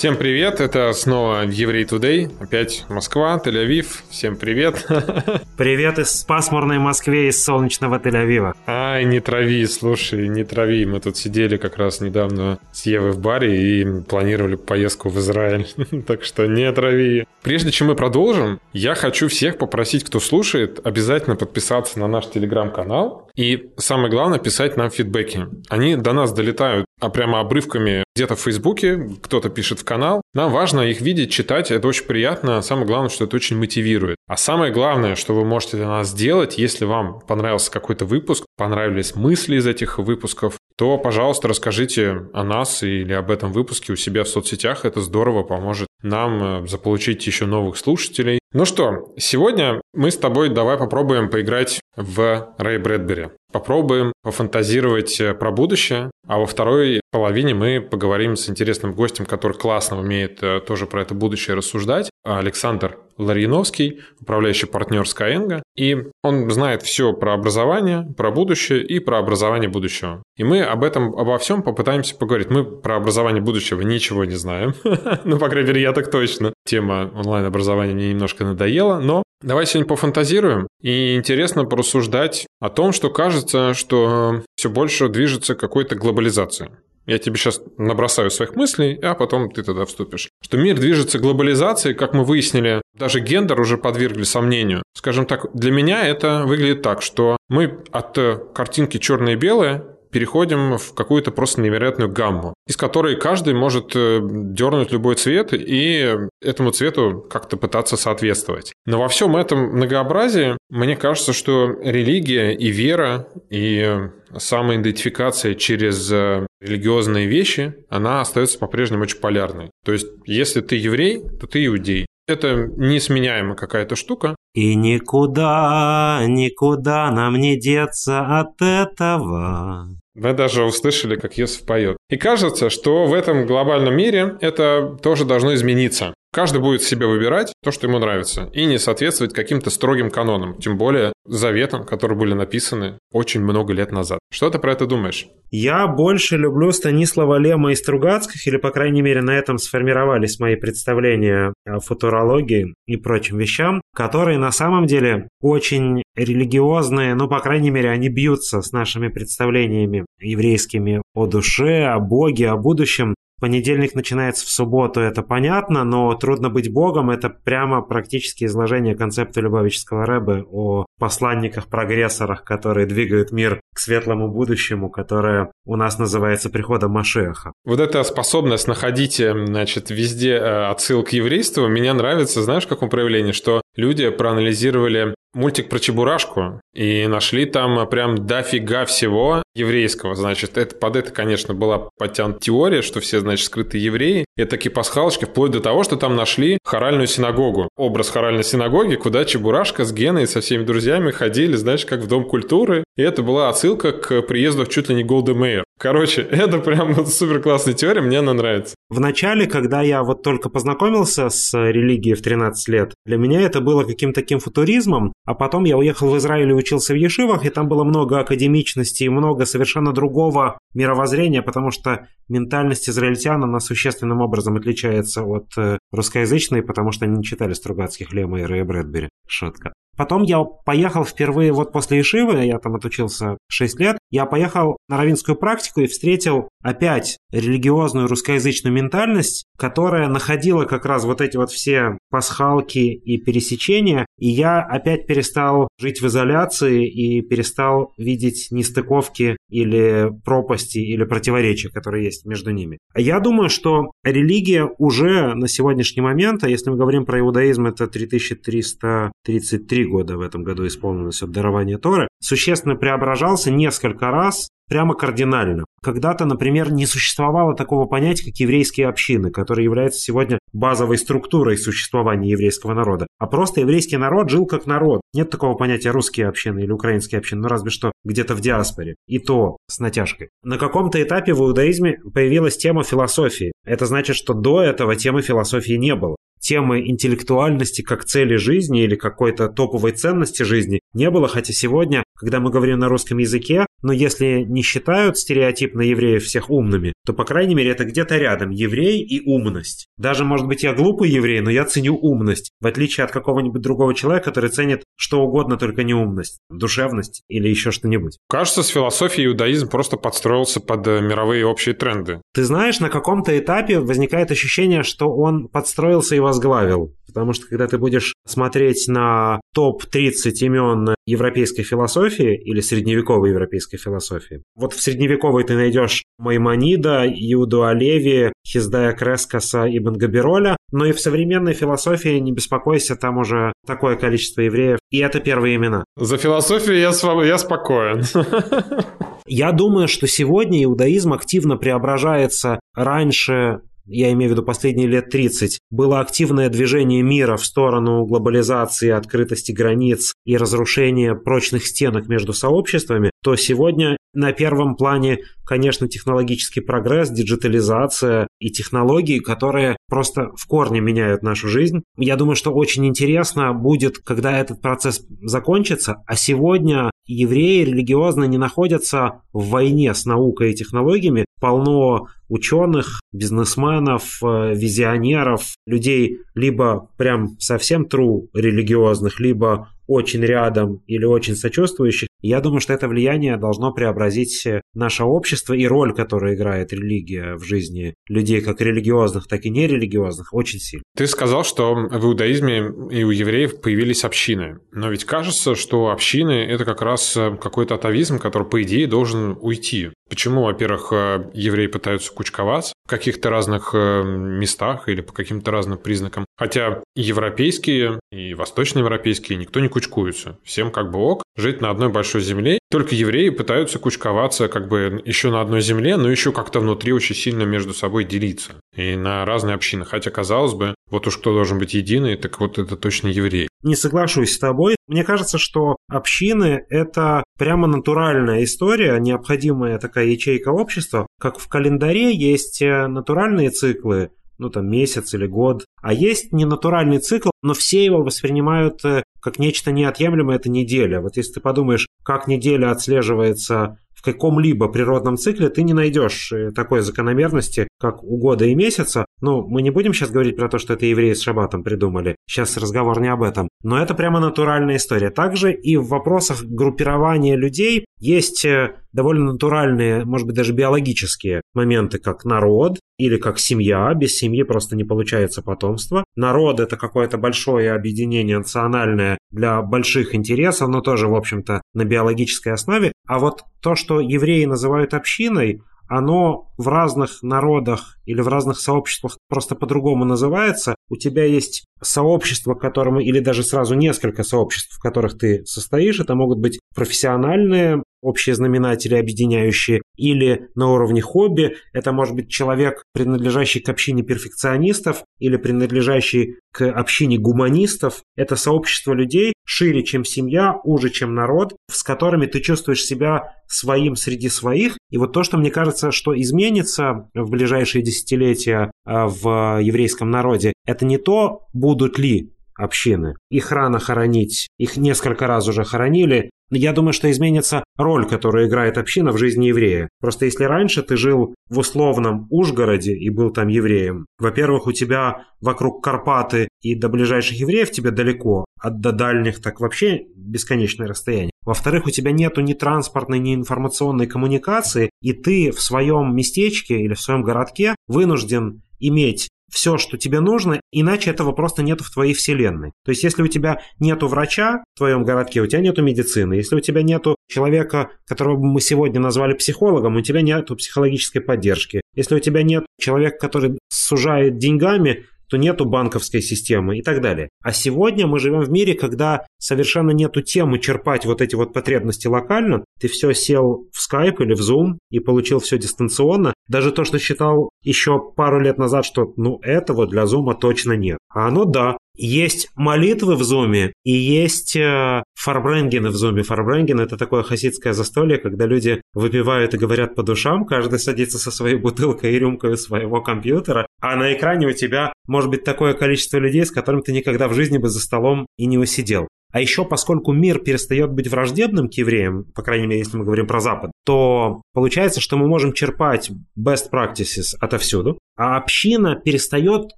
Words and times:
Всем 0.00 0.16
привет, 0.16 0.62
это 0.62 0.94
снова 0.94 1.42
Еврей 1.42 1.84
Тудей, 1.84 2.30
опять 2.40 2.86
Москва, 2.88 3.38
Тель-Авив, 3.44 3.84
всем 4.08 4.36
привет. 4.36 4.86
Привет 5.58 5.98
из 5.98 6.24
пасмурной 6.24 6.78
Москвы, 6.78 7.28
из 7.28 7.44
солнечного 7.44 7.98
Тель-Авива. 7.98 8.54
Ай, 8.66 9.04
не 9.04 9.20
трави, 9.20 9.66
слушай, 9.66 10.26
не 10.28 10.42
трави, 10.42 10.86
мы 10.86 11.00
тут 11.00 11.18
сидели 11.18 11.58
как 11.58 11.76
раз 11.76 12.00
недавно 12.00 12.58
с 12.72 12.86
Евой 12.86 13.10
в 13.10 13.18
баре 13.18 13.82
и 13.82 14.00
планировали 14.00 14.56
поездку 14.56 15.10
в 15.10 15.18
Израиль, 15.18 15.68
так 16.06 16.24
что 16.24 16.46
не 16.46 16.72
трави. 16.72 17.26
Прежде 17.42 17.70
чем 17.70 17.88
мы 17.88 17.94
продолжим, 17.94 18.58
я 18.72 18.94
хочу 18.94 19.28
всех 19.28 19.58
попросить, 19.58 20.04
кто 20.04 20.18
слушает, 20.18 20.80
обязательно 20.82 21.36
подписаться 21.36 21.98
на 21.98 22.06
наш 22.06 22.26
телеграм-канал 22.30 23.29
и 23.40 23.70
самое 23.78 24.10
главное, 24.10 24.38
писать 24.38 24.76
нам 24.76 24.90
фидбэки. 24.90 25.46
Они 25.70 25.96
до 25.96 26.12
нас 26.12 26.30
долетают 26.30 26.84
а 27.00 27.08
прямо 27.08 27.40
обрывками 27.40 28.04
где-то 28.14 28.36
в 28.36 28.40
Фейсбуке, 28.40 29.08
кто-то 29.22 29.48
пишет 29.48 29.80
в 29.80 29.84
канал. 29.84 30.20
Нам 30.34 30.52
важно 30.52 30.82
их 30.82 31.00
видеть, 31.00 31.32
читать, 31.32 31.70
это 31.70 31.88
очень 31.88 32.04
приятно. 32.04 32.60
Самое 32.60 32.86
главное, 32.86 33.08
что 33.08 33.24
это 33.24 33.36
очень 33.36 33.56
мотивирует. 33.56 34.16
А 34.28 34.36
самое 34.36 34.72
главное, 34.72 35.16
что 35.16 35.34
вы 35.34 35.44
можете 35.44 35.78
для 35.78 35.88
нас 35.88 36.10
сделать, 36.10 36.58
если 36.58 36.84
вам 36.84 37.20
понравился 37.20 37.70
какой-то 37.70 38.04
выпуск, 38.04 38.44
понравились 38.56 39.16
мысли 39.16 39.56
из 39.56 39.66
этих 39.66 39.98
выпусков, 39.98 40.58
то, 40.76 40.98
пожалуйста, 40.98 41.48
расскажите 41.48 42.26
о 42.32 42.44
нас 42.44 42.82
или 42.82 43.12
об 43.14 43.30
этом 43.30 43.52
выпуске 43.52 43.92
у 43.92 43.96
себя 43.96 44.24
в 44.24 44.28
соцсетях. 44.28 44.84
Это 44.84 45.00
здорово 45.00 45.42
поможет 45.42 45.88
нам 46.02 46.64
э, 46.64 46.66
заполучить 46.66 47.26
еще 47.26 47.46
новых 47.46 47.76
слушателей. 47.76 48.38
Ну 48.52 48.64
что, 48.64 49.12
сегодня 49.16 49.80
мы 49.94 50.10
с 50.10 50.16
тобой 50.16 50.48
давай 50.48 50.76
попробуем 50.76 51.30
поиграть 51.30 51.80
в 51.96 52.54
Рэй 52.58 52.78
Брэдбери. 52.78 53.28
Попробуем 53.52 54.12
пофантазировать 54.22 55.20
э, 55.20 55.34
про 55.34 55.50
будущее, 55.50 56.10
а 56.26 56.38
во 56.38 56.46
второй 56.46 57.00
половине 57.10 57.54
мы 57.54 57.80
поговорим 57.80 58.36
с 58.36 58.48
интересным 58.48 58.92
гостем, 58.92 59.26
который 59.26 59.56
классно 59.56 59.98
умеет 59.98 60.42
э, 60.42 60.60
тоже 60.60 60.86
про 60.86 61.02
это 61.02 61.14
будущее 61.14 61.56
рассуждать. 61.56 62.10
Александр 62.22 62.98
Ларьяновский, 63.18 64.00
управляющий 64.20 64.66
партнер 64.66 65.02
Skyeng, 65.02 65.62
и 65.76 66.04
он 66.22 66.50
знает 66.50 66.82
все 66.82 67.12
про 67.12 67.34
образование, 67.34 68.06
про 68.16 68.30
будущее 68.30 68.84
и 68.84 68.98
про 68.98 69.18
образование 69.18 69.68
будущего. 69.68 70.22
И 70.36 70.44
мы 70.44 70.62
об 70.62 70.84
этом, 70.84 71.16
обо 71.18 71.36
всем 71.38 71.62
попытаемся 71.62 72.16
поговорить. 72.16 72.50
Мы 72.50 72.64
про 72.64 72.96
образование 72.96 73.42
будущего 73.42 73.80
ничего 73.80 74.24
не 74.24 74.36
знаем. 74.36 74.74
ну, 75.24 75.38
по 75.38 75.48
крайней 75.48 75.68
мере, 75.68 75.82
я 75.82 75.92
так 75.92 76.10
точно. 76.10 76.52
Тема 76.64 77.10
онлайн-образования 77.14 77.94
мне 77.94 78.10
немножко 78.10 78.44
надоела, 78.44 79.00
но 79.00 79.22
Давай 79.42 79.64
сегодня 79.64 79.88
пофантазируем 79.88 80.68
и 80.82 81.14
интересно 81.14 81.64
порассуждать 81.64 82.46
о 82.60 82.68
том, 82.68 82.92
что 82.92 83.08
кажется, 83.08 83.72
что 83.72 84.42
все 84.54 84.68
больше 84.68 85.08
движется 85.08 85.54
к 85.54 85.60
какой-то 85.60 85.94
глобализации. 85.94 86.70
Я 87.06 87.18
тебе 87.18 87.36
сейчас 87.36 87.60
набросаю 87.78 88.30
своих 88.30 88.54
мыслей, 88.54 88.98
а 89.02 89.14
потом 89.14 89.50
ты 89.50 89.62
тогда 89.62 89.86
вступишь. 89.86 90.28
Что 90.42 90.58
мир 90.58 90.78
движется 90.78 91.18
к 91.18 91.22
глобализации, 91.22 91.94
как 91.94 92.12
мы 92.12 92.24
выяснили, 92.24 92.82
даже 92.94 93.20
гендер 93.20 93.58
уже 93.58 93.78
подвергли 93.78 94.24
сомнению. 94.24 94.82
Скажем 94.94 95.24
так, 95.24 95.46
для 95.54 95.72
меня 95.72 96.06
это 96.06 96.44
выглядит 96.44 96.82
так, 96.82 97.00
что 97.00 97.38
мы 97.48 97.78
от 97.90 98.18
картинки 98.52 98.98
черное 98.98 99.32
и 99.32 99.36
белое 99.36 99.89
переходим 100.10 100.78
в 100.78 100.94
какую-то 100.94 101.30
просто 101.30 101.60
невероятную 101.60 102.10
гамму, 102.10 102.54
из 102.66 102.76
которой 102.76 103.16
каждый 103.16 103.54
может 103.54 103.92
э, 103.94 104.20
дернуть 104.22 104.92
любой 104.92 105.14
цвет 105.14 105.52
и 105.52 106.16
этому 106.42 106.70
цвету 106.70 107.26
как-то 107.30 107.56
пытаться 107.56 107.96
соответствовать. 107.96 108.72
Но 108.86 108.98
во 109.00 109.08
всем 109.08 109.36
этом 109.36 109.76
многообразии 109.76 110.56
мне 110.70 110.96
кажется, 110.96 111.32
что 111.32 111.68
религия 111.82 112.52
и 112.52 112.68
вера, 112.68 113.28
и 113.50 114.08
самоидентификация 114.36 115.54
через 115.54 116.10
э, 116.12 116.46
религиозные 116.60 117.26
вещи, 117.26 117.74
она 117.88 118.20
остается 118.20 118.58
по-прежнему 118.58 119.02
очень 119.02 119.18
полярной. 119.18 119.70
То 119.84 119.92
есть, 119.92 120.06
если 120.26 120.60
ты 120.60 120.76
еврей, 120.76 121.22
то 121.40 121.46
ты 121.46 121.64
иудей. 121.66 122.06
Это 122.26 122.68
несменяемая 122.76 123.56
какая-то 123.56 123.96
штука. 123.96 124.36
И 124.54 124.76
никуда, 124.76 126.22
никуда 126.26 127.10
нам 127.10 127.34
не 127.34 127.58
деться 127.58 128.40
от 128.40 128.62
этого. 128.62 129.88
Мы 130.14 130.32
даже 130.32 130.64
услышали, 130.64 131.16
как 131.16 131.38
Йосиф 131.38 131.64
поет. 131.64 131.96
И 132.08 132.16
кажется, 132.16 132.68
что 132.68 133.06
в 133.06 133.14
этом 133.14 133.46
глобальном 133.46 133.96
мире 133.96 134.36
это 134.40 134.98
тоже 135.02 135.24
должно 135.24 135.54
измениться. 135.54 136.14
Каждый 136.32 136.60
будет 136.60 136.82
себе 136.82 137.06
выбирать 137.06 137.52
то, 137.62 137.72
что 137.72 137.88
ему 137.88 137.98
нравится, 137.98 138.48
и 138.52 138.64
не 138.64 138.78
соответствовать 138.78 139.34
каким-то 139.34 139.68
строгим 139.70 140.10
канонам, 140.10 140.58
тем 140.58 140.78
более 140.78 141.12
заветам, 141.26 141.84
которые 141.84 142.16
были 142.16 142.34
написаны 142.34 142.98
очень 143.12 143.40
много 143.40 143.72
лет 143.72 143.90
назад. 143.90 144.20
Что 144.32 144.48
ты 144.48 144.60
про 144.60 144.72
это 144.72 144.86
думаешь? 144.86 145.26
Я 145.50 145.88
больше 145.88 146.36
люблю 146.36 146.70
Станислава 146.70 147.38
Лема 147.38 147.72
и 147.72 147.74
Стругацких, 147.74 148.46
или, 148.46 148.58
по 148.58 148.70
крайней 148.70 149.02
мере, 149.02 149.22
на 149.22 149.36
этом 149.36 149.58
сформировались 149.58 150.38
мои 150.38 150.54
представления 150.54 151.52
о 151.66 151.80
футурологии 151.80 152.74
и 152.86 152.96
прочим 152.96 153.38
вещам, 153.38 153.80
которые 153.92 154.38
на 154.38 154.52
самом 154.52 154.86
деле 154.86 155.26
очень 155.40 156.04
религиозные, 156.14 157.14
ну, 157.16 157.28
по 157.28 157.40
крайней 157.40 157.70
мере, 157.70 157.90
они 157.90 158.08
бьются 158.08 158.62
с 158.62 158.70
нашими 158.70 159.08
представлениями 159.08 160.06
еврейскими 160.20 161.02
о 161.14 161.26
душе, 161.26 161.86
о 161.86 161.98
Боге, 161.98 162.50
о 162.50 162.56
будущем. 162.56 163.14
Понедельник 163.40 163.94
начинается 163.94 164.44
в 164.44 164.50
субботу, 164.50 165.00
это 165.00 165.22
понятно, 165.22 165.82
но 165.82 166.14
«Трудно 166.14 166.50
быть 166.50 166.70
Богом»— 166.70 167.10
это 167.10 167.30
прямо 167.30 167.80
практически 167.80 168.44
изложение 168.44 168.94
концепта 168.94 169.40
Любавического 169.40 170.04
Рэбы 170.04 170.46
о 170.50 170.84
посланниках-прогрессорах, 170.98 172.44
которые 172.44 172.86
двигают 172.86 173.32
мир 173.32 173.60
к 173.74 173.78
светлому 173.78 174.28
будущему, 174.28 174.90
которое 174.90 175.50
у 175.64 175.76
нас 175.76 175.98
называется 175.98 176.50
приходом 176.50 176.92
Машеха. 176.92 177.52
Вот 177.64 177.80
эта 177.80 178.02
способность 178.02 178.68
находить, 178.68 179.18
э, 179.20 179.32
значит, 179.46 179.88
везде 179.88 180.32
э, 180.32 180.66
отсыл 180.66 181.02
к 181.02 181.10
еврейству, 181.10 181.66
меня 181.66 181.94
нравится, 181.94 182.42
знаешь, 182.42 182.66
в 182.66 182.68
каком 182.68 182.90
проявлении, 182.90 183.32
что 183.32 183.62
люди 183.76 184.08
проанализировали 184.10 185.14
мультик 185.32 185.68
про 185.68 185.78
Чебурашку 185.78 186.60
и 186.74 187.06
нашли 187.06 187.44
там 187.46 187.88
прям 187.88 188.26
дофига 188.26 188.84
всего 188.84 189.42
еврейского. 189.54 190.14
Значит, 190.14 190.56
это, 190.56 190.74
под 190.76 190.96
это, 190.96 191.12
конечно, 191.12 191.54
была 191.54 191.88
подтянута 191.98 192.40
теория, 192.40 192.82
что 192.82 193.00
все, 193.00 193.20
значит, 193.20 193.46
скрытые 193.46 193.84
евреи. 193.84 194.24
И 194.36 194.44
такие 194.44 194.70
пасхалочки, 194.70 195.24
вплоть 195.24 195.52
до 195.52 195.60
того, 195.60 195.84
что 195.84 195.96
там 195.96 196.16
нашли 196.16 196.58
хоральную 196.64 197.06
синагогу. 197.06 197.68
Образ 197.76 198.10
хоральной 198.10 198.44
синагоги, 198.44 198.96
куда 198.96 199.24
Чебурашка 199.24 199.84
с 199.84 199.92
Геной 199.92 200.24
и 200.24 200.26
со 200.26 200.40
всеми 200.40 200.64
друзьями 200.64 201.10
ходили, 201.10 201.56
знаешь, 201.56 201.86
как 201.86 202.00
в 202.00 202.06
Дом 202.06 202.24
культуры. 202.24 202.84
И 202.96 203.02
это 203.02 203.22
была 203.22 203.48
отсылка 203.48 203.92
к 203.92 204.22
приезду 204.22 204.66
чуть 204.66 204.88
ли 204.88 204.94
не 204.94 205.04
Голды 205.04 205.34
Мейер. 205.34 205.64
Короче, 205.80 206.20
это 206.30 206.58
прям 206.58 207.06
супер 207.06 207.40
классная 207.40 207.72
теория, 207.72 208.02
мне 208.02 208.18
она 208.18 208.34
нравится. 208.34 208.74
В 208.90 209.00
начале, 209.00 209.46
когда 209.46 209.80
я 209.80 210.02
вот 210.02 210.22
только 210.22 210.50
познакомился 210.50 211.30
с 211.30 211.56
религией 211.56 212.14
в 212.14 212.22
13 212.22 212.68
лет, 212.68 212.94
для 213.06 213.16
меня 213.16 213.40
это 213.40 213.60
было 213.60 213.84
каким-то 213.84 214.20
таким 214.20 214.40
футуризмом, 214.40 215.14
а 215.24 215.34
потом 215.34 215.64
я 215.64 215.78
уехал 215.78 216.10
в 216.10 216.18
Израиль 216.18 216.50
и 216.50 216.54
учился 216.54 216.92
в 216.92 216.96
Ешивах, 216.96 217.46
и 217.46 217.50
там 217.50 217.66
было 217.66 217.84
много 217.84 218.20
академичности 218.20 219.04
и 219.04 219.08
много 219.08 219.46
совершенно 219.46 219.92
другого 219.92 220.58
мировоззрения, 220.74 221.40
потому 221.40 221.70
что 221.70 222.08
ментальность 222.28 222.88
израильтян, 222.90 223.42
она 223.42 223.58
существенным 223.58 224.20
образом 224.20 224.56
отличается 224.56 225.24
от 225.24 225.46
э, 225.56 225.78
русскоязычной, 225.92 226.62
потому 226.62 226.92
что 226.92 227.06
они 227.06 227.18
не 227.18 227.24
читали 227.24 227.54
Стругацких, 227.54 228.12
Лема 228.12 228.40
и 228.40 228.44
Рэя 228.44 228.64
Брэдбери. 228.64 229.08
Шутка. 229.26 229.72
Потом 229.96 230.22
я 230.22 230.42
поехал 230.44 231.04
впервые 231.04 231.52
вот 231.52 231.72
после 231.72 232.00
Ишивы, 232.00 232.44
я 232.44 232.58
там 232.58 232.74
отучился 232.74 233.36
6 233.48 233.80
лет, 233.80 233.98
я 234.10 234.24
поехал 234.26 234.76
на 234.88 234.96
равинскую 234.96 235.36
практику 235.36 235.80
и 235.80 235.86
встретил 235.86 236.48
опять 236.62 237.18
религиозную 237.32 238.06
русскоязычную 238.06 238.72
ментальность, 238.72 239.44
которая 239.60 240.08
находила 240.08 240.64
как 240.64 240.86
раз 240.86 241.04
вот 241.04 241.20
эти 241.20 241.36
вот 241.36 241.50
все 241.50 241.98
пасхалки 242.08 242.78
и 242.78 243.18
пересечения, 243.18 244.06
и 244.18 244.28
я 244.28 244.62
опять 244.62 245.06
перестал 245.06 245.68
жить 245.78 246.00
в 246.00 246.06
изоляции 246.06 246.88
и 246.88 247.20
перестал 247.20 247.92
видеть 247.98 248.48
нестыковки 248.50 249.36
или 249.50 250.10
пропасти 250.24 250.78
или 250.78 251.04
противоречия, 251.04 251.68
которые 251.68 252.06
есть 252.06 252.24
между 252.24 252.52
ними. 252.52 252.78
Я 252.96 253.20
думаю, 253.20 253.50
что 253.50 253.90
религия 254.02 254.66
уже 254.78 255.34
на 255.34 255.46
сегодняшний 255.46 256.00
момент, 256.00 256.42
а 256.42 256.48
если 256.48 256.70
мы 256.70 256.78
говорим 256.78 257.04
про 257.04 257.20
иудаизм, 257.20 257.66
это 257.66 257.86
3333 257.86 259.84
года 259.84 260.16
в 260.16 260.22
этом 260.22 260.42
году 260.42 260.66
исполнилось 260.66 261.22
от 261.22 261.32
дарования 261.32 261.76
Торы, 261.76 262.08
существенно 262.22 262.76
преображался 262.76 263.50
несколько 263.50 264.10
раз 264.10 264.48
прямо 264.70 264.94
кардинально. 264.94 265.64
Когда-то, 265.82 266.24
например, 266.24 266.72
не 266.72 266.86
существовало 266.86 267.56
такого 267.56 267.86
понятия, 267.86 268.26
как 268.26 268.36
еврейские 268.36 268.86
общины, 268.86 269.30
которые 269.30 269.64
являются 269.64 270.00
сегодня 270.00 270.38
базовой 270.52 270.96
структурой 270.96 271.58
существования 271.58 272.30
еврейского 272.30 272.72
народа. 272.72 273.06
А 273.18 273.26
просто 273.26 273.60
еврейский 273.60 273.96
народ 273.96 274.30
жил 274.30 274.46
как 274.46 274.66
народ. 274.66 275.00
Нет 275.12 275.28
такого 275.28 275.54
понятия 275.54 275.90
русские 275.90 276.28
общины 276.28 276.60
или 276.60 276.70
украинские 276.70 277.18
общины, 277.18 277.42
ну 277.42 277.48
разве 277.48 277.70
что 277.70 277.90
где-то 278.04 278.34
в 278.36 278.40
диаспоре. 278.40 278.94
И 279.08 279.18
то 279.18 279.56
с 279.68 279.80
натяжкой. 279.80 280.28
На 280.44 280.56
каком-то 280.56 281.02
этапе 281.02 281.34
в 281.34 281.40
иудаизме 281.40 281.98
появилась 282.14 282.56
тема 282.56 282.84
философии. 282.84 283.52
Это 283.64 283.86
значит, 283.86 284.14
что 284.14 284.34
до 284.34 284.62
этого 284.62 284.94
темы 284.94 285.22
философии 285.22 285.74
не 285.74 285.96
было 285.96 286.16
темы 286.40 286.88
интеллектуальности 286.88 287.82
как 287.82 288.04
цели 288.04 288.36
жизни 288.36 288.82
или 288.82 288.96
какой-то 288.96 289.48
топовой 289.48 289.92
ценности 289.92 290.42
жизни 290.42 290.79
не 290.92 291.10
было, 291.10 291.28
хотя 291.28 291.52
сегодня, 291.52 292.02
когда 292.16 292.40
мы 292.40 292.50
говорим 292.50 292.78
на 292.78 292.88
русском 292.88 293.18
языке, 293.18 293.66
но 293.82 293.92
если 293.92 294.44
не 294.46 294.62
считают 294.62 295.18
стереотипно 295.18 295.80
евреев 295.82 296.24
всех 296.24 296.50
умными, 296.50 296.92
то, 297.06 297.12
по 297.12 297.24
крайней 297.24 297.54
мере, 297.54 297.70
это 297.70 297.84
где-то 297.84 298.18
рядом. 298.18 298.50
Еврей 298.50 299.00
и 299.00 299.20
умность. 299.24 299.86
Даже, 299.96 300.24
может 300.24 300.46
быть, 300.46 300.62
я 300.62 300.74
глупый 300.74 301.10
еврей, 301.10 301.40
но 301.40 301.50
я 301.50 301.64
ценю 301.64 301.96
умность. 301.96 302.50
В 302.60 302.66
отличие 302.66 303.04
от 303.04 303.10
какого-нибудь 303.10 303.62
другого 303.62 303.94
человека, 303.94 304.26
который 304.26 304.50
ценит 304.50 304.84
что 304.96 305.22
угодно, 305.22 305.56
только 305.56 305.82
не 305.82 305.94
умность, 305.94 306.40
душевность 306.50 307.22
или 307.28 307.48
еще 307.48 307.70
что-нибудь. 307.70 308.18
Кажется, 308.28 308.62
с 308.62 308.68
философией 308.68 309.28
иудаизм 309.28 309.68
просто 309.68 309.96
подстроился 309.96 310.60
под 310.60 310.86
э, 310.86 311.00
мировые 311.00 311.46
общие 311.46 311.74
тренды. 311.74 312.20
Ты 312.34 312.44
знаешь, 312.44 312.80
на 312.80 312.90
каком-то 312.90 313.36
этапе 313.38 313.80
возникает 313.80 314.30
ощущение, 314.30 314.82
что 314.82 315.10
он 315.10 315.48
подстроился 315.48 316.16
и 316.16 316.20
возглавил. 316.20 316.94
Потому 317.12 317.32
что 317.32 317.46
когда 317.46 317.66
ты 317.66 317.78
будешь 317.78 318.14
смотреть 318.26 318.86
на 318.88 319.40
топ-30 319.54 320.32
имен 320.40 320.94
европейской 321.06 321.62
философии 321.62 322.36
или 322.36 322.60
средневековой 322.60 323.30
европейской 323.30 323.76
философии, 323.76 324.42
вот 324.54 324.72
в 324.72 324.80
средневековой 324.80 325.44
ты 325.44 325.54
найдешь 325.54 326.04
Маймонида, 326.18 327.06
Иуду 327.06 327.64
Олеви, 327.64 328.32
Хиздая 328.46 328.92
Крескаса 328.92 329.66
и 329.66 329.78
Бангабероля, 329.78 330.56
но 330.72 330.86
и 330.86 330.92
в 330.92 331.00
современной 331.00 331.52
философии, 331.52 332.18
не 332.18 332.32
беспокойся, 332.32 332.96
там 332.96 333.18
уже 333.18 333.52
такое 333.66 333.96
количество 333.96 334.42
евреев, 334.42 334.78
и 334.90 334.98
это 334.98 335.20
первые 335.20 335.56
имена. 335.56 335.84
За 335.96 336.16
философию 336.16 336.78
я, 336.78 336.92
своб... 336.92 337.24
я 337.24 337.38
спокоен. 337.38 338.02
Я 339.32 339.52
думаю, 339.52 339.86
что 339.86 340.08
сегодня 340.08 340.64
иудаизм 340.64 341.12
активно 341.12 341.56
преображается. 341.56 342.58
Раньше 342.74 343.60
я 343.90 344.12
имею 344.12 344.30
в 344.30 344.32
виду 344.32 344.42
последние 344.44 344.86
лет 344.86 345.10
30, 345.10 345.58
было 345.70 346.00
активное 346.00 346.48
движение 346.48 347.02
мира 347.02 347.36
в 347.36 347.44
сторону 347.44 348.04
глобализации, 348.06 348.90
открытости 348.90 349.52
границ 349.52 350.14
и 350.24 350.36
разрушения 350.36 351.14
прочных 351.14 351.66
стенок 351.66 352.06
между 352.06 352.32
сообществами, 352.32 353.10
то 353.22 353.34
сегодня 353.36 353.96
на 354.14 354.32
первом 354.32 354.76
плане, 354.76 355.18
конечно, 355.44 355.88
технологический 355.88 356.60
прогресс, 356.60 357.10
диджитализация 357.10 358.28
и 358.40 358.50
технологии, 358.50 359.18
которые 359.18 359.76
просто 359.88 360.30
в 360.36 360.46
корне 360.46 360.80
меняют 360.80 361.22
нашу 361.22 361.48
жизнь. 361.48 361.82
Я 361.96 362.16
думаю, 362.16 362.36
что 362.36 362.52
очень 362.52 362.86
интересно 362.86 363.52
будет, 363.52 363.98
когда 363.98 364.38
этот 364.38 364.60
процесс 364.60 365.04
закончится, 365.22 366.02
а 366.06 366.16
сегодня 366.16 366.90
евреи 367.12 367.64
религиозно 367.64 368.24
не 368.24 368.38
находятся 368.38 369.22
в 369.32 369.48
войне 369.48 369.94
с 369.94 370.04
наукой 370.04 370.52
и 370.52 370.54
технологиями, 370.54 371.24
полно 371.40 372.06
ученых, 372.28 373.00
бизнесменов, 373.12 374.22
э, 374.22 374.54
визионеров, 374.54 375.54
людей 375.66 376.18
либо 376.34 376.88
прям 376.96 377.38
совсем 377.38 377.86
true 377.86 378.28
религиозных, 378.34 379.18
либо 379.18 379.68
очень 379.90 380.24
рядом 380.24 380.82
или 380.86 381.04
очень 381.04 381.34
сочувствующих, 381.34 382.08
я 382.22 382.40
думаю, 382.40 382.60
что 382.60 382.72
это 382.72 382.86
влияние 382.86 383.36
должно 383.36 383.72
преобразить 383.72 384.46
наше 384.74 385.04
общество 385.04 385.54
и 385.54 385.66
роль, 385.66 385.94
которую 385.94 386.34
играет 386.34 386.72
религия 386.72 387.34
в 387.34 387.42
жизни 387.44 387.94
людей, 388.08 388.40
как 388.40 388.60
религиозных, 388.60 389.26
так 389.26 389.44
и 389.44 389.50
нерелигиозных, 389.50 390.32
очень 390.32 390.60
сильно. 390.60 390.84
Ты 390.96 391.06
сказал, 391.06 391.44
что 391.44 391.74
в 391.74 392.04
иудаизме 392.04 392.58
и 392.90 393.02
у 393.02 393.10
евреев 393.10 393.60
появились 393.60 394.04
общины. 394.04 394.58
Но 394.72 394.90
ведь 394.90 395.04
кажется, 395.04 395.54
что 395.56 395.90
общины– 395.90 396.32
это 396.48 396.64
как 396.64 396.82
раз 396.82 397.18
какой-то 397.40 397.74
атовизм, 397.74 398.18
который, 398.18 398.48
по 398.48 398.62
идее, 398.62 398.86
должен 398.86 399.36
уйти. 399.40 399.90
Почему, 400.10 400.42
во-первых, 400.42 400.92
евреи 401.32 401.68
пытаются 401.68 402.12
кучковаться 402.12 402.74
в 402.84 402.90
каких-то 402.90 403.30
разных 403.30 403.70
э, 403.74 404.02
местах 404.02 404.88
или 404.88 405.00
по 405.00 405.12
каким-то 405.12 405.52
разным 405.52 405.78
признакам? 405.78 406.26
Хотя 406.36 406.82
европейские 406.96 408.00
и 408.10 408.34
восточноевропейские 408.34 409.38
никто 409.38 409.60
не 409.60 409.68
кучкуются. 409.68 410.38
Всем 410.42 410.72
как 410.72 410.90
бы 410.90 410.98
ок, 410.98 411.22
жить 411.36 411.60
на 411.60 411.70
одной 411.70 411.90
большой 411.90 412.22
земле. 412.22 412.58
Только 412.70 412.94
евреи 412.94 413.28
пытаются 413.30 413.78
кучковаться 413.78 414.48
как 414.48 414.68
бы 414.68 415.00
еще 415.04 415.30
на 415.30 415.40
одной 415.40 415.60
земле, 415.60 415.96
но 415.96 416.10
еще 416.10 416.32
как-то 416.32 416.60
внутри 416.60 416.92
очень 416.92 417.14
сильно 417.14 417.42
между 417.42 417.72
собой 417.72 418.04
делиться. 418.04 418.54
И 418.74 418.96
на 418.96 419.24
разные 419.24 419.54
общины. 419.54 419.84
Хотя, 419.84 420.10
казалось 420.10 420.54
бы, 420.54 420.74
вот 420.90 421.06
уж 421.06 421.18
кто 421.18 421.32
должен 421.32 421.58
быть 421.58 421.74
единый, 421.74 422.16
так 422.16 422.40
вот 422.40 422.58
это 422.58 422.76
точно 422.76 423.08
евреи. 423.08 423.48
Не 423.62 423.76
соглашусь 423.76 424.34
с 424.34 424.38
тобой. 424.38 424.76
Мне 424.86 425.04
кажется, 425.04 425.38
что 425.38 425.76
общины– 425.88 426.64
это 426.68 427.22
прямо 427.38 427.66
натуральная 427.66 428.42
история, 428.44 428.98
необходимая 428.98 429.78
такая 429.78 430.06
ячейка 430.06 430.48
общества. 430.48 431.06
Как 431.20 431.38
в 431.38 431.48
календаре 431.48 432.14
есть 432.14 432.60
э, 432.62 432.86
натуральные 432.86 433.50
циклы, 433.50 434.10
ну 434.38 434.48
там 434.48 434.68
месяц 434.68 435.14
или 435.14 435.26
год, 435.26 435.64
а 435.82 435.92
есть 435.92 436.32
ненатуральный 436.32 436.98
цикл, 436.98 437.30
но 437.42 437.54
все 437.54 437.84
его 437.84 438.02
воспринимают 438.02 438.84
э, 438.84 439.02
как 439.20 439.38
нечто 439.38 439.70
неотъемлемое, 439.70 440.36
это 440.36 440.50
неделя. 440.50 441.00
Вот 441.00 441.16
если 441.16 441.34
ты 441.34 441.40
подумаешь, 441.40 441.86
как 442.02 442.26
неделя 442.26 442.70
отслеживается 442.70 443.78
в 444.00 444.02
каком-либо 444.02 444.68
природном 444.68 445.18
цикле 445.18 445.50
ты 445.50 445.62
не 445.62 445.74
найдешь 445.74 446.32
э, 446.32 446.52
такой 446.52 446.80
закономерности, 446.80 447.68
как 447.78 448.02
у 448.02 448.16
года 448.16 448.46
и 448.46 448.54
месяца. 448.54 449.04
Ну, 449.20 449.46
мы 449.46 449.60
не 449.60 449.70
будем 449.70 449.92
сейчас 449.92 450.10
говорить 450.10 450.36
про 450.36 450.48
то, 450.48 450.58
что 450.58 450.72
это 450.72 450.86
евреи 450.86 451.12
с 451.12 451.20
шабатом 451.20 451.62
придумали. 451.62 452.16
Сейчас 452.26 452.56
разговор 452.56 452.98
не 453.00 453.08
об 453.08 453.22
этом. 453.22 453.50
Но 453.62 453.80
это 453.80 453.94
прямо 453.94 454.18
натуральная 454.18 454.76
история. 454.76 455.10
Также 455.10 455.52
и 455.52 455.76
в 455.76 455.88
вопросах 455.88 456.42
группирования 456.42 457.36
людей 457.36 457.84
есть 457.98 458.46
э, 458.46 458.76
довольно 458.92 459.32
натуральные, 459.32 460.06
может 460.06 460.26
быть, 460.26 460.36
даже 460.36 460.54
биологические 460.54 461.42
моменты, 461.52 461.98
как 461.98 462.24
народ 462.24 462.80
или 462.98 463.18
как 463.18 463.38
семья. 463.38 463.92
Без 463.94 464.16
семьи 464.16 464.42
просто 464.42 464.76
не 464.76 464.84
получается 464.84 465.42
потомство. 465.42 466.04
Народ– 466.16 466.60
это 466.60 466.76
какое-то 466.76 467.18
большое 467.18 467.72
объединение 467.72 468.38
национальное 468.38 469.18
для 469.30 469.60
больших 469.62 470.14
интересов, 470.14 470.68
но 470.68 470.80
тоже, 470.80 471.08
в 471.08 471.14
общем-то, 471.14 471.60
на 471.74 471.84
биологической 471.84 472.52
основе. 472.54 472.92
А 473.06 473.18
вот 473.18 473.44
то, 473.60 473.74
что 473.74 473.89
евреи 473.98 474.44
называют 474.44 474.94
общиной, 474.94 475.62
оно 475.88 476.52
в 476.56 476.68
разных 476.68 477.20
народах 477.22 477.98
или 478.06 478.20
в 478.20 478.28
разных 478.28 478.60
сообществах 478.60 479.18
просто 479.28 479.56
по-другому 479.56 480.04
называется. 480.04 480.76
У 480.88 480.94
тебя 480.94 481.24
есть 481.24 481.64
сообщество, 481.82 482.54
которому, 482.54 483.00
или 483.00 483.18
даже 483.18 483.42
сразу 483.42 483.74
несколько 483.74 484.22
сообществ, 484.22 484.76
в 484.76 484.80
которых 484.80 485.18
ты 485.18 485.44
состоишь. 485.46 485.98
Это 485.98 486.14
могут 486.14 486.38
быть 486.38 486.60
профессиональные 486.76 487.82
общие 488.02 488.34
знаменатели, 488.34 488.94
объединяющие, 488.94 489.82
или 489.96 490.48
на 490.54 490.72
уровне 490.72 491.02
хобби. 491.02 491.56
Это 491.72 491.92
может 491.92 492.14
быть 492.14 492.30
человек, 492.30 492.84
принадлежащий 492.92 493.60
к 493.60 493.68
общине 493.68 494.02
перфекционистов 494.02 495.04
или 495.18 495.36
принадлежащий 495.36 496.36
к 496.52 496.68
общине 496.70 497.18
гуманистов. 497.18 498.02
Это 498.16 498.36
сообщество 498.36 498.92
людей 498.92 499.34
шире, 499.44 499.82
чем 499.82 500.04
семья, 500.04 500.56
уже, 500.64 500.90
чем 500.90 501.14
народ, 501.14 501.54
с 501.70 501.82
которыми 501.82 502.26
ты 502.26 502.40
чувствуешь 502.40 502.84
себя 502.84 503.34
своим 503.48 503.96
среди 503.96 504.28
своих. 504.28 504.78
И 504.90 504.96
вот 504.96 505.12
то, 505.12 505.24
что 505.24 505.38
мне 505.38 505.50
кажется, 505.50 505.90
что 505.90 506.18
изменится 506.18 507.10
в 507.14 507.30
ближайшие 507.30 507.82
десятилетия 507.82 508.70
а, 508.84 509.08
в 509.08 509.60
еврейском 509.60 510.10
народе, 510.10 510.52
это 510.66 510.86
не 510.86 510.98
то, 510.98 511.46
будут 511.52 511.98
ли 511.98 512.32
общины. 512.60 513.14
Их 513.30 513.52
рано 513.52 513.78
хоронить, 513.78 514.48
их 514.58 514.76
несколько 514.76 515.26
раз 515.26 515.48
уже 515.48 515.64
хоронили, 515.64 516.30
я 516.52 516.72
думаю, 516.72 516.92
что 516.92 517.10
изменится 517.10 517.62
роль, 517.76 518.08
которую 518.08 518.48
играет 518.48 518.76
община 518.76 519.12
в 519.12 519.18
жизни 519.18 519.46
еврея. 519.46 519.88
Просто 520.00 520.24
если 520.24 520.44
раньше 520.44 520.82
ты 520.82 520.96
жил 520.96 521.34
в 521.48 521.58
условном 521.58 522.26
Ужгороде 522.30 522.92
и 522.92 523.08
был 523.08 523.30
там 523.30 523.46
евреем, 523.48 524.06
во-первых, 524.18 524.66
у 524.66 524.72
тебя 524.72 525.26
вокруг 525.40 525.82
Карпаты 525.82 526.48
и 526.60 526.74
до 526.74 526.88
ближайших 526.88 527.38
евреев 527.38 527.70
тебе 527.70 527.92
далеко, 527.92 528.44
а 528.60 528.70
до 528.70 528.90
дальних 528.90 529.40
так 529.40 529.60
вообще 529.60 530.06
бесконечное 530.16 530.88
расстояние. 530.88 531.30
Во-вторых, 531.44 531.86
у 531.86 531.90
тебя 531.90 532.10
нету 532.10 532.40
ни 532.40 532.52
транспортной, 532.52 533.20
ни 533.20 533.34
информационной 533.34 534.06
коммуникации, 534.06 534.90
и 535.00 535.12
ты 535.12 535.52
в 535.52 535.60
своем 535.60 536.14
местечке 536.14 536.80
или 536.80 536.94
в 536.94 537.00
своем 537.00 537.22
городке 537.22 537.76
вынужден 537.86 538.62
иметь 538.80 539.28
все, 539.50 539.78
что 539.78 539.98
тебе 539.98 540.20
нужно, 540.20 540.60
иначе 540.72 541.10
этого 541.10 541.32
просто 541.32 541.62
нету 541.62 541.84
в 541.84 541.90
твоей 541.90 542.14
вселенной. 542.14 542.72
То 542.84 542.90
есть, 542.90 543.02
если 543.02 543.22
у 543.22 543.26
тебя 543.26 543.60
нету 543.78 544.08
врача 544.08 544.62
в 544.74 544.78
твоем 544.78 545.04
городке, 545.04 545.40
у 545.40 545.46
тебя 545.46 545.60
нету 545.60 545.82
медицины. 545.82 546.34
Если 546.34 546.56
у 546.56 546.60
тебя 546.60 546.82
нету 546.82 547.16
человека, 547.28 547.90
которого 548.06 548.38
мы 548.38 548.60
сегодня 548.60 549.00
назвали 549.00 549.34
психологом, 549.34 549.96
у 549.96 550.00
тебя 550.02 550.22
нету 550.22 550.56
психологической 550.56 551.20
поддержки. 551.20 551.80
Если 551.94 552.14
у 552.14 552.20
тебя 552.20 552.42
нет 552.42 552.64
человека, 552.78 553.18
который 553.18 553.58
сужает 553.68 554.38
деньгами, 554.38 555.06
то 555.30 555.36
нету 555.36 555.64
банковской 555.64 556.20
системы 556.20 556.78
и 556.78 556.82
так 556.82 557.00
далее. 557.00 557.28
А 557.42 557.52
сегодня 557.52 558.06
мы 558.06 558.18
живем 558.18 558.40
в 558.40 558.50
мире, 558.50 558.74
когда 558.74 559.26
совершенно 559.38 559.92
нету 559.92 560.22
темы 560.22 560.58
черпать 560.58 561.06
вот 561.06 561.22
эти 561.22 561.36
вот 561.36 561.54
потребности 561.54 562.08
локально. 562.08 562.64
Ты 562.80 562.88
все 562.88 563.12
сел 563.14 563.68
в 563.72 563.78
Skype 563.78 564.16
или 564.18 564.34
в 564.34 564.40
Zoom 564.40 564.78
и 564.90 564.98
получил 564.98 565.38
все 565.38 565.56
дистанционно. 565.56 566.34
Даже 566.48 566.72
то, 566.72 566.84
что 566.84 566.98
считал 566.98 567.50
еще 567.62 568.00
пару 568.16 568.40
лет 568.40 568.58
назад, 568.58 568.84
что 568.84 569.12
ну 569.16 569.38
этого 569.42 569.86
для 569.86 570.02
Zoom 570.02 570.34
точно 570.38 570.72
нет. 570.72 570.98
А 571.08 571.28
оно 571.28 571.44
да, 571.44 571.76
есть 572.06 572.48
молитвы 572.54 573.14
в 573.14 573.22
зуме 573.22 573.72
и 573.84 573.92
есть 573.92 574.56
э, 574.56 575.02
фарбренгены 575.14 575.90
в 575.90 575.96
зуме. 575.96 576.22
Фарбренген– 576.22 576.80
это 576.80 576.96
такое 576.96 577.22
хасидское 577.22 577.74
застолье, 577.74 578.18
когда 578.18 578.46
люди 578.46 578.80
выпивают 578.94 579.52
и 579.54 579.58
говорят 579.58 579.94
по 579.94 580.02
душам, 580.02 580.46
каждый 580.46 580.78
садится 580.78 581.18
со 581.18 581.30
своей 581.30 581.56
бутылкой 581.56 582.14
и 582.14 582.18
рюмкой 582.18 582.56
своего 582.56 583.02
компьютера, 583.02 583.66
а 583.80 583.96
на 583.96 584.14
экране 584.14 584.46
у 584.46 584.52
тебя 584.52 584.92
может 585.06 585.30
быть 585.30 585.44
такое 585.44 585.74
количество 585.74 586.16
людей, 586.16 586.46
с 586.46 586.50
которым 586.50 586.82
ты 586.82 586.92
никогда 586.92 587.28
в 587.28 587.34
жизни 587.34 587.58
бы 587.58 587.68
за 587.68 587.80
столом 587.80 588.26
и 588.38 588.46
не 588.46 588.56
усидел. 588.56 589.08
А 589.32 589.40
еще, 589.40 589.64
поскольку 589.64 590.12
мир 590.12 590.40
перестает 590.40 590.90
быть 590.90 591.08
враждебным 591.08 591.68
к 591.68 591.74
евреям, 591.74 592.24
по 592.34 592.42
крайней 592.42 592.66
мере, 592.66 592.80
если 592.80 592.96
мы 592.96 593.04
говорим 593.04 593.26
про 593.26 593.40
Запад, 593.40 593.70
то 593.84 594.42
получается, 594.52 595.00
что 595.00 595.16
мы 595.16 595.28
можем 595.28 595.52
черпать 595.52 596.10
best 596.38 596.70
practices 596.72 597.36
отовсюду, 597.38 597.98
а 598.20 598.36
община 598.36 598.96
перестает 598.96 599.70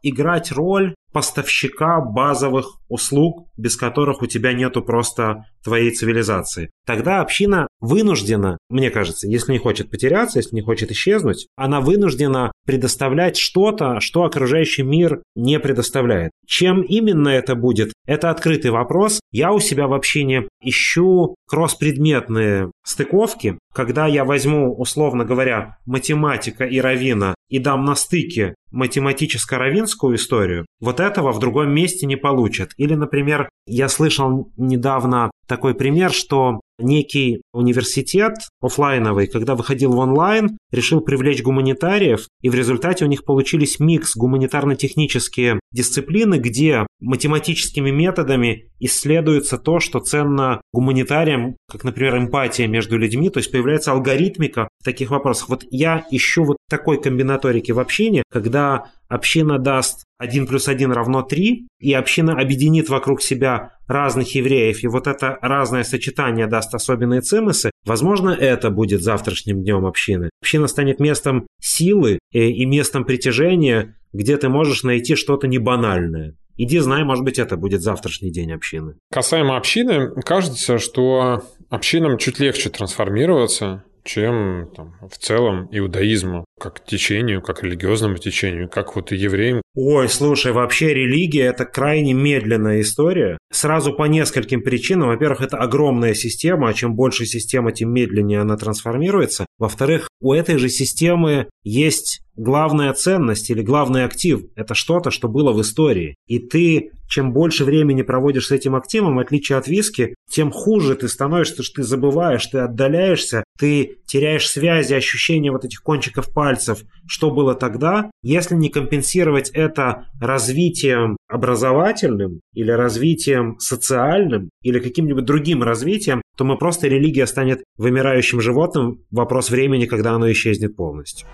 играть 0.02 0.50
роль 0.50 0.96
поставщика 1.12 2.00
базовых 2.00 2.78
услуг, 2.88 3.46
без 3.56 3.76
которых 3.76 4.22
у 4.22 4.26
тебя 4.26 4.52
нету 4.52 4.82
просто 4.82 5.44
твоей 5.62 5.92
цивилизации. 5.92 6.70
Тогда 6.84 7.20
община 7.20 7.68
вынуждена, 7.80 8.58
мне 8.68 8.90
кажется, 8.90 9.28
если 9.28 9.52
не 9.52 9.58
хочет 9.58 9.90
потеряться, 9.90 10.38
если 10.38 10.56
не 10.56 10.62
хочет 10.62 10.90
исчезнуть, 10.90 11.46
она 11.54 11.80
вынуждена 11.80 12.50
предоставлять 12.66 13.36
что-то, 13.36 14.00
что 14.00 14.24
окружающий 14.24 14.82
мир 14.82 15.22
не 15.36 15.60
предоставляет. 15.60 16.32
Чем 16.46 16.82
именно 16.82 17.28
это 17.28 17.54
будет, 17.54 17.92
это 18.06 18.30
открытый 18.30 18.70
вопрос. 18.70 19.20
Я 19.30 19.52
у 19.52 19.60
себя 19.60 19.86
в 19.86 19.92
общине 19.92 20.48
ищу 20.60 21.36
кросс-предметные 21.48 22.70
стыковки, 22.84 23.58
когда 23.74 24.06
я 24.06 24.24
возьму, 24.24 24.74
условно 24.74 25.24
говоря, 25.24 25.78
математика 25.86 26.64
и 26.64 26.80
равина 26.80 27.34
и 27.48 27.58
дам 27.58 27.84
на 27.84 27.94
стыке 27.94 28.31
математическо-равинскую 28.70 30.16
историю, 30.16 30.66
вот 30.80 31.00
этого 31.00 31.32
в 31.32 31.38
другом 31.38 31.72
месте 31.74 32.06
не 32.06 32.16
получат. 32.16 32.70
Или, 32.76 32.94
например, 32.94 33.48
я 33.66 33.88
слышал 33.88 34.50
недавно 34.56 35.30
такой 35.46 35.74
пример, 35.74 36.12
что 36.12 36.60
некий 36.78 37.42
университет 37.52 38.34
офлайновый, 38.60 39.26
когда 39.26 39.54
выходил 39.54 39.92
в 39.92 39.98
онлайн, 39.98 40.58
решил 40.70 41.00
привлечь 41.00 41.42
гуманитариев, 41.42 42.28
и 42.40 42.48
в 42.48 42.54
результате 42.54 43.04
у 43.04 43.08
них 43.08 43.24
получились 43.24 43.78
микс 43.78 44.16
гуманитарно-технические 44.16 45.60
дисциплины, 45.72 46.36
где 46.36 46.86
математическими 47.00 47.90
методами 47.90 48.70
исследуется 48.80 49.58
то, 49.58 49.80
что 49.80 50.00
ценно 50.00 50.60
гуманитариям, 50.72 51.56
как, 51.70 51.84
например, 51.84 52.18
эмпатия 52.18 52.66
между 52.66 52.98
людьми, 52.98 53.30
то 53.30 53.38
есть 53.38 53.50
появляется 53.50 53.92
алгоритмика 53.92 54.68
в 54.80 54.84
таких 54.84 55.10
вопросах. 55.10 55.48
Вот 55.48 55.64
я 55.70 56.04
ищу 56.10 56.44
вот 56.44 56.56
такой 56.68 57.00
комбинаторики 57.00 57.72
в 57.72 57.78
общине, 57.78 58.22
когда 58.30 58.86
община 59.08 59.58
даст 59.58 60.04
1 60.18 60.46
плюс 60.46 60.68
1 60.68 60.90
равно 60.92 61.22
3, 61.22 61.66
и 61.80 61.92
община 61.92 62.32
объединит 62.32 62.88
вокруг 62.88 63.20
себя 63.20 63.72
разных 63.86 64.34
евреев, 64.34 64.82
и 64.82 64.86
вот 64.86 65.06
это 65.06 65.38
разное 65.42 65.82
сочетание 65.82 66.46
даст 66.46 66.61
особенные 66.74 67.20
цимысы, 67.20 67.70
возможно, 67.84 68.30
это 68.30 68.70
будет 68.70 69.02
завтрашним 69.02 69.62
днем 69.62 69.86
общины. 69.86 70.30
Община 70.42 70.66
станет 70.66 71.00
местом 71.00 71.46
силы 71.60 72.18
и 72.32 72.64
местом 72.66 73.04
притяжения, 73.04 73.96
где 74.12 74.36
ты 74.36 74.48
можешь 74.48 74.82
найти 74.82 75.14
что-то 75.16 75.48
небанальное. 75.48 76.36
Иди 76.56 76.78
знай, 76.80 77.02
может 77.02 77.24
быть, 77.24 77.38
это 77.38 77.56
будет 77.56 77.80
завтрашний 77.80 78.30
день 78.30 78.52
общины. 78.52 78.96
Касаемо 79.10 79.56
общины, 79.56 80.10
кажется, 80.22 80.78
что 80.78 81.42
общинам 81.70 82.18
чуть 82.18 82.38
легче 82.38 82.68
трансформироваться, 82.68 83.84
чем 84.04 84.68
там, 84.74 84.94
в 85.08 85.16
целом 85.18 85.68
иудаизму, 85.70 86.44
как 86.60 86.84
течению, 86.84 87.42
как 87.42 87.62
религиозному 87.62 88.16
течению, 88.16 88.68
как 88.68 88.96
вот 88.96 89.12
и 89.12 89.16
евреям. 89.16 89.62
Ой, 89.74 90.08
слушай, 90.08 90.52
вообще 90.52 90.92
религия– 90.92 91.44
это 91.46 91.64
крайне 91.64 92.12
медленная 92.12 92.80
история. 92.80 93.38
Сразу 93.50 93.92
по 93.92 94.04
нескольким 94.04 94.62
причинам. 94.62 95.08
Во-первых, 95.08 95.40
это 95.40 95.56
огромная 95.56 96.14
система, 96.14 96.68
а 96.68 96.74
чем 96.74 96.94
больше 96.94 97.26
система, 97.26 97.72
тем 97.72 97.92
медленнее 97.92 98.40
она 98.40 98.56
трансформируется. 98.56 99.46
Во-вторых, 99.58 100.08
у 100.20 100.32
этой 100.32 100.58
же 100.58 100.68
системы 100.68 101.48
есть 101.64 102.20
главная 102.36 102.92
ценность 102.92 103.50
или 103.50 103.62
главный 103.62 104.04
актив– 104.04 104.42
это 104.56 104.74
что-то, 104.74 105.10
что 105.10 105.28
было 105.28 105.52
в 105.52 105.60
истории. 105.60 106.16
И 106.26 106.38
ты, 106.38 106.90
чем 107.12 107.34
больше 107.34 107.66
времени 107.66 108.00
проводишь 108.00 108.46
с 108.46 108.52
этим 108.52 108.74
активом, 108.74 109.16
в 109.16 109.18
отличие 109.18 109.58
от 109.58 109.68
виски, 109.68 110.14
тем 110.30 110.50
хуже 110.50 110.94
ты 110.94 111.08
становишься, 111.08 111.62
что 111.62 111.74
ты 111.74 111.82
забываешь, 111.82 112.46
ты 112.46 112.60
отдаляешься, 112.60 113.44
ты 113.58 113.98
теряешь 114.06 114.48
связи, 114.48 114.94
ощущения 114.94 115.52
вот 115.52 115.66
этих 115.66 115.82
кончиков 115.82 116.32
пальцев, 116.32 116.84
что 117.06 117.30
было 117.30 117.54
тогда. 117.54 118.10
Если 118.22 118.54
не 118.54 118.70
компенсировать 118.70 119.50
это 119.50 120.06
развитием 120.22 121.18
образовательным 121.28 122.40
или 122.54 122.70
развитием 122.70 123.58
социальным 123.58 124.48
или 124.62 124.78
каким-нибудь 124.78 125.26
другим 125.26 125.62
развитием, 125.62 126.22
то 126.38 126.44
мы 126.44 126.56
просто 126.56 126.88
религия 126.88 127.26
станет 127.26 127.62
вымирающим 127.76 128.40
животным. 128.40 129.04
Вопрос 129.10 129.50
времени, 129.50 129.84
когда 129.84 130.12
оно 130.12 130.32
исчезнет 130.32 130.76
полностью. 130.76 131.28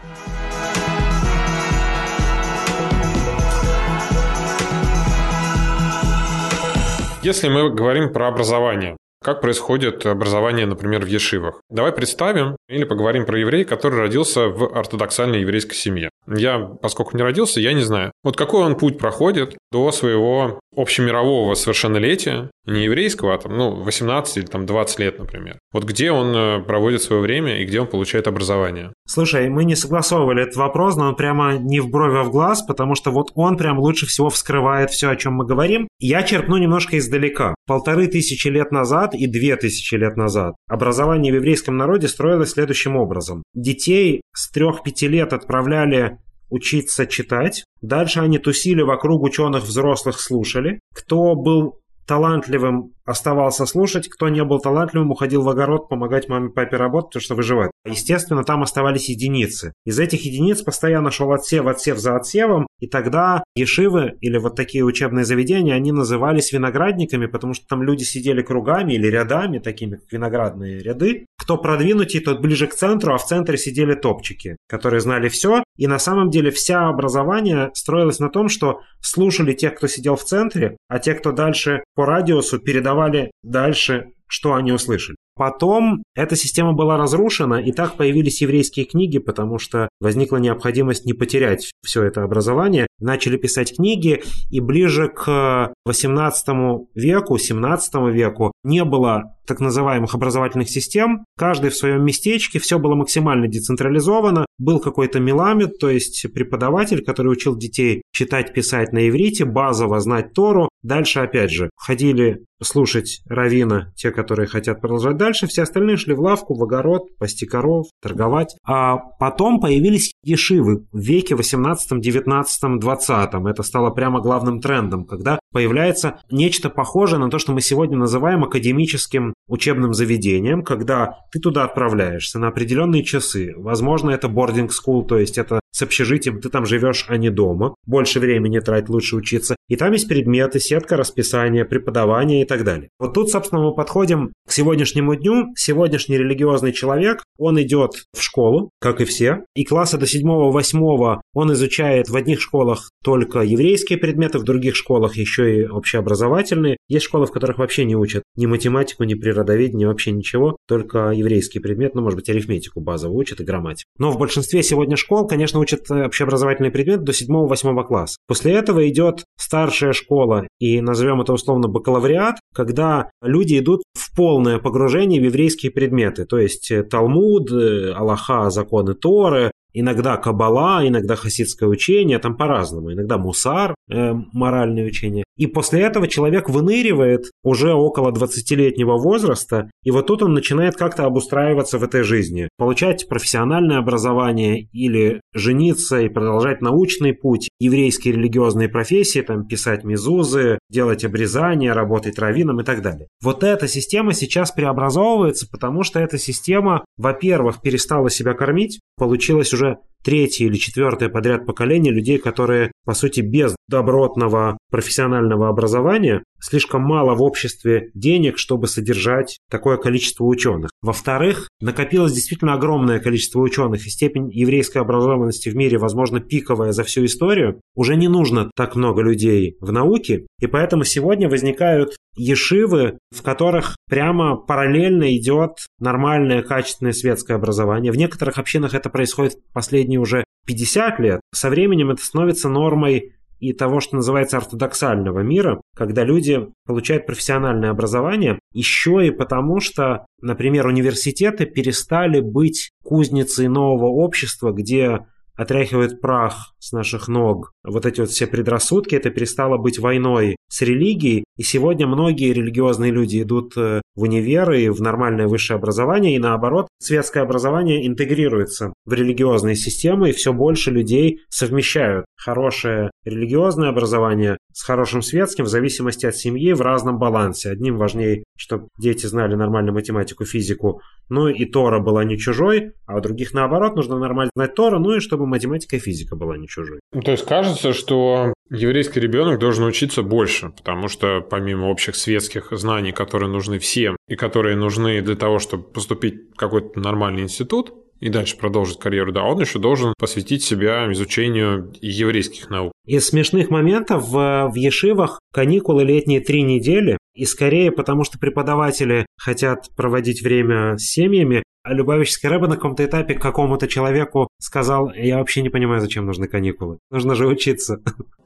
Если 7.29 7.51
мы 7.51 7.69
говорим 7.69 8.11
про 8.11 8.29
образование, 8.29 8.97
как 9.23 9.43
происходит 9.43 10.07
образование, 10.07 10.65
например, 10.65 11.05
в 11.05 11.09
Ешивах? 11.09 11.61
Давай 11.69 11.93
представим 11.93 12.57
или 12.71 12.85
поговорим 12.85 13.27
про 13.27 13.39
еврея, 13.39 13.67
который 13.67 13.99
родился 13.99 14.49
в 14.49 14.75
ортодоксальной 14.75 15.41
еврейской 15.41 15.75
семье. 15.75 16.09
Я, 16.27 16.59
поскольку 16.59 17.15
не 17.19 17.23
родился, 17.23 17.61
я 17.61 17.75
не 17.75 17.83
знаю. 17.83 18.13
Вот 18.25 18.39
какой 18.39 18.65
он 18.65 18.77
путь 18.77 18.99
проходит 18.99 19.59
до 19.71 19.93
своего 19.93 20.59
общемирового 20.81 21.55
совершеннолетия, 21.55 22.51
не 22.67 22.85
еврейского, 22.85 23.35
а 23.35 23.39
там, 23.39 23.57
ну, 23.57 23.75
18 23.83 24.37
или 24.37 24.45
там 24.45 24.67
20 24.67 24.99
лет, 25.01 25.19
например. 25.19 25.59
Вот 25.73 25.85
где 25.85 26.11
он 26.11 26.35
э, 26.35 26.63
проводит 26.63 27.03
свое 27.03 27.23
время 27.23 27.61
и 27.61 27.65
где 27.65 27.81
он 27.81 27.87
получает 27.87 28.29
образование? 28.29 28.93
Слушай, 29.07 29.49
мы 29.49 29.65
не 29.65 29.75
согласовывали 29.75 30.43
этот 30.43 30.57
вопрос, 30.57 30.97
но 30.97 31.09
он 31.09 31.17
прямо 31.17 31.57
не 31.57 31.81
в 31.81 31.91
брови, 31.91 32.19
а 32.19 32.25
в 32.25 32.31
глаз, 32.31 32.63
потому 32.63 32.95
что 32.95 33.11
вот 33.11 33.31
он 33.35 33.57
прям 33.57 33.79
лучше 33.79 34.07
всего 34.07 34.29
вскрывает 34.31 34.91
все, 34.91 35.09
о 35.11 35.17
чем 35.17 35.35
мы 35.35 35.47
говорим. 35.47 35.89
Я 35.99 36.23
черпну 36.23 36.59
немножко 36.59 36.99
издалека. 36.99 37.55
Полторы 37.67 38.07
тысячи 38.07 38.49
лет 38.49 38.71
назад 38.71 39.15
и 39.15 39.27
две 39.27 39.57
тысячи 39.57 39.95
лет 39.95 40.17
назад 40.17 40.55
образование 40.69 41.33
в 41.33 41.37
еврейском 41.37 41.77
народе 41.77 42.09
строилось 42.09 42.51
следующим 42.51 42.97
образом. 42.97 43.43
Детей 43.55 44.21
с 44.35 44.51
трех-пяти 44.51 45.09
лет 45.09 45.33
отправляли 45.33 46.19
учиться 46.51 47.07
читать. 47.07 47.65
Дальше 47.83 48.21
они 48.21 48.39
тусили 48.39 48.83
вокруг 48.83 49.23
ученых 49.23 49.65
взрослых, 49.65 50.21
слушали. 50.21 50.81
Кто 50.95 51.35
был 51.35 51.79
талантливым 52.07 52.95
оставался 53.09 53.65
слушать, 53.65 54.09
кто 54.09 54.29
не 54.29 54.45
был 54.45 54.61
талантливым, 54.61 55.11
уходил 55.11 55.43
в 55.43 55.49
огород 55.49 55.89
помогать 55.89 56.29
маме 56.29 56.51
папе 56.51 56.77
работать, 56.77 57.09
потому 57.09 57.23
что 57.23 57.35
выживать. 57.35 57.71
Естественно, 57.87 58.45
там 58.45 58.63
оставались 58.63 59.09
единицы. 59.09 59.73
Из 59.87 59.99
этих 59.99 60.25
единиц 60.25 60.61
постоянно 60.63 61.11
шел 61.11 61.33
отсев, 61.33 61.67
отсев 61.67 61.99
за 61.99 62.17
отсевом, 62.17 62.67
и 62.81 62.87
тогда 62.87 63.43
ешивы 63.57 64.17
или 64.21 64.37
вот 64.39 64.57
такие 64.57 64.85
учебные 64.85 65.25
заведения, 65.25 65.75
они 65.75 65.91
назывались 65.91 66.53
виноградниками, 66.53 67.27
потому 67.27 67.55
что 67.55 67.67
там 67.67 67.83
люди 67.83 68.05
сидели 68.05 68.43
кругами 68.43 68.93
или 68.93 69.07
рядами, 69.07 69.59
такими 69.59 69.97
как 69.97 70.13
виноградные 70.13 70.81
ряды. 70.81 71.27
Кто 71.39 71.57
продвинутый, 71.57 72.21
тот 72.21 72.41
ближе 72.41 72.67
к 72.67 72.75
центру, 72.75 73.15
а 73.15 73.19
в 73.19 73.25
центре 73.25 73.57
сидели 73.57 73.95
топчики, 73.95 74.57
которые 74.69 75.01
знали 75.01 75.29
все. 75.29 75.65
И 75.77 75.87
на 75.87 75.99
самом 75.99 76.31
деле 76.31 76.51
вся 76.51 76.89
образование 76.89 77.71
строилось 77.75 78.19
на 78.19 78.29
том, 78.29 78.49
что 78.49 78.81
слушали 79.01 79.53
тех, 79.53 79.75
кто 79.75 79.87
сидел 79.87 80.17
в 80.17 80.25
центре, 80.25 80.77
а 80.89 80.99
те, 80.99 81.15
кто 81.15 81.33
дальше 81.33 81.85
по 81.95 82.05
радиусу 82.05 82.59
передавали 82.59 82.98
дальше, 83.43 84.13
что 84.29 84.55
они 84.55 84.73
услышали. 84.73 85.17
Потом 85.39 86.03
эта 86.17 86.35
система 86.35 86.73
была 86.73 86.97
разрушена, 86.97 87.63
и 87.63 87.71
так 87.71 87.97
появились 87.97 88.43
еврейские 88.43 88.87
книги, 88.87 89.19
потому 89.19 89.61
что 89.61 89.89
возникла 90.01 90.39
необходимость 90.39 91.07
не 91.07 91.13
потерять 91.13 91.71
все 91.85 92.03
это 92.03 92.25
образование. 92.25 92.89
Начали 92.99 93.37
писать 93.37 93.77
книги, 93.77 94.25
и 94.51 94.59
ближе 94.59 95.09
к 95.09 95.73
18 95.87 96.49
веку, 96.97 97.39
17 97.39 97.95
веку 98.13 98.53
не 98.65 98.85
было 98.85 99.37
так 99.47 99.61
называемых 99.61 100.13
образовательных 100.13 100.69
систем. 100.69 101.25
Каждый 101.39 101.71
в 101.71 101.77
своем 101.77 102.05
местечке, 102.05 102.59
все 102.59 102.81
было 102.81 102.97
максимально 102.97 103.47
децентрализовано. 103.47 104.45
Был 104.59 104.81
какой-то 104.81 105.21
меламед, 105.21 105.79
то 105.79 105.89
есть 105.89 106.27
преподаватель, 106.35 107.05
который 107.05 107.29
учил 107.29 107.57
детей 107.57 108.03
читать, 108.13 108.53
писать 108.53 108.93
на 108.93 109.09
иврите, 109.09 109.45
базово 109.45 110.01
знать 110.01 110.33
Тору. 110.35 110.69
Дальше, 110.83 111.21
опять 111.21 111.53
же, 111.53 111.71
ходили 111.77 112.45
слушать 112.63 113.21
равина, 113.27 113.93
те, 113.97 114.11
которые 114.11 114.47
хотят 114.47 114.81
продолжать 114.81 115.17
дальше, 115.17 115.47
все 115.47 115.63
остальные 115.63 115.97
шли 115.97 116.15
в 116.15 116.21
лавку, 116.21 116.55
в 116.55 116.63
огород, 116.63 117.17
пасти 117.19 117.47
коров, 117.47 117.87
торговать. 118.03 118.57
А 118.67 118.97
потом 118.97 119.61
появились 119.61 120.13
ешивы 120.23 120.87
в 120.93 120.99
веке 120.99 121.35
18, 121.35 122.01
19, 122.01 122.81
20. 122.81 123.35
Это 123.49 123.63
стало 123.63 123.91
прямо 123.91 124.21
главным 124.21 124.61
трендом, 124.61 125.05
когда 125.05 125.39
появляется 125.53 126.21
нечто 126.31 126.71
похожее 126.71 127.19
на 127.19 127.31
то, 127.31 127.39
что 127.39 127.53
мы 127.53 127.61
сегодня 127.61 127.97
называем 127.97 128.45
академическим 128.45 129.35
учебным 129.49 129.95
заведением, 129.95 130.63
когда 130.63 131.19
ты 131.33 131.41
туда 131.41 131.65
отправляешься 131.65 132.39
на 132.39 132.49
определенные 132.49 133.05
часы. 133.05 133.55
Возможно, 133.57 134.11
это 134.11 134.29
boarding 134.29 134.69
school, 134.69 135.07
то 135.07 135.19
есть 135.19 135.39
это 135.39 135.61
с 135.71 135.83
общежитием, 135.83 136.41
ты 136.41 136.49
там 136.49 136.67
живешь, 136.67 137.07
а 137.09 137.17
не 137.17 137.31
дома. 137.31 137.75
Больше 137.87 138.21
времени 138.21 138.59
тратить, 138.59 138.89
лучше 138.89 139.17
учиться. 139.17 139.57
И 139.69 139.77
там 139.77 139.93
есть 139.93 140.09
предметы, 140.09 140.61
сетка 140.61 140.97
расписания, 140.97 141.65
преподавание 141.65 142.43
так 142.49 142.65
далее. 142.65 142.89
Вот 142.99 143.15
тут, 143.15 143.31
собственно, 143.31 143.63
мы 143.63 143.75
подходим 143.75 144.33
к 144.47 144.53
сегодняшнему 144.53 145.15
дню. 145.15 145.53
Сегодняшний 145.57 146.19
религиозный 146.19 146.73
человек, 146.73 147.23
он 147.39 147.61
идет 147.63 147.93
в 148.13 148.23
школу, 148.23 148.71
как 148.81 149.01
и 149.01 149.05
все. 149.05 149.45
И 149.55 149.65
класса 149.65 149.99
до 149.99 150.07
7-8 150.07 151.21
он 151.35 151.53
изучает 151.53 152.09
в 152.09 152.17
одних 152.17 152.41
школах 152.41 152.91
только 153.05 153.41
еврейские 153.41 153.99
предметы, 153.99 154.39
в 154.39 154.45
других 154.45 154.75
школах 154.75 155.17
еще 155.17 155.61
и 155.61 155.67
общеобразовательные. 155.67 156.78
Есть 156.89 157.05
школы, 157.07 157.27
в 157.27 157.33
которых 157.33 157.59
вообще 157.59 157.85
не 157.85 157.97
учат 157.97 158.23
ни 158.37 158.47
математику, 158.47 159.05
ни 159.05 159.15
природоведение, 159.15 159.89
вообще 159.89 160.11
ничего, 160.11 160.57
только 160.67 161.11
еврейский 161.11 161.59
предмет, 161.59 161.95
ну, 161.95 162.03
может 162.03 162.19
быть, 162.19 162.31
арифметику 162.31 162.81
базовую 162.81 163.19
учат 163.19 163.41
и 163.41 163.45
грамматику. 163.45 163.91
Но 163.99 164.11
в 164.11 164.19
большинстве 164.19 164.63
сегодня 164.63 164.97
школ, 164.97 165.27
конечно, 165.27 165.61
учат 165.61 165.91
э, 165.91 166.07
общеобразовательный 166.07 166.71
предмет 166.71 167.05
до 167.05 167.13
7-8 167.13 167.85
класса. 167.85 168.17
После 168.27 168.55
этого 168.55 168.89
идет 168.89 169.25
старшая 169.39 169.93
школа, 169.93 170.49
и 170.59 170.81
назовем 170.81 171.21
это 171.21 171.33
условно 171.33 171.69
бакалавриат, 171.69 172.37
когда 172.55 173.11
люди 173.23 173.59
идут 173.59 173.83
в 173.95 174.17
полное 174.17 174.59
погружение 174.59 175.21
в 175.21 175.25
еврейские 175.25 175.71
предметы, 175.73 176.25
то 176.25 176.39
есть 176.39 176.71
э, 176.71 176.85
Талмуд, 176.85 177.53
э, 177.53 177.93
Аллаха, 177.93 178.51
законы 178.51 178.95
Торы, 178.95 179.51
Иногда 179.73 180.17
кабала, 180.17 180.87
иногда 180.87 181.15
хасидское 181.17 181.69
учение, 181.69 182.19
там 182.19 182.37
по-разному. 182.37 182.93
Иногда 182.93 183.19
мусар, 183.19 183.75
э, 183.91 184.13
моральное 184.33 184.87
учение. 184.87 185.25
И 185.37 185.47
после 185.47 185.83
этого 185.83 186.09
человек 186.09 186.49
выныривает 186.49 187.31
уже 187.45 187.73
около 187.73 188.11
20-летнего 188.11 188.99
возраста, 188.99 189.71
и 189.85 189.91
вот 189.93 190.09
тут 190.09 190.23
он 190.23 190.35
начинает 190.35 190.75
как-то 190.75 191.05
обустраиваться 191.05 191.79
в 191.79 191.85
этой 191.85 192.03
жизни. 192.03 192.49
Получать 192.59 193.09
профессиональное 193.09 193.79
образование 193.79 194.63
или 194.73 195.21
жениться 195.33 196.01
и 196.01 196.09
продолжать 196.09 196.61
научный 196.61 197.13
путь, 197.13 197.49
еврейские 197.61 198.15
религиозные 198.15 198.69
профессии, 198.69 199.21
там 199.21 199.47
писать 199.47 199.85
мизузы, 199.85 200.59
делать 200.71 201.05
обрезания, 201.05 201.73
работать 201.73 202.19
раввином 202.19 202.61
и 202.61 202.65
так 202.65 202.83
далее. 202.83 203.07
Вот 203.23 203.45
эта 203.45 203.69
система 203.69 204.15
сейчас 204.15 204.51
преобразовывается, 204.51 205.47
потому 205.49 205.85
что 205.85 206.01
эта 206.01 206.19
система, 206.19 206.85
во-первых, 206.97 207.63
перестала 207.63 208.11
себя 208.11 208.35
кормить, 208.35 208.81
получилось 208.97 209.53
уже 209.59 209.79
третье 210.03 210.47
или 210.47 210.57
четвертое 210.57 211.09
подряд 211.09 211.47
поколение 211.47 211.93
людей, 211.93 212.19
которые, 212.19 212.73
по 212.85 212.95
сути, 212.95 213.21
без 213.21 213.57
добротного 213.69 214.59
профессионального 214.71 215.49
образования, 215.49 216.23
слишком 216.41 216.83
мало 216.83 217.15
в 217.15 217.23
обществе 217.23 217.91
денег, 217.95 218.39
чтобы 218.39 218.67
содержать 218.67 219.39
такое 219.51 219.77
количество 219.77 220.25
ученых. 220.25 220.71
Во-вторых, 220.83 221.49
накопилось 221.61 222.13
действительно 222.13 222.55
огромное 222.55 223.01
количество 223.01 223.41
ученых, 223.41 223.87
и 223.87 223.91
степень 223.91 224.31
еврейской 224.33 224.79
образованности 224.79 225.49
в 225.49 225.57
мире, 225.57 225.79
возможно, 225.79 226.21
пиковая 226.21 226.73
за 226.73 226.85
всю 226.85 227.05
историю. 227.05 227.61
Уже 227.75 227.97
не 227.97 228.09
нужно 228.09 228.51
так 228.57 228.77
много 228.77 229.03
людей 229.03 229.57
в 229.61 229.73
науке, 229.73 230.27
и 230.41 230.47
поэтому 230.47 230.85
сегодня 230.85 231.29
возникают 231.29 231.97
ешивы, 232.19 232.99
в 233.15 233.23
которых 233.23 233.77
прямо 233.89 234.37
параллельно 234.37 235.17
идет 235.17 235.53
нормальное, 235.79 236.43
качественное 236.43 236.93
светское 236.93 237.37
образование. 237.37 237.93
В 237.93 237.97
некоторых 237.97 238.39
общинах 238.39 238.75
это 238.75 238.91
происходит 238.91 239.35
последние 239.53 239.88
уже 239.97 240.25
50 240.47 240.99
лет. 241.01 241.21
Со 241.33 241.51
временем 241.51 241.91
это 241.91 242.05
становится 242.05 242.49
нормой 242.49 243.15
и 243.39 243.53
того, 243.53 243.81
что 243.81 243.97
называется 243.97 244.37
ортодоксального 244.39 245.21
мира, 245.21 245.61
когда 245.77 246.05
люди 246.05 246.49
получают 246.67 247.07
профессиональное 247.07 247.71
образование, 247.71 248.39
еще 248.53 249.07
и 249.07 249.11
потому, 249.11 249.61
что, 249.61 250.07
например, 250.21 250.67
университеты 250.67 251.47
перестали 251.47 252.21
быть 252.21 252.71
кузницей 252.83 253.49
нового 253.49 253.87
общества, 253.87 254.53
где 254.53 255.07
отряхивают 255.37 256.01
прах 256.01 256.55
с 256.59 256.73
наших 256.73 257.09
ног. 257.09 257.53
Вот 257.65 257.87
эти 257.87 258.01
вот 258.01 258.11
все 258.11 258.27
предрассудки, 258.27 258.95
это 258.95 259.11
перестало 259.11 259.59
быть 259.59 259.79
войной 259.79 260.37
с 260.49 260.63
религией, 260.63 261.25
и 261.37 261.43
сегодня 261.43 261.87
многие 261.87 262.33
религиозные 262.33 262.91
люди 262.91 263.23
идут 263.23 263.57
э, 263.57 263.81
в 263.95 264.03
универы 264.03 264.63
и 264.63 264.69
в 264.69 264.81
нормальное 264.81 265.29
высшее 265.29 265.57
образование, 265.57 266.17
и 266.17 266.19
наоборот, 266.19 266.69
светское 266.81 267.23
образование 267.23 267.87
интегрируется 267.87 268.73
в 268.85 268.93
религиозные 268.93 269.55
системы, 269.55 270.11
и 270.11 270.13
все 270.13 270.33
больше 270.33 270.71
людей 270.71 271.21
совмещают 271.29 272.07
хорошее 272.17 272.91
религиозное 273.05 273.69
образование 273.69 274.39
с 274.53 274.65
хорошим 274.65 275.03
светским 275.03 275.45
в 275.45 275.49
зависимости 275.49 276.07
от 276.07 276.17
семьи 276.17 276.53
в 276.53 276.61
разном 276.61 276.99
балансе. 276.99 277.51
Одним 277.51 277.77
важнее, 277.77 278.25
чтобы 278.37 278.69
дети 278.79 279.07
знали 279.07 279.35
нормальную 279.37 279.75
математику, 279.75 280.25
физику, 280.25 280.81
ну 281.09 281.29
и 281.29 281.45
Тора 281.45 281.79
была 281.79 282.05
не 282.05 282.19
чужой, 282.19 282.73
а 282.87 282.97
у 282.97 283.01
других 283.01 283.33
наоборот, 283.33 283.77
нужно 283.77 283.99
нормально 283.99 284.31
знать 284.35 284.55
Тора, 284.55 284.79
ну 284.79 284.97
и 284.97 285.01
чтобы 285.01 285.27
математика 285.27 285.77
и 285.77 285.79
физика 285.79 286.17
была 286.17 286.37
не 286.37 286.48
чужой. 286.49 286.81
Ну, 286.93 287.03
то 287.03 287.13
есть 287.13 287.25
кажется, 287.25 287.73
что 287.73 288.33
еврейский 288.51 289.01
ребенок 289.01 289.39
должен 289.39 289.65
учиться 289.65 290.03
больше, 290.03 290.51
потому 290.51 290.89
что 290.89 291.21
помимо 291.21 291.67
общих 291.67 291.95
светских 291.97 292.49
знаний, 292.53 292.93
которые 292.93 293.31
нужны 293.31 293.59
всем 293.59 293.97
и 294.09 294.17
которые 294.17 294.57
нужны 294.57 295.01
для 295.03 295.17
того, 295.17 295.39
чтобы 295.39 295.65
поступить 295.65 296.31
в 296.33 296.37
какой-то 296.37 296.81
нормальный 296.81 297.23
институт, 297.23 297.73
и 298.01 298.11
дальше 298.11 298.37
продолжить 298.37 298.79
карьеру, 298.79 299.13
да, 299.13 299.25
он 299.25 299.41
еще 299.41 299.59
должен 299.59 299.95
посвятить 299.99 300.45
себя 300.45 300.91
изучению 300.93 301.73
еврейских 301.81 302.49
наук. 302.49 302.73
Из 302.87 303.07
смешных 303.07 303.51
моментов 303.51 304.09
в, 304.09 304.51
в 304.53 304.55
Ешивах 304.55 305.19
каникулы 305.33 305.85
летние 305.85 306.21
три 306.21 306.43
недели, 306.43 306.97
и 307.19 307.25
скорее 307.25 307.73
потому, 307.73 308.05
что 308.05 308.19
преподаватели 308.19 309.07
хотят 309.17 309.71
проводить 309.77 310.23
время 310.23 310.79
с 310.79 310.83
семьями, 310.83 311.43
а 311.65 311.75
Любавический 311.75 312.29
Рэбе 312.29 312.47
на 312.47 312.55
каком-то 312.55 312.85
этапе 312.85 313.15
какому-то 313.15 313.67
человеку 313.67 314.29
сказал, 314.41 314.93
я 314.95 315.19
вообще 315.19 315.43
не 315.43 315.51
понимаю, 315.51 315.81
зачем 315.81 316.07
нужны 316.07 316.29
каникулы. 316.29 316.79
Нужно 316.91 317.15
же 317.15 317.27
учиться. 317.27 317.83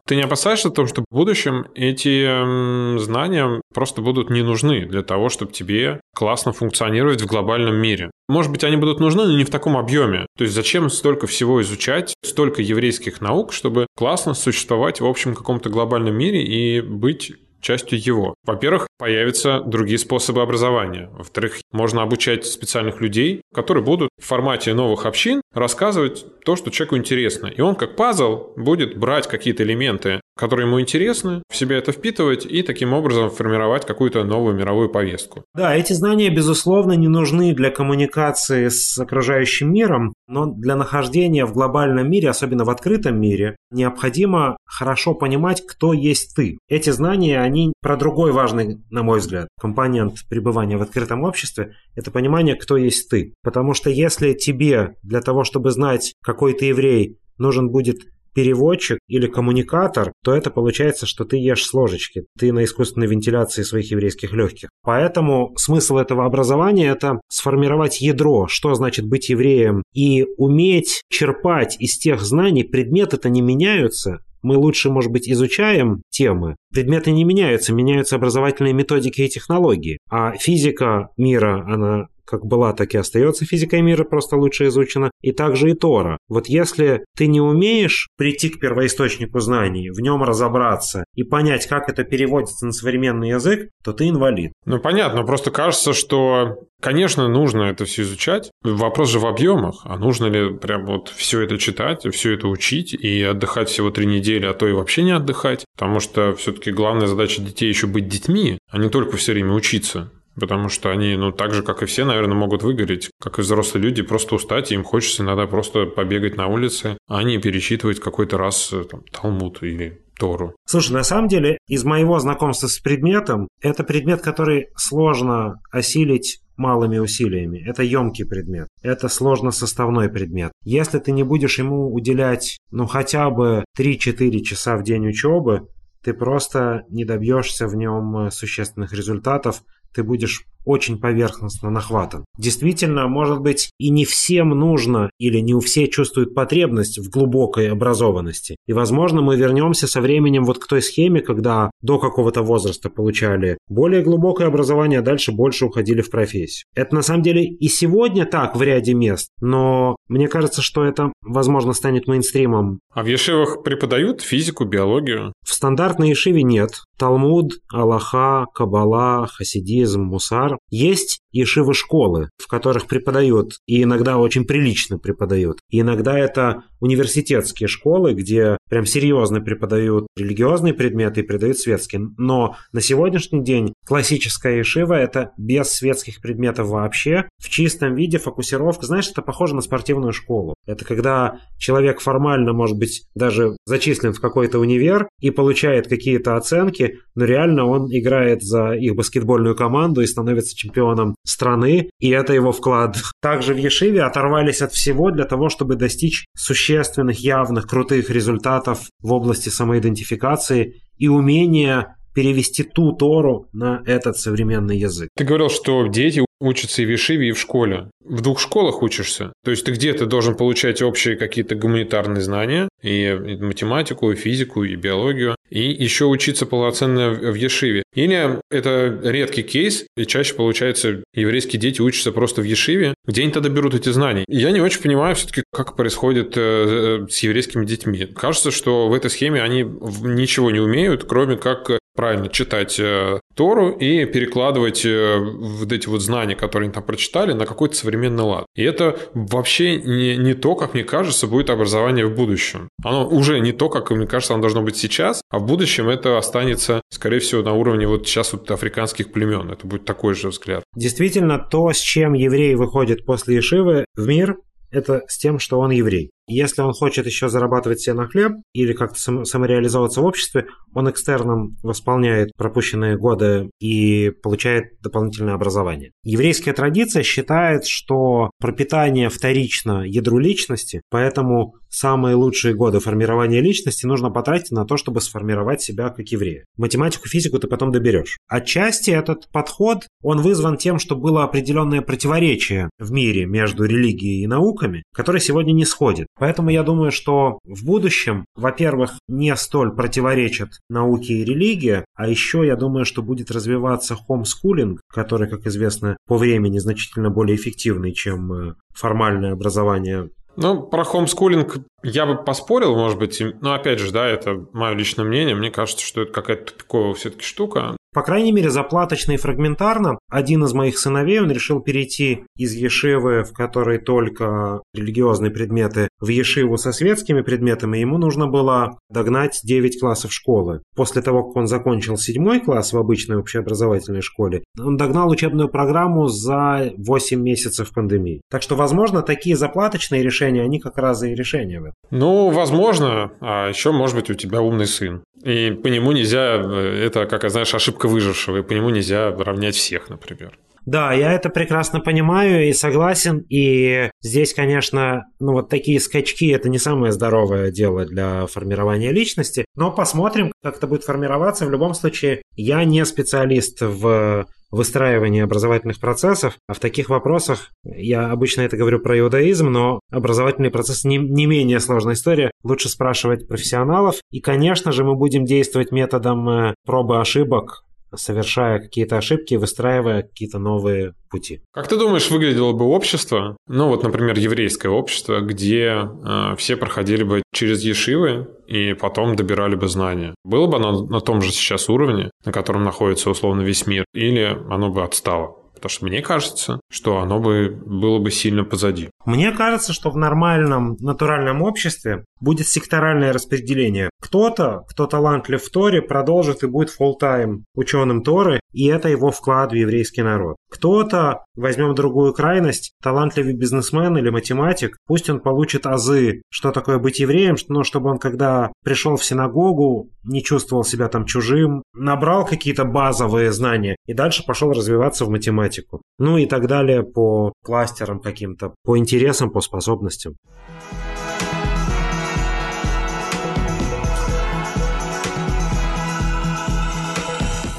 Ты 0.06 0.16
не 0.16 0.22
опасаешься 0.22 0.70
того, 0.70 0.86
что 0.88 1.04
в 1.08 1.14
будущем 1.14 1.66
эти 1.74 2.98
знания 2.98 3.60
просто 3.72 4.02
будут 4.02 4.30
не 4.30 4.42
нужны 4.42 4.84
для 4.84 5.02
того, 5.02 5.28
чтобы 5.28 5.52
тебе 5.52 6.00
классно 6.14 6.52
функционировать 6.52 7.22
в 7.22 7.26
глобальном 7.26 7.76
мире? 7.76 8.10
Может 8.28 8.50
быть, 8.50 8.64
они 8.64 8.76
будут 8.76 9.00
нужны, 9.00 9.24
но 9.24 9.36
не 9.36 9.44
в 9.44 9.50
таком 9.50 9.76
объеме. 9.76 10.26
То 10.36 10.44
есть 10.44 10.54
зачем 10.54 10.90
столько 10.90 11.26
всего 11.26 11.62
изучать, 11.62 12.14
столько 12.24 12.62
еврейских 12.62 13.20
наук, 13.20 13.52
чтобы 13.52 13.86
классно 13.96 14.34
существовать 14.34 15.00
в 15.00 15.06
общем 15.06 15.34
каком-то 15.34 15.70
глобальном 15.70 16.16
мире 16.16 16.44
и 16.44 16.80
быть 16.80 17.32
частью 17.62 17.98
его. 17.98 18.34
Во-первых, 18.44 18.88
появятся 18.98 19.60
другие 19.60 19.98
способы 19.98 20.42
образования. 20.42 21.08
Во-вторых, 21.12 21.56
можно 21.72 22.02
обучать 22.02 22.44
специальных 22.44 23.00
людей, 23.00 23.42
которые 23.54 23.84
будут 23.84 24.10
в 24.20 24.26
формате 24.26 24.74
новых 24.74 25.06
общин 25.06 25.40
рассказывать 25.54 26.24
то, 26.44 26.56
что 26.56 26.70
человеку 26.70 26.96
интересно. 26.96 27.46
И 27.46 27.60
он 27.60 27.74
как 27.74 27.96
пазл 27.96 28.52
будет 28.56 28.98
брать 28.98 29.28
какие-то 29.28 29.62
элементы, 29.62 30.20
которые 30.36 30.66
ему 30.66 30.80
интересны, 30.80 31.42
в 31.50 31.56
себя 31.56 31.76
это 31.76 31.92
впитывать 31.92 32.46
и 32.46 32.62
таким 32.62 32.94
образом 32.94 33.30
формировать 33.30 33.86
какую-то 33.86 34.24
новую 34.24 34.56
мировую 34.56 34.88
повестку. 34.88 35.44
Да, 35.54 35.74
эти 35.74 35.92
знания, 35.92 36.30
безусловно, 36.30 36.92
не 36.92 37.08
нужны 37.08 37.54
для 37.54 37.70
коммуникации 37.70 38.68
с 38.68 38.98
окружающим 38.98 39.72
миром, 39.72 40.14
но 40.26 40.46
для 40.46 40.74
нахождения 40.74 41.44
в 41.44 41.52
глобальном 41.52 42.10
мире, 42.10 42.30
особенно 42.30 42.64
в 42.64 42.70
открытом 42.70 43.20
мире, 43.20 43.56
необходимо 43.70 44.56
хорошо 44.64 45.14
понимать, 45.14 45.62
кто 45.66 45.92
есть 45.92 46.34
ты. 46.34 46.58
Эти 46.68 46.90
знания, 46.90 47.40
они 47.40 47.51
про 47.80 47.96
другой 47.96 48.32
важный, 48.32 48.82
на 48.90 49.02
мой 49.02 49.20
взгляд, 49.20 49.48
компонент 49.60 50.18
пребывания 50.28 50.76
в 50.76 50.82
открытом 50.82 51.24
обществе– 51.24 51.74
это 51.94 52.10
понимание, 52.10 52.54
кто 52.54 52.76
есть 52.76 53.08
ты. 53.08 53.34
Потому 53.42 53.74
что 53.74 53.90
если 53.90 54.32
тебе 54.32 54.96
для 55.02 55.20
того, 55.20 55.44
чтобы 55.44 55.70
знать, 55.70 56.14
какой 56.22 56.54
ты 56.54 56.66
еврей, 56.66 57.18
нужен 57.38 57.70
будет 57.70 57.98
переводчик 58.34 58.98
или 59.08 59.26
коммуникатор, 59.26 60.12
то 60.24 60.34
это 60.34 60.50
получается, 60.50 61.06
что 61.06 61.24
ты 61.24 61.36
ешь 61.36 61.64
с 61.64 61.74
ложечки. 61.74 62.24
Ты 62.38 62.52
на 62.52 62.64
искусственной 62.64 63.06
вентиляции 63.06 63.62
своих 63.62 63.90
еврейских 63.90 64.32
легких. 64.32 64.70
Поэтому 64.82 65.52
смысл 65.56 65.98
этого 65.98 66.24
образования– 66.24 66.88
это 66.90 67.20
сформировать 67.28 68.00
ядро, 68.00 68.46
что 68.48 68.74
значит 68.74 69.06
быть 69.06 69.28
евреем, 69.28 69.82
и 69.92 70.24
уметь 70.36 71.02
черпать 71.08 71.76
из 71.78 71.98
тех 71.98 72.22
знаний. 72.22 72.64
Предметы-то 72.64 73.28
не 73.28 73.42
меняются, 73.42 74.20
мы 74.42 74.56
лучше, 74.56 74.90
может 74.90 75.10
быть, 75.10 75.28
изучаем 75.28 76.02
темы. 76.10 76.56
Предметы 76.72 77.12
не 77.12 77.24
меняются, 77.24 77.72
меняются 77.72 78.16
образовательные 78.16 78.72
методики 78.72 79.22
и 79.22 79.28
технологии. 79.28 79.98
А 80.10 80.32
физика 80.36 81.08
мира, 81.16 81.64
она 81.66 82.08
как 82.24 82.44
была, 82.44 82.72
так 82.72 82.94
и 82.94 82.98
остается 82.98 83.44
физика 83.44 83.80
мира, 83.80 84.04
просто 84.04 84.36
лучше 84.36 84.66
изучена, 84.66 85.10
и 85.20 85.32
также 85.32 85.70
и 85.70 85.74
Тора. 85.74 86.18
Вот 86.28 86.46
если 86.46 87.04
ты 87.16 87.26
не 87.26 87.40
умеешь 87.40 88.08
прийти 88.16 88.48
к 88.48 88.60
первоисточнику 88.60 89.40
знаний, 89.40 89.90
в 89.90 90.00
нем 90.00 90.22
разобраться 90.22 91.04
и 91.14 91.22
понять, 91.22 91.66
как 91.66 91.88
это 91.88 92.04
переводится 92.04 92.66
на 92.66 92.72
современный 92.72 93.30
язык, 93.30 93.70
то 93.84 93.92
ты 93.92 94.08
инвалид. 94.08 94.52
Ну, 94.64 94.78
понятно, 94.78 95.24
просто 95.24 95.50
кажется, 95.50 95.92
что, 95.92 96.66
конечно, 96.80 97.28
нужно 97.28 97.64
это 97.64 97.84
все 97.84 98.02
изучать. 98.02 98.50
Вопрос 98.62 99.10
же 99.10 99.18
в 99.18 99.26
объемах, 99.26 99.82
а 99.84 99.96
нужно 99.96 100.26
ли 100.26 100.56
прям 100.56 100.86
вот 100.86 101.08
все 101.08 101.40
это 101.40 101.58
читать, 101.58 102.06
все 102.12 102.34
это 102.34 102.48
учить 102.48 102.94
и 102.94 103.22
отдыхать 103.22 103.68
всего 103.68 103.90
три 103.90 104.06
недели, 104.06 104.46
а 104.46 104.54
то 104.54 104.66
и 104.66 104.72
вообще 104.72 105.02
не 105.02 105.12
отдыхать, 105.12 105.64
потому 105.76 106.00
что 106.00 106.34
все-таки 106.34 106.70
главная 106.70 107.06
задача 107.06 107.42
детей 107.42 107.68
еще 107.68 107.86
быть 107.86 108.08
детьми, 108.08 108.58
а 108.70 108.78
не 108.78 108.88
только 108.88 109.16
все 109.16 109.32
время 109.32 109.52
учиться. 109.52 110.10
Потому 110.38 110.68
что 110.68 110.90
они, 110.90 111.14
ну, 111.16 111.32
так 111.32 111.52
же, 111.52 111.62
как 111.62 111.82
и 111.82 111.86
все, 111.86 112.04
наверное, 112.04 112.36
могут 112.36 112.62
выгореть, 112.62 113.10
как 113.20 113.38
и 113.38 113.42
взрослые 113.42 113.84
люди, 113.84 114.02
просто 114.02 114.34
устать, 114.34 114.72
и 114.72 114.74
им 114.74 114.84
хочется 114.84 115.22
иногда 115.22 115.46
просто 115.46 115.86
побегать 115.86 116.36
на 116.36 116.46
улице, 116.46 116.96
а 117.08 117.22
не 117.22 117.38
перечитывать 117.38 118.00
какой-то 118.00 118.38
раз 118.38 118.72
э, 118.72 118.84
там, 118.84 119.02
Талмуд 119.12 119.62
или 119.62 120.00
Тору. 120.18 120.54
Слушай, 120.66 120.92
на 120.92 121.02
самом 121.02 121.28
деле, 121.28 121.58
из 121.66 121.84
моего 121.84 122.18
знакомства 122.18 122.66
с 122.66 122.78
предметом, 122.78 123.48
это 123.60 123.84
предмет, 123.84 124.22
который 124.22 124.68
сложно 124.76 125.60
осилить 125.70 126.40
малыми 126.56 126.98
усилиями. 126.98 127.58
Это 127.66 127.82
емкий 127.82 128.24
предмет. 128.24 128.68
Это 128.82 129.08
сложно 129.08 129.50
составной 129.50 130.08
предмет. 130.08 130.52
Если 130.64 130.98
ты 130.98 131.12
не 131.12 131.22
будешь 131.24 131.58
ему 131.58 131.92
уделять, 131.92 132.58
ну, 132.70 132.86
хотя 132.86 133.30
бы 133.30 133.64
3-4 133.78 134.40
часа 134.40 134.76
в 134.76 134.84
день 134.84 135.08
учебы, 135.08 135.68
ты 136.04 136.14
просто 136.14 136.84
не 136.88 137.04
добьешься 137.04 137.66
в 137.66 137.74
нем 137.74 138.30
существенных 138.30 138.92
результатов, 138.92 139.62
ты 139.92 140.02
будешь 140.02 140.46
очень 140.64 140.98
поверхностно 140.98 141.70
нахватан. 141.70 142.24
Действительно, 142.38 143.08
может 143.08 143.40
быть, 143.40 143.70
и 143.78 143.90
не 143.90 144.04
всем 144.04 144.50
нужно 144.50 145.10
или 145.18 145.38
не 145.38 145.54
у 145.54 145.60
всех 145.60 145.90
чувствуют 145.90 146.34
потребность 146.34 146.98
в 146.98 147.10
глубокой 147.10 147.70
образованности. 147.70 148.56
И, 148.66 148.72
возможно, 148.72 149.22
мы 149.22 149.36
вернемся 149.36 149.86
со 149.86 150.00
временем 150.00 150.44
вот 150.44 150.58
к 150.58 150.66
той 150.66 150.82
схеме, 150.82 151.20
когда 151.20 151.70
до 151.80 151.98
какого-то 151.98 152.42
возраста 152.42 152.90
получали 152.90 153.58
более 153.68 154.02
глубокое 154.02 154.46
образование, 154.46 155.00
а 155.00 155.02
дальше 155.02 155.32
больше 155.32 155.66
уходили 155.66 156.00
в 156.00 156.10
профессию. 156.10 156.64
Это 156.74 156.94
на 156.94 157.02
самом 157.02 157.22
деле 157.22 157.44
и 157.44 157.68
сегодня 157.68 158.26
так 158.26 158.56
в 158.56 158.62
ряде 158.62 158.94
мест, 158.94 159.28
но 159.40 159.96
мне 160.08 160.28
кажется, 160.28 160.62
что 160.62 160.84
это, 160.84 161.12
возможно, 161.22 161.72
станет 161.72 162.06
мейнстримом. 162.06 162.80
А 162.94 163.02
в 163.02 163.06
Ешивах 163.06 163.62
преподают 163.62 164.20
физику, 164.20 164.64
биологию? 164.64 165.32
В 165.44 165.52
стандартной 165.52 166.10
Ешиве 166.10 166.42
нет. 166.42 166.82
Талмуд, 166.98 167.54
Аллаха, 167.72 168.46
Кабала, 168.54 169.26
Хасидизм, 169.26 170.02
Мусар. 170.02 170.51
Есть 170.70 171.21
ешивы 171.32 171.74
школы, 171.74 172.30
в 172.38 172.46
которых 172.46 172.86
преподают, 172.86 173.54
и 173.66 173.82
иногда 173.82 174.18
очень 174.18 174.44
прилично 174.44 174.98
преподают. 174.98 175.58
И 175.70 175.80
иногда 175.80 176.18
это 176.18 176.64
университетские 176.80 177.68
школы, 177.68 178.12
где 178.12 178.58
прям 178.68 178.86
серьезно 178.86 179.40
преподают 179.40 180.06
религиозные 180.16 180.74
предметы 180.74 181.20
и 181.20 181.22
преподают 181.22 181.58
светские. 181.58 182.08
Но 182.18 182.56
на 182.72 182.80
сегодняшний 182.80 183.42
день 183.42 183.72
классическая 183.86 184.58
ешива– 184.58 184.94
это 184.94 185.30
без 185.36 185.68
светских 185.68 186.20
предметов 186.20 186.68
вообще, 186.68 187.28
в 187.38 187.48
чистом 187.48 187.94
виде 187.94 188.18
фокусировка. 188.18 188.86
Знаешь, 188.86 189.10
это 189.10 189.22
похоже 189.22 189.54
на 189.54 189.60
спортивную 189.60 190.12
школу. 190.12 190.54
Это 190.66 190.84
когда 190.84 191.38
человек 191.58 192.00
формально, 192.00 192.52
может 192.52 192.78
быть, 192.78 193.04
даже 193.14 193.56
зачислен 193.66 194.12
в 194.12 194.20
какой-то 194.20 194.58
универ 194.58 195.08
и 195.20 195.30
получает 195.30 195.88
какие-то 195.88 196.36
оценки, 196.36 196.98
но 197.14 197.24
реально 197.24 197.66
он 197.66 197.86
играет 197.90 198.42
за 198.42 198.72
их 198.72 198.94
баскетбольную 198.94 199.56
команду 199.56 200.00
и 200.00 200.06
становится 200.06 200.56
чемпионом 200.56 201.14
страны, 201.24 201.90
и 201.98 202.10
это 202.10 202.32
его 202.32 202.52
вклад. 202.52 202.96
Также 203.20 203.54
в 203.54 203.58
Ешиве 203.58 204.02
оторвались 204.02 204.62
от 204.62 204.72
всего 204.72 205.10
для 205.10 205.24
того, 205.24 205.48
чтобы 205.48 205.76
достичь 205.76 206.26
существенных, 206.36 207.20
явных, 207.20 207.66
крутых 207.66 208.10
результатов 208.10 208.88
в 209.00 209.12
области 209.12 209.48
самоидентификации 209.48 210.82
и 210.98 211.08
умения 211.08 211.96
перевести 212.14 212.62
ту 212.62 212.92
Тору 212.92 213.48
на 213.52 213.82
этот 213.86 214.18
современный 214.18 214.76
язык. 214.76 215.08
Ты 215.16 215.24
говорил, 215.24 215.48
что 215.48 215.86
дети 215.86 216.24
учатся 216.40 216.82
и 216.82 216.86
в 216.86 216.90
Ешиве, 216.90 217.28
и 217.28 217.32
в 217.32 217.38
школе. 217.38 217.90
В 218.04 218.20
двух 218.20 218.40
школах 218.40 218.82
учишься. 218.82 219.32
То 219.44 219.50
есть 219.50 219.64
ты 219.64 219.72
где-то 219.72 220.06
должен 220.06 220.36
получать 220.36 220.82
общие 220.82 221.16
какие-то 221.16 221.54
гуманитарные 221.54 222.20
знания, 222.20 222.68
и 222.82 223.14
математику, 223.40 224.10
и 224.10 224.16
физику, 224.16 224.64
и 224.64 224.74
биологию, 224.74 225.36
и 225.52 225.70
еще 225.70 226.06
учиться 226.06 226.46
полноценно 226.46 227.10
в 227.10 227.34
Ешиве. 227.34 227.82
Или 227.94 228.40
это 228.50 228.98
редкий 229.02 229.42
кейс, 229.42 229.84
и 229.96 230.06
чаще, 230.06 230.34
получается, 230.34 231.02
еврейские 231.14 231.60
дети 231.60 231.82
учатся 231.82 232.10
просто 232.10 232.40
в 232.40 232.44
Ешиве. 232.44 232.94
Где 233.06 233.22
они 233.22 233.32
тогда 233.32 233.50
берут 233.50 233.74
эти 233.74 233.90
знания? 233.90 234.24
Я 234.28 234.50
не 234.50 234.60
очень 234.60 234.80
понимаю 234.80 235.14
все-таки, 235.14 235.42
как 235.52 235.76
происходит 235.76 236.32
э, 236.36 237.06
с 237.10 237.18
еврейскими 237.18 237.66
детьми. 237.66 238.06
Кажется, 238.06 238.50
что 238.50 238.88
в 238.88 238.94
этой 238.94 239.10
схеме 239.10 239.42
они 239.42 239.62
ничего 239.62 240.50
не 240.50 240.60
умеют, 240.60 241.04
кроме 241.04 241.36
как 241.36 241.78
правильно 241.94 242.28
читать 242.28 242.78
э, 242.78 243.20
Тору 243.34 243.70
и 243.70 244.04
перекладывать 244.06 244.84
э, 244.84 245.18
вот 245.18 245.72
эти 245.72 245.88
вот 245.88 246.00
знания, 246.00 246.34
которые 246.34 246.66
они 246.66 246.74
там 246.74 246.82
прочитали, 246.82 247.32
на 247.32 247.46
какой-то 247.46 247.74
современный 247.74 248.24
лад. 248.24 248.46
И 248.54 248.62
это 248.62 248.98
вообще 249.14 249.76
не, 249.76 250.16
не 250.16 250.34
то, 250.34 250.54
как 250.54 250.74
мне 250.74 250.84
кажется, 250.84 251.26
будет 251.26 251.50
образование 251.50 252.06
в 252.06 252.14
будущем. 252.14 252.68
Оно 252.84 253.08
уже 253.08 253.40
не 253.40 253.52
то, 253.52 253.68
как 253.68 253.90
мне 253.90 254.06
кажется, 254.06 254.34
оно 254.34 254.42
должно 254.42 254.62
быть 254.62 254.76
сейчас, 254.76 255.22
а 255.30 255.38
в 255.38 255.46
будущем 255.46 255.88
это 255.88 256.18
останется, 256.18 256.82
скорее 256.90 257.20
всего, 257.20 257.42
на 257.42 257.52
уровне 257.52 257.86
вот 257.86 258.06
сейчас 258.06 258.32
вот 258.32 258.50
африканских 258.50 259.12
племен. 259.12 259.50
Это 259.50 259.66
будет 259.66 259.84
такой 259.84 260.14
же 260.14 260.28
взгляд. 260.28 260.62
Действительно, 260.76 261.38
то, 261.38 261.72
с 261.72 261.78
чем 261.78 262.14
евреи 262.14 262.54
выходят 262.54 263.04
после 263.04 263.36
Ешивы 263.36 263.84
в 263.96 264.06
мир, 264.06 264.36
это 264.70 265.02
с 265.06 265.18
тем, 265.18 265.38
что 265.38 265.60
он 265.60 265.70
еврей. 265.70 266.10
Если 266.28 266.62
он 266.62 266.72
хочет 266.72 267.06
еще 267.06 267.28
зарабатывать 267.28 267.80
себе 267.80 267.94
на 267.94 268.06
хлеб 268.06 268.32
или 268.52 268.72
как-то 268.72 269.24
самореализовываться 269.24 270.00
в 270.00 270.04
обществе, 270.04 270.46
он 270.74 270.88
экстерном 270.90 271.56
восполняет 271.62 272.30
пропущенные 272.36 272.96
годы 272.96 273.50
и 273.60 274.10
получает 274.22 274.80
дополнительное 274.80 275.34
образование. 275.34 275.90
Еврейская 276.04 276.52
традиция 276.52 277.02
считает, 277.02 277.66
что 277.66 278.30
пропитание 278.40 279.08
вторично 279.08 279.82
ядру 279.84 280.18
личности, 280.18 280.82
поэтому 280.90 281.54
самые 281.68 282.14
лучшие 282.14 282.54
годы 282.54 282.80
формирования 282.80 283.40
личности 283.40 283.86
нужно 283.86 284.10
потратить 284.10 284.50
на 284.50 284.64
то, 284.64 284.76
чтобы 284.76 285.00
сформировать 285.00 285.62
себя 285.62 285.88
как 285.88 286.06
еврея. 286.08 286.44
Математику, 286.56 287.08
физику 287.08 287.38
ты 287.38 287.48
потом 287.48 287.72
доберешь. 287.72 288.18
Отчасти 288.28 288.90
этот 288.90 289.28
подход, 289.32 289.86
он 290.02 290.20
вызван 290.20 290.56
тем, 290.56 290.78
что 290.78 290.96
было 290.96 291.24
определенное 291.24 291.80
противоречие 291.80 292.70
в 292.78 292.92
мире 292.92 293.26
между 293.26 293.64
религией 293.64 294.22
и 294.22 294.26
науками, 294.26 294.82
которое 294.94 295.20
сегодня 295.20 295.52
не 295.52 295.64
сходит. 295.64 296.06
Поэтому 296.18 296.50
я 296.50 296.62
думаю, 296.62 296.92
что 296.92 297.38
в 297.44 297.64
будущем, 297.64 298.24
во-первых, 298.36 298.94
не 299.08 299.34
столь 299.36 299.74
противоречат 299.74 300.50
науке 300.68 301.14
и 301.14 301.24
религия, 301.24 301.84
а 301.94 302.08
еще 302.08 302.46
я 302.46 302.56
думаю, 302.56 302.84
что 302.84 303.02
будет 303.02 303.30
развиваться 303.30 303.96
хомскулинг, 303.96 304.80
который, 304.92 305.28
как 305.28 305.46
известно, 305.46 305.96
по 306.06 306.16
времени 306.16 306.58
значительно 306.58 307.10
более 307.10 307.36
эффективный, 307.36 307.92
чем 307.92 308.32
э, 308.32 308.54
формальное 308.74 309.32
образование 309.32 310.10
ну, 310.36 310.62
про 310.62 310.84
хомскулинг 310.84 311.58
я 311.82 312.06
бы 312.06 312.16
поспорил, 312.16 312.74
может 312.74 312.98
быть, 312.98 313.22
но 313.40 313.52
опять 313.52 313.78
же, 313.78 313.92
да, 313.92 314.06
это 314.06 314.46
мое 314.52 314.72
личное 314.74 315.04
мнение. 315.04 315.34
Мне 315.34 315.50
кажется, 315.50 315.84
что 315.84 316.02
это 316.02 316.12
какая-то 316.12 316.52
тупиковая 316.52 316.94
все-таки 316.94 317.24
штука. 317.24 317.76
По 317.94 318.02
крайней 318.02 318.32
мере, 318.32 318.50
заплаточно 318.50 319.12
и 319.12 319.16
фрагментарно. 319.18 319.98
Один 320.10 320.44
из 320.44 320.54
моих 320.54 320.78
сыновей, 320.78 321.20
он 321.20 321.30
решил 321.30 321.60
перейти 321.60 322.24
из 322.36 322.54
Ешивы, 322.54 323.22
в 323.22 323.32
которой 323.32 323.78
только 323.78 324.62
религиозные 324.74 325.30
предметы, 325.30 325.88
в 326.00 326.08
Ешиву 326.08 326.56
со 326.56 326.72
светскими 326.72 327.20
предметами. 327.20 327.78
Ему 327.78 327.98
нужно 327.98 328.26
было 328.26 328.78
догнать 328.88 329.40
9 329.44 329.78
классов 329.78 330.12
школы. 330.12 330.62
После 330.74 331.02
того, 331.02 331.24
как 331.24 331.36
он 331.36 331.46
закончил 331.46 331.98
седьмой 331.98 332.40
класс 332.40 332.72
в 332.72 332.78
обычной 332.78 333.18
общеобразовательной 333.18 334.00
школе, 334.02 334.42
он 334.58 334.76
догнал 334.76 335.10
учебную 335.10 335.48
программу 335.48 336.08
за 336.08 336.72
8 336.76 337.20
месяцев 337.20 337.72
пандемии. 337.74 338.22
Так 338.30 338.42
что, 338.42 338.56
возможно, 338.56 339.02
такие 339.02 339.36
заплаточные 339.36 340.02
решения, 340.02 340.42
они 340.42 340.60
как 340.60 340.78
раз 340.78 341.02
и 341.02 341.14
решения 341.14 341.60
в 341.60 341.64
этом. 341.64 341.74
Ну, 341.90 342.30
возможно. 342.30 343.12
А 343.20 343.48
еще, 343.48 343.72
может 343.72 343.96
быть, 343.96 344.08
у 344.08 344.14
тебя 344.14 344.40
умный 344.40 344.66
сын. 344.66 345.02
И 345.22 345.50
по 345.50 345.68
нему 345.68 345.92
нельзя, 345.92 346.36
э, 346.36 346.86
это, 346.86 347.06
как, 347.06 347.28
знаешь, 347.30 347.54
ошибка 347.54 347.81
выжившего, 347.88 348.38
и 348.38 348.42
по 348.42 348.52
нему 348.52 348.70
нельзя 348.70 349.10
равнять 349.10 349.54
всех, 349.54 349.88
например. 349.90 350.38
Да, 350.64 350.92
я 350.92 351.12
это 351.12 351.28
прекрасно 351.28 351.80
понимаю 351.80 352.48
и 352.48 352.52
согласен. 352.52 353.24
И 353.28 353.90
здесь, 354.00 354.32
конечно, 354.32 355.06
ну 355.18 355.32
вот 355.32 355.48
такие 355.48 355.80
скачки 355.80 356.30
это 356.30 356.48
не 356.48 356.58
самое 356.58 356.92
здоровое 356.92 357.50
дело 357.50 357.84
для 357.84 358.26
формирования 358.26 358.92
личности. 358.92 359.44
Но 359.56 359.72
посмотрим, 359.72 360.32
как 360.42 360.58
это 360.58 360.66
будет 360.66 360.84
формироваться. 360.84 361.46
В 361.46 361.50
любом 361.50 361.74
случае, 361.74 362.22
я 362.36 362.64
не 362.64 362.84
специалист 362.84 363.60
в 363.60 364.26
выстраивании 364.52 365.22
образовательных 365.22 365.80
процессов. 365.80 366.36
А 366.46 366.52
в 366.52 366.60
таких 366.60 366.90
вопросах, 366.90 367.50
я 367.64 368.10
обычно 368.10 368.42
это 368.42 368.56
говорю 368.56 368.80
про 368.80 368.98
иудаизм, 368.98 369.48
но 369.50 369.80
образовательный 369.90 370.50
процесс 370.50 370.84
не, 370.84 370.98
не 370.98 371.26
менее 371.26 371.58
сложная 371.58 371.94
история. 371.94 372.30
Лучше 372.44 372.68
спрашивать 372.68 373.26
профессионалов. 373.26 373.96
И, 374.10 374.20
конечно 374.20 374.70
же, 374.70 374.84
мы 374.84 374.94
будем 374.94 375.24
действовать 375.24 375.72
методом 375.72 376.28
э, 376.28 376.54
пробы 376.66 377.00
ошибок, 377.00 377.64
совершая 377.96 378.58
какие-то 378.60 378.96
ошибки, 378.98 379.34
выстраивая 379.34 380.02
какие-то 380.02 380.38
новые 380.38 380.94
пути. 381.10 381.42
Как 381.52 381.68
ты 381.68 381.76
думаешь, 381.76 382.10
выглядело 382.10 382.52
бы 382.52 382.64
общество, 382.64 383.36
ну 383.46 383.68
вот, 383.68 383.82
например, 383.82 384.18
еврейское 384.18 384.70
общество, 384.70 385.20
где 385.20 385.88
э, 386.04 386.36
все 386.36 386.56
проходили 386.56 387.02
бы 387.02 387.22
через 387.32 387.62
ешивы 387.62 388.28
и 388.46 388.72
потом 388.74 389.14
добирали 389.14 389.54
бы 389.54 389.68
знания? 389.68 390.14
Было 390.24 390.46
бы 390.46 390.56
оно 390.56 390.86
на 390.86 391.00
том 391.00 391.20
же 391.20 391.30
сейчас 391.30 391.68
уровне, 391.68 392.10
на 392.24 392.32
котором 392.32 392.64
находится 392.64 393.10
условно 393.10 393.42
весь 393.42 393.66
мир, 393.66 393.84
или 393.92 394.36
оно 394.48 394.70
бы 394.70 394.82
отстало? 394.82 395.41
Потому 395.62 395.70
что 395.76 395.84
мне 395.84 396.02
кажется, 396.02 396.60
что 396.68 396.98
оно 396.98 397.20
бы 397.20 397.48
было 397.64 398.00
бы 398.00 398.10
сильно 398.10 398.42
позади. 398.42 398.90
Мне 399.04 399.30
кажется, 399.30 399.72
что 399.72 399.90
в 399.90 399.96
нормальном 399.96 400.76
натуральном 400.80 401.40
обществе 401.42 402.04
будет 402.20 402.48
секторальное 402.48 403.12
распределение. 403.12 403.88
Кто-то, 404.00 404.64
кто 404.68 404.88
талантлив 404.88 405.40
в 405.40 405.50
Торе, 405.52 405.80
продолжит 405.80 406.42
и 406.42 406.48
будет 406.48 406.70
full 406.76 406.94
тайм 406.98 407.44
ученым 407.54 408.02
Торы, 408.02 408.40
и 408.52 408.66
это 408.66 408.88
его 408.88 409.10
вклад 409.10 409.52
в 409.52 409.54
еврейский 409.54 410.02
народ. 410.02 410.36
Кто-то, 410.50 411.24
возьмем 411.34 411.74
другую 411.74 412.12
крайность, 412.12 412.72
талантливый 412.82 413.34
бизнесмен 413.34 413.96
или 413.96 414.10
математик, 414.10 414.76
пусть 414.86 415.08
он 415.10 415.20
получит 415.20 415.66
азы, 415.66 416.22
что 416.30 416.52
такое 416.52 416.78
быть 416.78 417.00
евреем, 417.00 417.36
но 417.48 417.64
чтобы 417.64 417.90
он, 417.90 417.98
когда 417.98 418.52
пришел 418.64 418.96
в 418.96 419.04
синагогу, 419.04 419.90
не 420.04 420.22
чувствовал 420.22 420.64
себя 420.64 420.88
там 420.88 421.06
чужим, 421.06 421.62
набрал 421.74 422.26
какие-то 422.26 422.64
базовые 422.64 423.32
знания 423.32 423.76
и 423.86 423.94
дальше 423.94 424.24
пошел 424.26 424.52
развиваться 424.52 425.04
в 425.04 425.10
математику. 425.10 425.82
Ну 425.98 426.18
и 426.18 426.26
так 426.26 426.46
далее 426.46 426.82
по 426.82 427.32
кластерам 427.44 428.00
каким-то, 428.00 428.54
по 428.64 428.76
интересам, 428.76 429.30
по 429.30 429.40
способностям. 429.40 430.14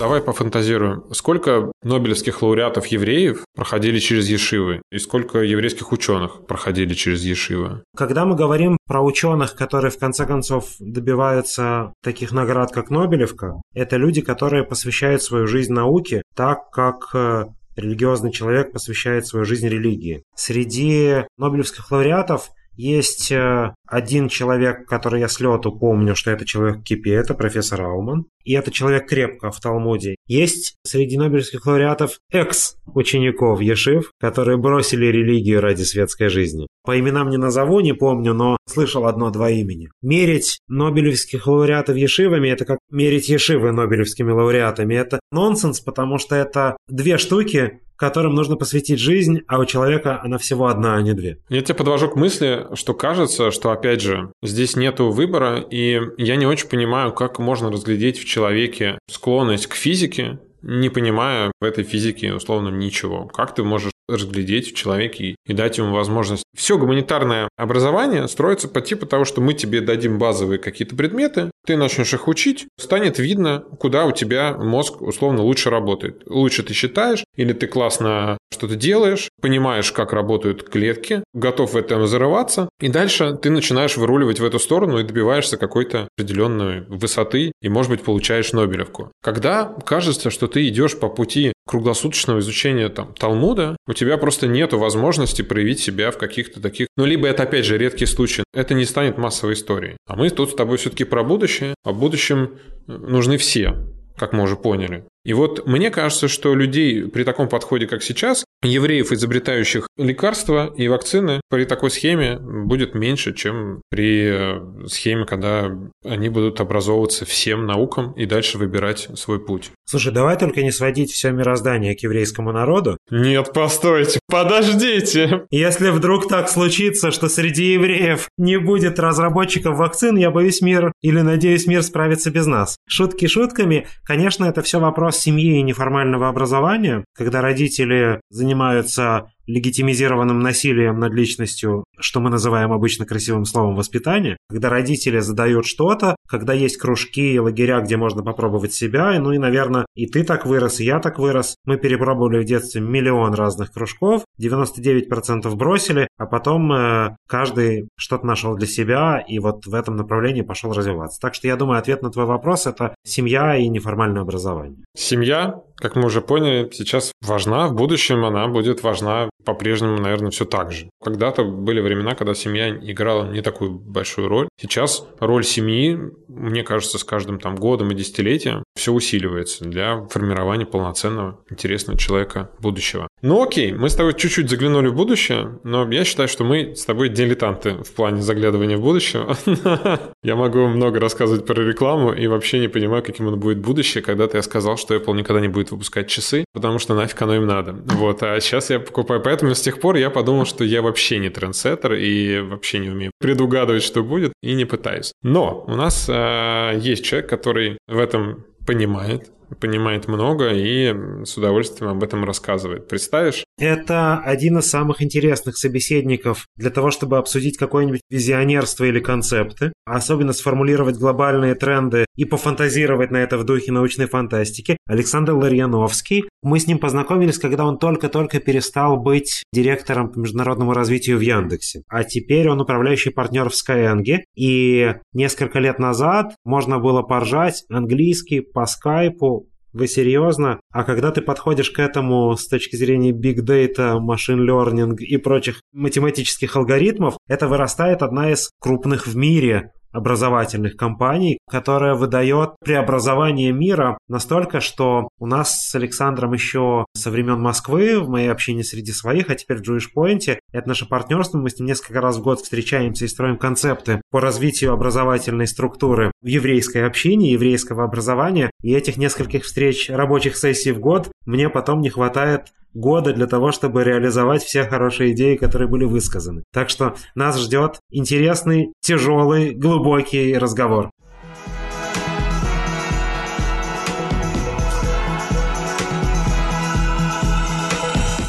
Давай 0.03 0.21
пофантазируем. 0.21 1.05
Сколько 1.13 1.71
нобелевских 1.81 2.41
лауреатов 2.41 2.87
евреев 2.87 3.45
проходили 3.55 3.99
через 3.99 4.27
Ешивы? 4.27 4.81
И 4.91 4.97
сколько 4.97 5.39
еврейских 5.39 5.93
ученых 5.93 6.45
проходили 6.45 6.93
через 6.93 7.23
Ешивы? 7.23 7.83
Когда 7.95 8.25
мы 8.25 8.35
говорим 8.35 8.75
про 8.85 9.01
ученых, 9.01 9.55
которые 9.55 9.91
в 9.91 9.97
конце 9.97 10.25
концов 10.25 10.71
добиваются 10.77 11.93
таких 12.03 12.33
наград, 12.33 12.73
как 12.73 12.89
Нобелевка, 12.89 13.61
это 13.73 13.95
люди, 13.95 14.19
которые 14.19 14.65
посвящают 14.65 15.23
свою 15.23 15.47
жизнь 15.47 15.71
науке 15.71 16.21
так, 16.35 16.69
как 16.71 17.07
э, 17.13 17.45
религиозный 17.77 18.33
человек 18.33 18.73
посвящает 18.73 19.25
свою 19.25 19.45
жизнь 19.45 19.69
религии. 19.69 20.23
Среди 20.35 21.23
нобелевских 21.37 21.89
лауреатов 21.89 22.49
есть 22.75 23.31
э, 23.31 23.73
один 23.87 24.29
человек, 24.29 24.87
который 24.87 25.19
я 25.19 25.27
с 25.27 25.37
помню, 25.79 26.15
что 26.15 26.31
это 26.31 26.45
человек 26.45 26.77
в 26.79 26.83
кипе, 26.83 27.13
это 27.13 27.33
профессор 27.33 27.81
Ауман. 27.81 28.25
И 28.43 28.53
это 28.53 28.71
человек 28.71 29.07
крепко 29.07 29.51
в 29.51 29.59
Талмуде. 29.59 30.15
Есть 30.27 30.75
среди 30.85 31.17
нобелевских 31.17 31.65
лауреатов 31.65 32.19
экс-учеников 32.31 33.61
Ешив, 33.61 34.11
которые 34.19 34.57
бросили 34.57 35.05
религию 35.05 35.61
ради 35.61 35.83
светской 35.83 36.27
жизни. 36.27 36.67
По 36.83 36.99
именам 36.99 37.29
не 37.29 37.37
назову, 37.37 37.79
не 37.79 37.93
помню, 37.93 38.33
но 38.33 38.57
слышал 38.67 39.05
одно-два 39.05 39.49
имени. 39.49 39.89
Мерить 40.01 40.59
нобелевских 40.67 41.47
лауреатов 41.47 41.95
Ешивами– 41.95 42.49
это 42.49 42.65
как 42.65 42.79
мерить 42.91 43.29
Ешивы 43.29 43.71
нобелевскими 43.71 44.31
лауреатами. 44.31 44.95
Это 44.95 45.19
нонсенс, 45.31 45.79
потому 45.79 46.17
что 46.17 46.35
это 46.35 46.75
две 46.89 47.17
штуки, 47.17 47.79
которым 47.95 48.35
нужно 48.35 48.55
посвятить 48.55 48.99
жизнь, 48.99 49.41
а 49.47 49.59
у 49.59 49.65
человека 49.65 50.19
она 50.23 50.37
всего 50.37 50.67
одна, 50.67 50.95
а 50.95 51.01
не 51.01 51.13
две. 51.13 51.37
Я 51.49 51.61
тебя 51.61 51.75
подвожу 51.75 52.09
к 52.09 52.15
мысли, 52.15 52.67
что 52.73 52.93
кажется, 52.93 53.51
что, 53.51 53.71
опять 53.71 54.01
же, 54.01 54.31
здесь 54.41 54.75
нету 54.75 55.09
выбора, 55.09 55.59
и 55.59 55.99
я 56.17 56.35
не 56.35 56.45
очень 56.45 56.67
понимаю, 56.67 57.13
как 57.13 57.39
можно 57.39 57.71
разглядеть 57.71 58.19
в 58.19 58.25
человеке 58.25 58.97
склонность 59.09 59.67
к 59.67 59.73
физике, 59.73 60.39
не 60.61 60.89
понимая 60.89 61.51
в 61.59 61.65
этой 61.65 61.83
физике 61.83 62.33
условно 62.33 62.69
ничего. 62.69 63.25
Как 63.25 63.53
ты 63.53 63.63
можешь 63.63 63.92
разглядеть 64.07 64.71
в 64.71 64.75
человеке 64.75 65.35
и 65.45 65.53
дать 65.53 65.77
ему 65.77 65.93
возможность. 65.93 66.43
Все 66.55 66.77
гуманитарное 66.77 67.49
образование 67.57 68.27
строится 68.27 68.67
по 68.67 68.81
типу 68.81 69.05
того, 69.05 69.25
что 69.25 69.41
мы 69.41 69.53
тебе 69.53 69.81
дадим 69.81 70.17
базовые 70.19 70.59
какие-то 70.59 70.95
предметы, 70.95 71.51
ты 71.65 71.77
начнешь 71.77 72.13
их 72.13 72.27
учить, 72.27 72.67
станет 72.77 73.19
видно, 73.19 73.63
куда 73.79 74.05
у 74.05 74.11
тебя 74.11 74.53
мозг 74.53 75.01
условно 75.01 75.43
лучше 75.43 75.69
работает. 75.69 76.23
Лучше 76.25 76.63
ты 76.63 76.73
считаешь, 76.73 77.23
или 77.35 77.53
ты 77.53 77.67
классно 77.67 78.37
что-то 78.51 78.75
делаешь, 78.75 79.29
понимаешь, 79.41 79.91
как 79.91 80.13
работают 80.13 80.63
клетки, 80.63 81.23
готов 81.33 81.73
в 81.73 81.77
этом 81.77 82.05
зарываться, 82.07 82.69
и 82.79 82.89
дальше 82.89 83.37
ты 83.41 83.49
начинаешь 83.49 83.97
выруливать 83.97 84.39
в 84.39 84.45
эту 84.45 84.59
сторону 84.59 84.99
и 84.99 85.03
добиваешься 85.03 85.57
какой-то 85.57 86.07
определенной 86.17 86.81
высоты, 86.87 87.51
и, 87.61 87.69
может 87.69 87.91
быть, 87.91 88.03
получаешь 88.03 88.53
Нобелевку. 88.53 89.11
Когда 89.23 89.73
кажется, 89.85 90.29
что 90.29 90.47
ты 90.47 90.67
идешь 90.67 90.99
по 90.99 91.09
пути 91.09 91.53
круглосуточного 91.65 92.39
изучения 92.39 92.89
там, 92.89 93.13
Талмуда, 93.13 93.77
у 93.87 93.93
тебя 93.93 94.17
просто 94.17 94.47
нет 94.47 94.73
возможности 94.73 95.41
проявить 95.41 95.79
себя 95.79 96.11
в 96.11 96.17
каких-то 96.17 96.61
таких... 96.61 96.87
Ну, 96.97 97.05
либо 97.05 97.27
это, 97.27 97.43
опять 97.43 97.65
же, 97.65 97.77
редкий 97.77 98.05
случай. 98.05 98.43
Это 98.53 98.73
не 98.73 98.85
станет 98.85 99.17
массовой 99.17 99.53
историей. 99.53 99.97
А 100.07 100.15
мы 100.15 100.29
тут 100.29 100.51
с 100.51 100.55
тобой 100.55 100.77
все-таки 100.77 101.03
про 101.03 101.23
будущее. 101.23 101.75
А 101.83 101.91
в 101.91 101.99
будущем 101.99 102.57
нужны 102.87 103.37
все 103.37 103.75
как 104.17 104.33
мы 104.33 104.43
уже 104.43 104.55
поняли. 104.55 105.05
И 105.25 105.33
вот 105.33 105.65
мне 105.65 105.89
кажется, 105.89 106.27
что 106.27 106.53
людей 106.53 107.07
при 107.07 107.23
таком 107.23 107.47
подходе, 107.47 107.87
как 107.87 108.03
сейчас, 108.03 108.43
евреев, 108.61 109.11
изобретающих 109.11 109.87
лекарства 109.97 110.73
и 110.75 110.87
вакцины, 110.87 111.41
при 111.49 111.65
такой 111.65 111.91
схеме 111.91 112.37
будет 112.39 112.93
меньше, 112.93 113.33
чем 113.33 113.81
при 113.89 114.25
э, 114.25 114.87
схеме, 114.87 115.25
когда 115.25 115.71
они 116.03 116.29
будут 116.29 116.59
образовываться 116.59 117.25
всем 117.25 117.65
наукам 117.65 118.11
и 118.13 118.25
дальше 118.25 118.57
выбирать 118.57 119.07
свой 119.15 119.43
путь. 119.43 119.71
Слушай, 119.85 120.13
давай 120.13 120.37
только 120.37 120.61
не 120.61 120.71
сводить 120.71 121.11
все 121.11 121.31
мироздание 121.31 121.95
к 121.95 121.99
еврейскому 121.99 122.51
народу. 122.51 122.97
Нет, 123.09 123.53
постойте, 123.53 124.19
подождите. 124.27 125.45
Если 125.51 125.89
вдруг 125.89 126.27
так 126.27 126.49
случится, 126.49 127.11
что 127.11 127.29
среди 127.29 127.73
евреев 127.73 128.27
не 128.37 128.57
будет 128.57 128.99
разработчиков 128.99 129.77
вакцин, 129.77 130.17
я 130.17 130.31
боюсь 130.31 130.61
мир 130.61 130.91
или 131.01 131.21
надеюсь 131.21 131.67
мир 131.67 131.83
справится 131.83 132.31
без 132.31 132.45
нас. 132.45 132.77
Шутки 132.87 133.27
шутками, 133.27 133.87
конечно, 134.05 134.45
это 134.45 134.61
все 134.61 134.79
вопрос 134.79 135.12
вопрос 135.12 135.12
семьи 135.13 135.57
и 135.57 135.61
неформального 135.63 136.27
образования, 136.29 137.05
когда 137.15 137.41
родители 137.41 138.19
занимаются 138.29 139.31
легитимизированным 139.47 140.39
насилием 140.39 140.99
над 140.99 141.13
личностью, 141.13 141.83
что 141.99 142.19
мы 142.19 142.29
называем 142.29 142.71
обычно 142.71 143.05
красивым 143.05 143.45
словом 143.45 143.75
воспитание, 143.75 144.37
когда 144.49 144.69
родители 144.69 145.19
задают 145.19 145.65
что-то, 145.65 146.15
когда 146.27 146.53
есть 146.53 146.77
кружки 146.77 147.33
и 147.33 147.39
лагеря, 147.39 147.81
где 147.81 147.97
можно 147.97 148.23
попробовать 148.23 148.73
себя, 148.73 149.17
ну 149.19 149.31
и, 149.31 149.37
наверное, 149.37 149.85
и 149.95 150.07
ты 150.07 150.23
так 150.23 150.45
вырос, 150.45 150.79
и 150.79 150.85
я 150.85 150.99
так 150.99 151.19
вырос. 151.19 151.55
Мы 151.65 151.77
перепробовали 151.77 152.41
в 152.41 152.45
детстве 152.45 152.81
миллион 152.81 153.33
разных 153.33 153.71
кружков, 153.71 154.23
99% 154.41 155.53
бросили, 155.55 156.07
а 156.17 156.25
потом 156.25 156.71
э, 156.71 157.15
каждый 157.27 157.89
что-то 157.97 158.25
нашел 158.25 158.55
для 158.55 158.67
себя 158.67 159.23
и 159.27 159.39
вот 159.39 159.65
в 159.65 159.73
этом 159.73 159.95
направлении 159.95 160.41
пошел 160.41 160.73
развиваться. 160.73 161.19
Так 161.21 161.35
что 161.35 161.47
я 161.47 161.55
думаю, 161.55 161.79
ответ 161.79 162.01
на 162.01 162.09
твой 162.09 162.25
вопрос– 162.25 162.65
это 162.67 162.95
семья 163.03 163.55
и 163.55 163.67
неформальное 163.67 164.21
образование. 164.21 164.83
Семья, 164.95 165.61
как 165.83 165.97
мы 165.97 166.05
уже 166.05 166.21
поняли, 166.21 166.69
сейчас 166.71 167.11
важна, 167.21 167.67
в 167.67 167.73
будущем 167.73 168.23
она 168.23 168.47
будет 168.47 168.83
важна 168.83 169.29
по-прежнему, 169.43 169.99
наверное, 169.99 170.31
все 170.31 170.45
так 170.45 170.71
же. 170.71 170.89
Когда-то 171.03 171.43
были 171.43 171.81
времена, 171.81 172.15
когда 172.15 172.33
семья 172.33 172.69
играла 172.69 173.29
не 173.29 173.41
такую 173.41 173.71
большую 173.71 174.29
роль. 174.29 174.47
Сейчас 174.57 175.05
роль 175.19 175.43
семьи, 175.43 175.99
мне 176.29 176.63
кажется, 176.63 176.97
с 176.97 177.03
каждым 177.03 177.39
там 177.39 177.57
годом 177.57 177.91
и 177.91 177.95
десятилетием 177.95 178.63
все 178.75 178.93
усиливается 178.93 179.65
для 179.65 180.05
формирования 180.05 180.65
полноценного, 180.65 181.41
интересного 181.49 181.99
человека 181.99 182.51
будущего. 182.59 183.07
Ну 183.21 183.43
окей, 183.43 183.73
мы 183.73 183.89
с 183.89 183.95
тобой 183.95 184.13
чуть-чуть 184.13 184.49
заглянули 184.49 184.87
в 184.87 184.95
будущее, 184.95 185.59
но 185.63 185.89
я 185.91 186.05
считаю, 186.05 186.29
что 186.29 186.43
мы 186.43 186.75
с 186.75 186.85
тобой 186.85 187.09
дилетанты 187.09 187.75
в 187.83 187.93
плане 187.93 188.21
заглядывания 188.21 188.77
в 188.77 188.81
будущее. 188.81 189.27
Я 190.23 190.35
могу 190.35 190.67
много 190.67 190.99
рассказывать 190.99 191.45
про 191.45 191.61
рекламу 191.61 192.13
и 192.13 192.27
вообще 192.27 192.59
не 192.59 192.69
понимаю, 192.69 193.03
каким 193.03 193.27
оно 193.27 193.35
будет 193.35 193.59
будущее. 193.59 194.01
Когда-то 194.01 194.37
я 194.37 194.43
сказал, 194.43 194.77
что 194.77 194.95
Apple 194.95 195.15
никогда 195.15 195.41
не 195.41 195.49
будет 195.49 195.72
выпускать 195.73 196.07
часы, 196.07 196.45
потому 196.53 196.79
что 196.79 196.95
нафиг 196.95 197.21
оно 197.21 197.35
им 197.35 197.45
надо. 197.45 197.73
Вот, 197.73 198.23
а 198.23 198.39
сейчас 198.39 198.69
я 198.69 198.79
покупаю. 198.79 199.21
Поэтому 199.21 199.53
с 199.53 199.61
тех 199.61 199.79
пор 199.79 199.95
я 199.95 200.09
подумал, 200.09 200.45
что 200.45 200.63
я 200.63 200.81
вообще 200.81 201.19
не 201.19 201.29
трендсеттер 201.29 201.93
и 201.93 202.39
вообще 202.41 202.79
не 202.79 202.89
умею 202.89 203.11
предугадывать, 203.19 203.83
что 203.83 204.03
будет, 204.03 204.33
и 204.41 204.53
не 204.53 204.65
пытаюсь. 204.65 205.13
Но 205.23 205.63
у 205.67 205.75
нас 205.75 206.07
э, 206.09 206.79
есть 206.79 207.03
человек, 207.03 207.29
который 207.29 207.77
в 207.87 207.97
этом 207.97 208.45
понимает, 208.65 209.31
понимает 209.59 210.07
много 210.07 210.51
и 210.53 210.93
с 211.25 211.37
удовольствием 211.37 211.91
об 211.91 212.03
этом 212.03 212.23
рассказывает. 212.23 212.87
Представишь? 212.87 213.43
Это 213.57 214.19
один 214.19 214.57
из 214.57 214.69
самых 214.69 215.01
интересных 215.01 215.57
собеседников 215.57 216.47
для 216.57 216.69
того, 216.69 216.91
чтобы 216.91 217.17
обсудить 217.17 217.57
какое-нибудь 217.57 218.01
визионерство 218.09 218.85
или 218.85 218.99
концепты, 218.99 219.73
особенно 219.85 220.33
сформулировать 220.33 220.97
глобальные 220.97 221.55
тренды 221.55 222.05
и 222.15 222.25
пофантазировать 222.25 223.11
на 223.11 223.17
это 223.17 223.37
в 223.37 223.43
духе 223.43 223.71
научной 223.71 224.07
фантастики. 224.07 224.77
Александр 224.87 225.33
Ларьяновский. 225.33 226.25
Мы 226.41 226.59
с 226.59 226.67
ним 226.67 226.79
познакомились, 226.79 227.37
когда 227.37 227.65
он 227.65 227.77
только-только 227.77 228.39
перестал 228.39 228.97
быть 228.97 229.43
директором 229.53 230.11
по 230.11 230.19
международному 230.19 230.73
развитию 230.73 231.17
в 231.17 231.21
Яндексе. 231.21 231.83
А 231.87 232.03
теперь 232.03 232.49
он 232.49 232.59
управляющий 232.59 233.11
партнер 233.11 233.49
в 233.49 233.53
Skyeng. 233.53 234.03
И 234.35 234.95
несколько 235.13 235.59
лет 235.59 235.79
назад 235.79 236.35
можно 236.43 236.79
было 236.79 237.01
поржать 237.01 237.63
английский 237.69 238.41
по 238.41 238.65
скайпу 238.65 239.42
вы 239.73 239.87
серьезно? 239.87 240.59
А 240.71 240.83
когда 240.83 241.11
ты 241.11 241.21
подходишь 241.21 241.71
к 241.71 241.79
этому 241.79 242.35
с 242.35 242.47
точки 242.47 242.75
зрения 242.75 243.11
big 243.11 243.39
data, 243.45 243.97
machine 243.99 244.45
learning 244.45 244.97
и 244.97 245.17
прочих 245.17 245.61
математических 245.73 246.55
алгоритмов, 246.55 247.17
это 247.27 247.47
вырастает 247.47 248.01
одна 248.01 248.31
из 248.31 248.49
крупных 248.59 249.07
в 249.07 249.15
мире 249.17 249.71
образовательных 249.93 250.75
компаний, 250.75 251.39
которая 251.49 251.95
выдает 251.95 252.51
преобразование 252.63 253.51
мира 253.51 253.97
настолько, 254.07 254.59
что 254.59 255.09
у 255.19 255.27
нас 255.27 255.69
с 255.69 255.75
Александром 255.75 256.33
еще 256.33 256.85
со 256.95 257.11
времен 257.11 257.39
Москвы, 257.39 257.99
в 257.99 258.09
моей 258.09 258.29
общине 258.29 258.63
среди 258.63 258.91
своих, 258.91 259.29
а 259.29 259.35
теперь 259.35 259.57
в 259.57 259.61
Jewish 259.61 259.87
Point, 259.95 260.37
это 260.51 260.67
наше 260.67 260.87
партнерство, 260.87 261.37
мы 261.37 261.49
с 261.49 261.59
ним 261.59 261.67
несколько 261.67 262.01
раз 262.01 262.17
в 262.17 262.23
год 262.23 262.41
встречаемся 262.41 263.05
и 263.05 263.07
строим 263.07 263.37
концепты 263.37 264.01
по 264.11 264.19
развитию 264.19 264.73
образовательной 264.73 265.47
структуры 265.47 266.11
в 266.21 266.27
еврейской 266.27 266.85
общине, 266.85 267.31
еврейского 267.31 267.83
образования, 267.83 268.51
и 268.61 268.73
этих 268.73 268.97
нескольких 268.97 269.43
встреч 269.43 269.89
рабочих 269.89 270.35
сессий 270.35 270.71
в 270.71 270.79
год 270.79 271.09
мне 271.25 271.49
потом 271.49 271.81
не 271.81 271.89
хватает 271.89 272.47
года 272.73 273.13
для 273.13 273.27
того, 273.27 273.51
чтобы 273.51 273.83
реализовать 273.83 274.43
все 274.43 274.63
хорошие 274.65 275.11
идеи, 275.13 275.35
которые 275.35 275.67
были 275.67 275.85
высказаны. 275.85 276.43
Так 276.51 276.69
что 276.69 276.95
нас 277.15 277.39
ждет 277.39 277.79
интересный, 277.91 278.73
тяжелый, 278.81 279.53
глубокий 279.53 280.37
разговор. 280.37 280.89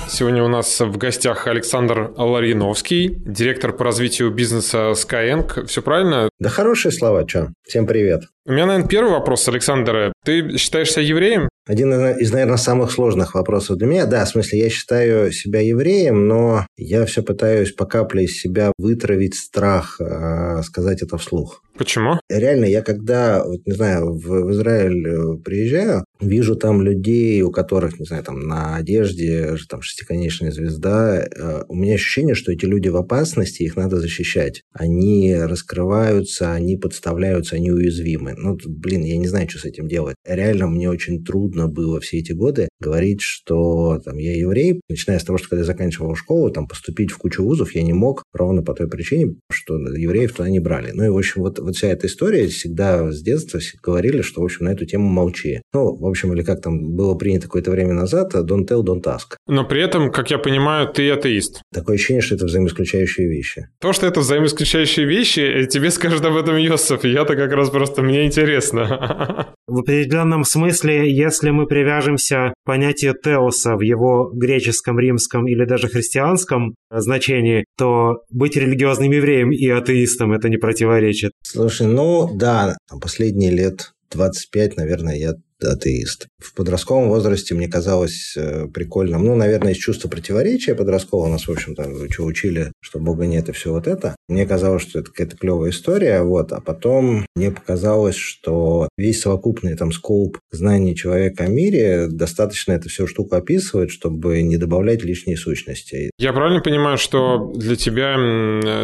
Сегодня 0.09 0.45
у 0.45 0.49
нас 0.49 0.79
в 0.79 0.97
гостях 0.97 1.49
Александр 1.49 2.13
Лариновский, 2.17 3.09
директор 3.09 3.73
по 3.73 3.83
развитию 3.83 4.31
бизнеса 4.31 4.93
Skyeng. 4.93 5.67
Все 5.67 5.83
правильно? 5.83 6.29
Да 6.39 6.51
хорошие 6.51 6.93
слова, 6.93 7.27
что. 7.27 7.53
Всем 7.67 7.85
привет. 7.85 8.23
У 8.47 8.53
меня, 8.53 8.67
наверное, 8.67 8.89
первый 8.89 9.11
вопрос, 9.11 9.49
Александр. 9.49 10.13
Ты 10.23 10.59
считаешь 10.59 10.93
себя 10.93 11.03
евреем? 11.03 11.49
Один 11.67 11.95
из, 11.95 12.31
наверное, 12.31 12.59
самых 12.59 12.93
сложных 12.93 13.35
вопросов 13.35 13.79
для 13.79 13.87
меня. 13.87 14.05
Да, 14.05 14.27
в 14.27 14.29
смысле, 14.29 14.59
я 14.59 14.69
считаю 14.69 15.33
себя 15.33 15.61
евреем, 15.61 16.29
но 16.29 16.67
я 16.77 17.07
все 17.07 17.23
пытаюсь 17.23 17.73
по 17.73 17.87
капле 17.87 18.25
из 18.25 18.39
себя 18.39 18.71
вытравить 18.77 19.35
страх, 19.35 19.99
э, 19.99 20.63
сказать 20.63 21.01
это 21.01 21.17
вслух. 21.17 21.63
Почему? 21.79 22.21
Реально, 22.29 22.67
я 22.67 22.83
когда, 22.83 23.43
вот, 23.43 23.67
не 23.67 23.73
знаю, 23.73 24.13
в, 24.13 24.27
в 24.27 24.53
Израиль 24.53 25.07
э, 25.07 25.37
приезжаю, 25.43 26.05
вижу 26.21 26.55
там 26.55 26.83
людей, 26.83 27.41
у 27.43 27.51
которых, 27.51 27.99
не 27.99 28.05
знаю, 28.05 28.23
там 28.23 28.41
на 28.41 28.77
одежде 28.77 29.57
там 29.69 29.81
шестиконечная 29.81 30.53
звезда, 30.53 31.25
э, 31.25 31.63
у 31.67 31.75
меня 31.75 31.95
ощущение, 31.95 32.35
что 32.35 32.53
эти 32.53 32.67
люди 32.67 32.89
в 32.89 32.97
опасности, 32.97 33.63
их 33.63 33.77
надо 33.77 33.97
защищать. 33.97 34.63
Они 34.73 35.35
раскрываются, 35.35 36.53
они 36.53 36.77
подставляются, 36.77 37.57
они 37.57 37.73
уязвимы. 37.73 38.34
Ну, 38.37 38.59
блин, 38.67 39.03
я 39.03 39.17
не 39.17 39.27
знаю, 39.27 39.49
что 39.49 39.59
с 39.59 39.65
этим 39.65 39.89
делать. 39.89 40.17
Реально, 40.27 40.69
мне 40.69 40.91
очень 40.91 41.25
трудно 41.25 41.69
было 41.69 42.01
все 42.01 42.19
эти 42.19 42.33
годы 42.33 42.69
говорить, 42.81 43.21
что 43.21 44.01
там 44.05 44.19
я 44.19 44.37
еврей, 44.37 44.81
начиная 44.89 45.19
с 45.19 45.25
того, 45.25 45.39
что 45.39 45.49
когда 45.49 45.61
я 45.61 45.67
заканчивал 45.67 46.15
школу, 46.15 46.51
там 46.51 46.67
поступить 46.67 47.11
в 47.11 47.19
кучу 47.19 47.43
вузов 47.43 47.75
я 47.75 47.83
не 47.83 47.93
мог, 47.93 48.23
ровно 48.33 48.63
по 48.63 48.75
той 48.75 48.89
причине, 48.89 49.37
что 49.51 49.77
евреев 49.79 50.33
туда 50.33 50.49
не 50.49 50.61
брали. 50.61 50.93
Ну 50.93 51.05
и, 51.05 51.09
в 51.09 51.17
общем, 51.17 51.43
вот 51.43 51.59
вот 51.59 51.77
вся 51.77 51.89
эта 51.89 52.07
история 52.07 52.47
всегда 52.47 53.11
с 53.11 53.23
детства 53.23 53.61
говорили, 53.83 54.23
что, 54.23 54.41
в 54.41 54.45
общем, 54.45 54.67
на 54.67 54.71
эту 54.71 54.85
тему 54.87 55.09
молчи. 55.09 55.61
Ну, 55.73 55.97
в 55.97 56.07
общем, 56.07 56.33
или 56.33 56.43
как 56.43 56.61
там 56.61 56.95
было 56.95 57.15
принято 57.15 57.45
какое-то 57.45 57.71
время 57.71 57.95
назад, 57.95 58.35
don't 58.35 58.67
tell, 58.69 58.83
don't 58.83 59.03
ask. 59.03 59.37
Но 59.47 59.67
при 59.67 59.83
этом, 59.83 60.11
как 60.11 60.31
я 60.31 60.39
понимаю, 60.39 60.89
ты 60.93 61.11
атеист. 61.11 61.63
Такое 61.73 61.97
ощущение, 61.97 62.23
что 62.23 62.35
это 62.35 62.47
взаимоисключающие 62.47 63.29
вещи. 63.29 63.69
То, 63.81 63.93
что 63.93 64.07
это 64.07 64.21
взаимоисключающие 64.21 65.07
вещи, 65.07 65.41
э, 65.41 65.67
тебе 65.67 65.91
скажет 65.91 66.25
об 66.25 66.37
этом 66.37 66.57
Йосиф. 66.57 67.05
Я-то 67.05 67.37
как 67.37 67.53
раз 67.53 67.71
просто, 67.71 68.03
мне 68.03 68.24
интересно. 68.25 69.55
В 69.67 69.79
определенном 69.79 70.45
смысле, 70.45 71.11
если 71.11 71.51
мы 71.51 71.67
привяжемся 71.67 72.53
к 72.53 72.67
понятию 72.67 73.15
теоса 73.15 73.77
в 73.77 73.81
его 73.81 74.31
греческом, 74.33 74.99
римском 74.99 75.47
или 75.49 75.65
даже 75.65 75.89
христианском 75.89 76.75
значении, 76.91 77.65
то 77.77 78.23
быть 78.31 78.57
религиозным 78.57 79.11
евреем 79.11 79.53
и 79.53 79.69
атеистом 79.69 80.33
это 80.33 80.49
не 80.49 80.59
противоречит. 80.59 81.33
Слушай, 81.43 81.87
ну 81.87 82.29
да, 82.35 82.77
последние 83.01 83.51
лет 83.51 83.93
25, 84.11 84.77
наверное, 84.77 85.17
я 85.17 85.35
атеист. 85.73 86.29
В 86.39 86.55
подростковом 86.55 87.09
возрасте 87.09 87.55
мне 87.55 87.69
казалось 87.69 88.35
э, 88.37 88.67
прикольным, 88.73 89.25
ну, 89.25 89.35
наверное, 89.35 89.73
из 89.73 89.79
чувства 89.79 90.09
противоречия 90.09 90.75
подросткового, 90.75 91.29
нас, 91.29 91.47
в 91.47 91.51
общем-то, 91.51 91.89
учили, 92.23 92.73
что 92.81 92.99
Бога 92.99 93.27
нет 93.27 93.49
и 93.49 93.53
все 93.53 93.73
вот 93.73 93.87
это. 93.87 94.17
Мне 94.29 94.47
казалось, 94.47 94.83
что 94.83 94.99
это 94.99 95.11
какая-то 95.11 95.37
клевая 95.37 95.71
история, 95.71 96.23
вот, 96.23 96.53
а 96.53 96.61
потом 96.61 97.27
мне 97.37 97.51
показалось, 97.51 98.17
что 98.17 98.89
весь 98.97 99.21
совокупный 99.21 99.77
там 99.77 99.93
скоуп 99.93 100.39
знаний 100.51 100.95
человека 100.95 101.45
о 101.45 101.49
мире 101.49 102.09
достаточно 102.09 102.73
эту 102.73 102.89
всю 102.89 103.07
штуку 103.07 103.37
описывает, 103.37 103.91
чтобы 103.91 104.43
не 104.43 104.57
добавлять 104.57 105.03
лишние 105.03 105.37
сущности. 105.37 106.11
Я 106.19 106.33
правильно 106.33 106.61
понимаю, 106.61 106.99
что 106.99 107.53
для 107.55 107.77
тебя 107.77 108.15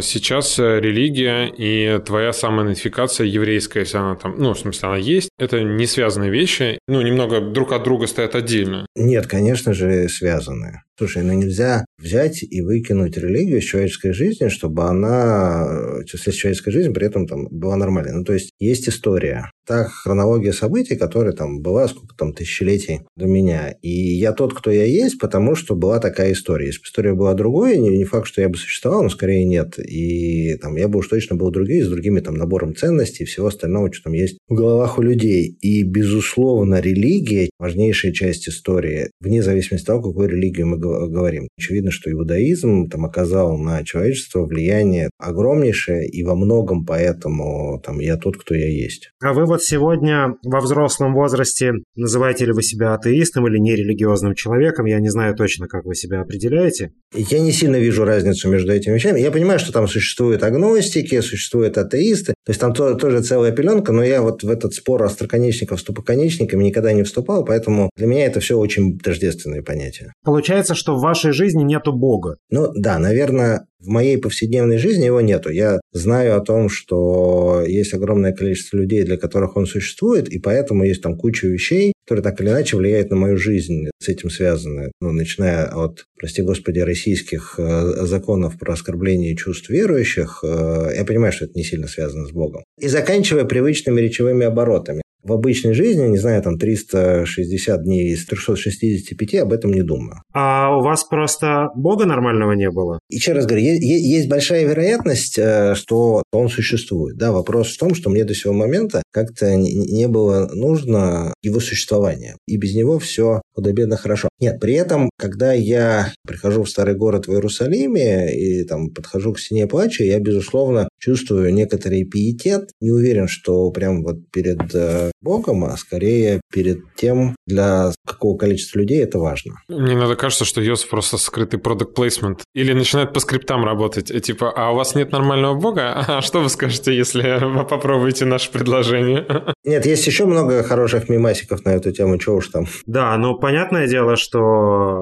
сейчас 0.02 0.58
религия 0.58 1.46
и 1.46 2.00
твоя 2.04 2.32
самоидентификация 2.32 3.26
еврейская, 3.26 3.80
если 3.80 3.98
она 3.98 4.16
там, 4.16 4.34
ну, 4.38 4.54
в 4.54 4.58
смысле, 4.58 4.88
она 4.88 4.96
есть, 4.96 5.30
это 5.38 5.62
не 5.62 5.86
связанные 5.86 6.30
вещи, 6.30 6.69
ну, 6.88 7.00
немного 7.02 7.40
друг 7.40 7.72
от 7.72 7.82
друга 7.82 8.06
стоят 8.06 8.34
отдельно. 8.34 8.86
Нет, 8.94 9.26
конечно 9.26 9.74
же, 9.74 10.08
связаны. 10.08 10.82
Слушай, 10.96 11.22
ну 11.22 11.32
нельзя 11.32 11.84
взять 12.00 12.42
и 12.42 12.60
выкинуть 12.62 13.16
религию 13.16 13.58
из 13.58 13.64
человеческой 13.64 14.12
жизни, 14.12 14.48
чтобы 14.48 14.84
она, 14.84 16.00
если 16.12 16.30
человеческая 16.30 16.70
жизнь 16.70 16.92
при 16.92 17.06
этом 17.06 17.26
там 17.26 17.46
была 17.50 17.76
нормальной. 17.76 18.12
Ну, 18.12 18.24
то 18.24 18.32
есть 18.32 18.50
есть 18.58 18.88
история. 18.88 19.50
Та 19.66 19.84
хронология 19.84 20.52
событий, 20.52 20.96
которая 20.96 21.32
там 21.32 21.60
была 21.60 21.86
сколько 21.86 22.16
там 22.16 22.32
тысячелетий 22.32 23.00
до 23.16 23.26
меня. 23.26 23.74
И 23.82 23.90
я 23.90 24.32
тот, 24.32 24.54
кто 24.54 24.70
я 24.70 24.84
есть, 24.84 25.18
потому 25.18 25.54
что 25.54 25.76
была 25.76 26.00
такая 26.00 26.32
история. 26.32 26.66
Если 26.66 26.80
бы 26.80 26.86
история 26.86 27.14
была 27.14 27.34
другой, 27.34 27.78
не, 27.78 27.96
не 27.96 28.04
факт, 28.04 28.26
что 28.26 28.40
я 28.40 28.48
бы 28.48 28.56
существовал, 28.56 29.02
но 29.02 29.08
скорее 29.10 29.44
нет. 29.44 29.78
И 29.78 30.56
там 30.56 30.76
я 30.76 30.88
бы 30.88 30.98
уж 30.98 31.08
точно 31.08 31.36
был 31.36 31.50
другим, 31.50 31.84
с 31.84 31.88
другими 31.88 32.20
там 32.20 32.34
набором 32.34 32.74
ценностей 32.74 33.24
и 33.24 33.26
всего 33.26 33.46
остального, 33.46 33.92
что 33.92 34.04
там 34.04 34.14
есть 34.14 34.38
в 34.48 34.54
головах 34.54 34.98
у 34.98 35.02
людей. 35.02 35.56
И, 35.60 35.82
безусловно, 35.84 36.80
религия– 36.80 37.50
важнейшая 37.58 38.12
часть 38.12 38.48
истории, 38.48 39.10
вне 39.20 39.42
зависимости 39.42 39.84
от 39.84 39.86
того, 39.86 40.02
какую 40.02 40.28
религию 40.28 40.66
мы 40.66 40.78
говорим. 40.78 41.48
Очевидно, 41.58 41.89
что 41.90 42.10
иудаизм 42.10 42.88
там 42.88 43.04
оказал 43.04 43.56
на 43.58 43.84
человечество 43.84 44.44
влияние 44.44 45.10
огромнейшее, 45.18 46.06
и 46.06 46.22
во 46.24 46.34
многом 46.34 46.84
поэтому 46.84 47.80
там 47.84 48.00
я 48.00 48.16
тот, 48.16 48.36
кто 48.36 48.54
я 48.54 48.68
есть. 48.68 49.10
А 49.22 49.32
вы 49.32 49.46
вот 49.46 49.62
сегодня 49.62 50.34
во 50.44 50.60
взрослом 50.60 51.14
возрасте 51.14 51.72
называете 51.94 52.46
ли 52.46 52.52
вы 52.52 52.62
себя 52.62 52.94
атеистом 52.94 53.46
или 53.48 53.58
нерелигиозным 53.58 54.34
человеком? 54.34 54.86
Я 54.86 55.00
не 55.00 55.08
знаю 55.08 55.34
точно, 55.34 55.66
как 55.66 55.84
вы 55.84 55.94
себя 55.94 56.20
определяете. 56.20 56.92
Я 57.14 57.40
не 57.40 57.52
сильно 57.52 57.76
вижу 57.76 58.04
разницу 58.04 58.48
между 58.48 58.72
этими 58.72 58.94
вещами. 58.94 59.20
Я 59.20 59.30
понимаю, 59.30 59.58
что 59.58 59.72
там 59.72 59.88
существуют 59.88 60.42
агностики, 60.42 61.20
существуют 61.20 61.76
атеисты, 61.78 62.34
то 62.44 62.50
есть 62.50 62.60
там 62.60 62.72
то, 62.72 62.94
тоже 62.94 63.22
целая 63.22 63.52
пеленка, 63.52 63.92
но 63.92 64.02
я 64.02 64.22
вот 64.22 64.42
в 64.42 64.50
этот 64.50 64.74
спор 64.74 65.02
остроконечников 65.02 65.80
с 65.80 65.84
тупоконечниками 65.84 66.64
никогда 66.64 66.92
не 66.92 67.02
вступал, 67.02 67.44
поэтому 67.44 67.90
для 67.96 68.06
меня 68.06 68.26
это 68.26 68.40
все 68.40 68.56
очень 68.56 68.98
тождественные 68.98 69.62
понятия. 69.62 70.12
Получается, 70.24 70.74
что 70.74 70.96
в 70.96 71.00
вашей 71.00 71.32
жизни 71.32 71.62
нету 71.80 71.92
Бога. 71.92 72.36
Ну 72.50 72.70
да, 72.74 72.98
наверное, 72.98 73.66
в 73.78 73.88
моей 73.88 74.18
повседневной 74.18 74.76
жизни 74.76 75.06
его 75.06 75.20
нету. 75.20 75.50
Я 75.50 75.80
знаю 75.92 76.36
о 76.36 76.40
том, 76.40 76.68
что 76.68 77.64
есть 77.66 77.94
огромное 77.94 78.32
количество 78.32 78.76
людей, 78.76 79.04
для 79.04 79.16
которых 79.16 79.56
он 79.56 79.66
существует, 79.66 80.28
и 80.28 80.38
поэтому 80.38 80.84
есть 80.84 81.02
там 81.02 81.16
куча 81.16 81.46
вещей, 81.46 81.94
которые 82.06 82.22
так 82.22 82.40
или 82.40 82.48
иначе 82.48 82.76
влияют 82.76 83.10
на 83.10 83.16
мою 83.16 83.36
жизнь, 83.38 83.88
с 83.98 84.08
этим 84.08 84.28
связаны. 84.30 84.92
Ну, 85.00 85.12
начиная 85.12 85.66
от, 85.66 86.04
прости 86.18 86.42
господи, 86.42 86.80
российских 86.80 87.54
э, 87.58 88.04
законов 88.06 88.58
про 88.58 88.74
оскорбление 88.74 89.34
чувств 89.34 89.70
верующих, 89.70 90.40
э, 90.42 90.92
я 90.96 91.04
понимаю, 91.04 91.32
что 91.32 91.46
это 91.46 91.54
не 91.54 91.64
сильно 91.64 91.88
связано 91.88 92.26
с 92.26 92.32
Богом. 92.32 92.64
И 92.78 92.88
заканчивая 92.88 93.44
привычными 93.44 94.00
речевыми 94.00 94.44
оборотами 94.44 95.02
в 95.30 95.32
обычной 95.32 95.74
жизни, 95.74 96.08
не 96.08 96.18
знаю, 96.18 96.42
там 96.42 96.58
360 96.58 97.84
дней 97.84 98.12
из 98.12 98.26
365 98.26 99.34
об 99.36 99.52
этом 99.52 99.72
не 99.72 99.82
думаю. 99.82 100.22
А 100.32 100.76
у 100.76 100.82
вас 100.82 101.04
просто 101.04 101.68
Бога 101.76 102.04
нормального 102.04 102.52
не 102.52 102.70
было? 102.70 102.98
Еще 103.08 103.32
раз 103.32 103.46
говорю, 103.46 103.62
есть 103.62 104.28
большая 104.28 104.66
вероятность, 104.66 105.38
э, 105.38 105.74
что 105.76 106.22
он 106.32 106.48
существует. 106.48 107.16
Да, 107.16 107.32
вопрос 107.32 107.74
в 107.74 107.78
том, 107.78 107.94
что 107.94 108.10
мне 108.10 108.24
до 108.24 108.34
сего 108.34 108.52
момента 108.52 109.02
как-то 109.12 109.54
не 109.56 110.08
было 110.08 110.50
нужно 110.52 111.32
его 111.42 111.60
существование. 111.60 112.36
И 112.46 112.56
без 112.56 112.74
него 112.74 112.98
все 112.98 113.40
худо-бедно 113.54 113.96
хорошо. 113.96 114.28
Нет, 114.40 114.60
при 114.60 114.74
этом, 114.74 115.10
когда 115.18 115.52
я 115.52 116.12
прихожу 116.26 116.64
в 116.64 116.70
старый 116.70 116.94
город 116.94 117.26
в 117.26 117.32
Иерусалиме 117.32 118.34
и 118.34 118.64
там 118.64 118.90
подхожу 118.90 119.32
к 119.32 119.40
стене 119.40 119.66
плача, 119.66 120.04
я, 120.04 120.18
безусловно, 120.18 120.88
чувствую 120.98 121.52
некоторый 121.52 122.04
пиетет. 122.04 122.70
Не 122.80 122.90
уверен, 122.90 123.28
что 123.28 123.70
прям 123.70 124.02
вот 124.02 124.30
перед 124.32 124.74
э, 124.74 125.10
Богом, 125.22 125.64
а 125.64 125.76
скорее 125.76 126.40
перед 126.52 126.78
тем, 126.96 127.36
для 127.46 127.92
какого 128.06 128.36
количества 128.36 128.78
людей 128.78 129.02
это 129.02 129.18
важно. 129.18 129.54
Мне 129.68 129.96
надо 129.96 130.16
кажется, 130.16 130.44
что 130.44 130.60
Йосиф 130.60 130.88
просто 130.88 131.18
скрытый 131.18 131.60
продукт 131.60 131.94
плейсмент. 131.94 132.42
Или 132.54 132.72
начинает 132.72 133.12
по 133.12 133.20
скриптам 133.20 133.64
работать. 133.64 134.10
Типа, 134.22 134.52
а 134.54 134.72
у 134.72 134.76
вас 134.76 134.94
нет 134.94 135.12
нормального 135.12 135.54
Бога? 135.54 136.04
А 136.20 136.22
что 136.22 136.40
вы 136.40 136.48
скажете, 136.48 136.94
если 136.94 137.44
вы 137.44 137.64
попробуете 137.64 138.24
наше 138.24 138.50
предложение? 138.50 139.24
Нет, 139.64 139.86
есть 139.86 140.06
еще 140.06 140.24
много 140.24 140.62
хороших 140.62 141.08
мимасиков 141.08 141.64
на 141.64 141.70
эту 141.70 141.92
тему, 141.92 142.18
чего 142.18 142.36
уж 142.36 142.48
там. 142.48 142.66
Да, 142.86 143.16
но 143.16 143.38
понятное 143.38 143.86
дело, 143.86 144.16
что 144.16 144.40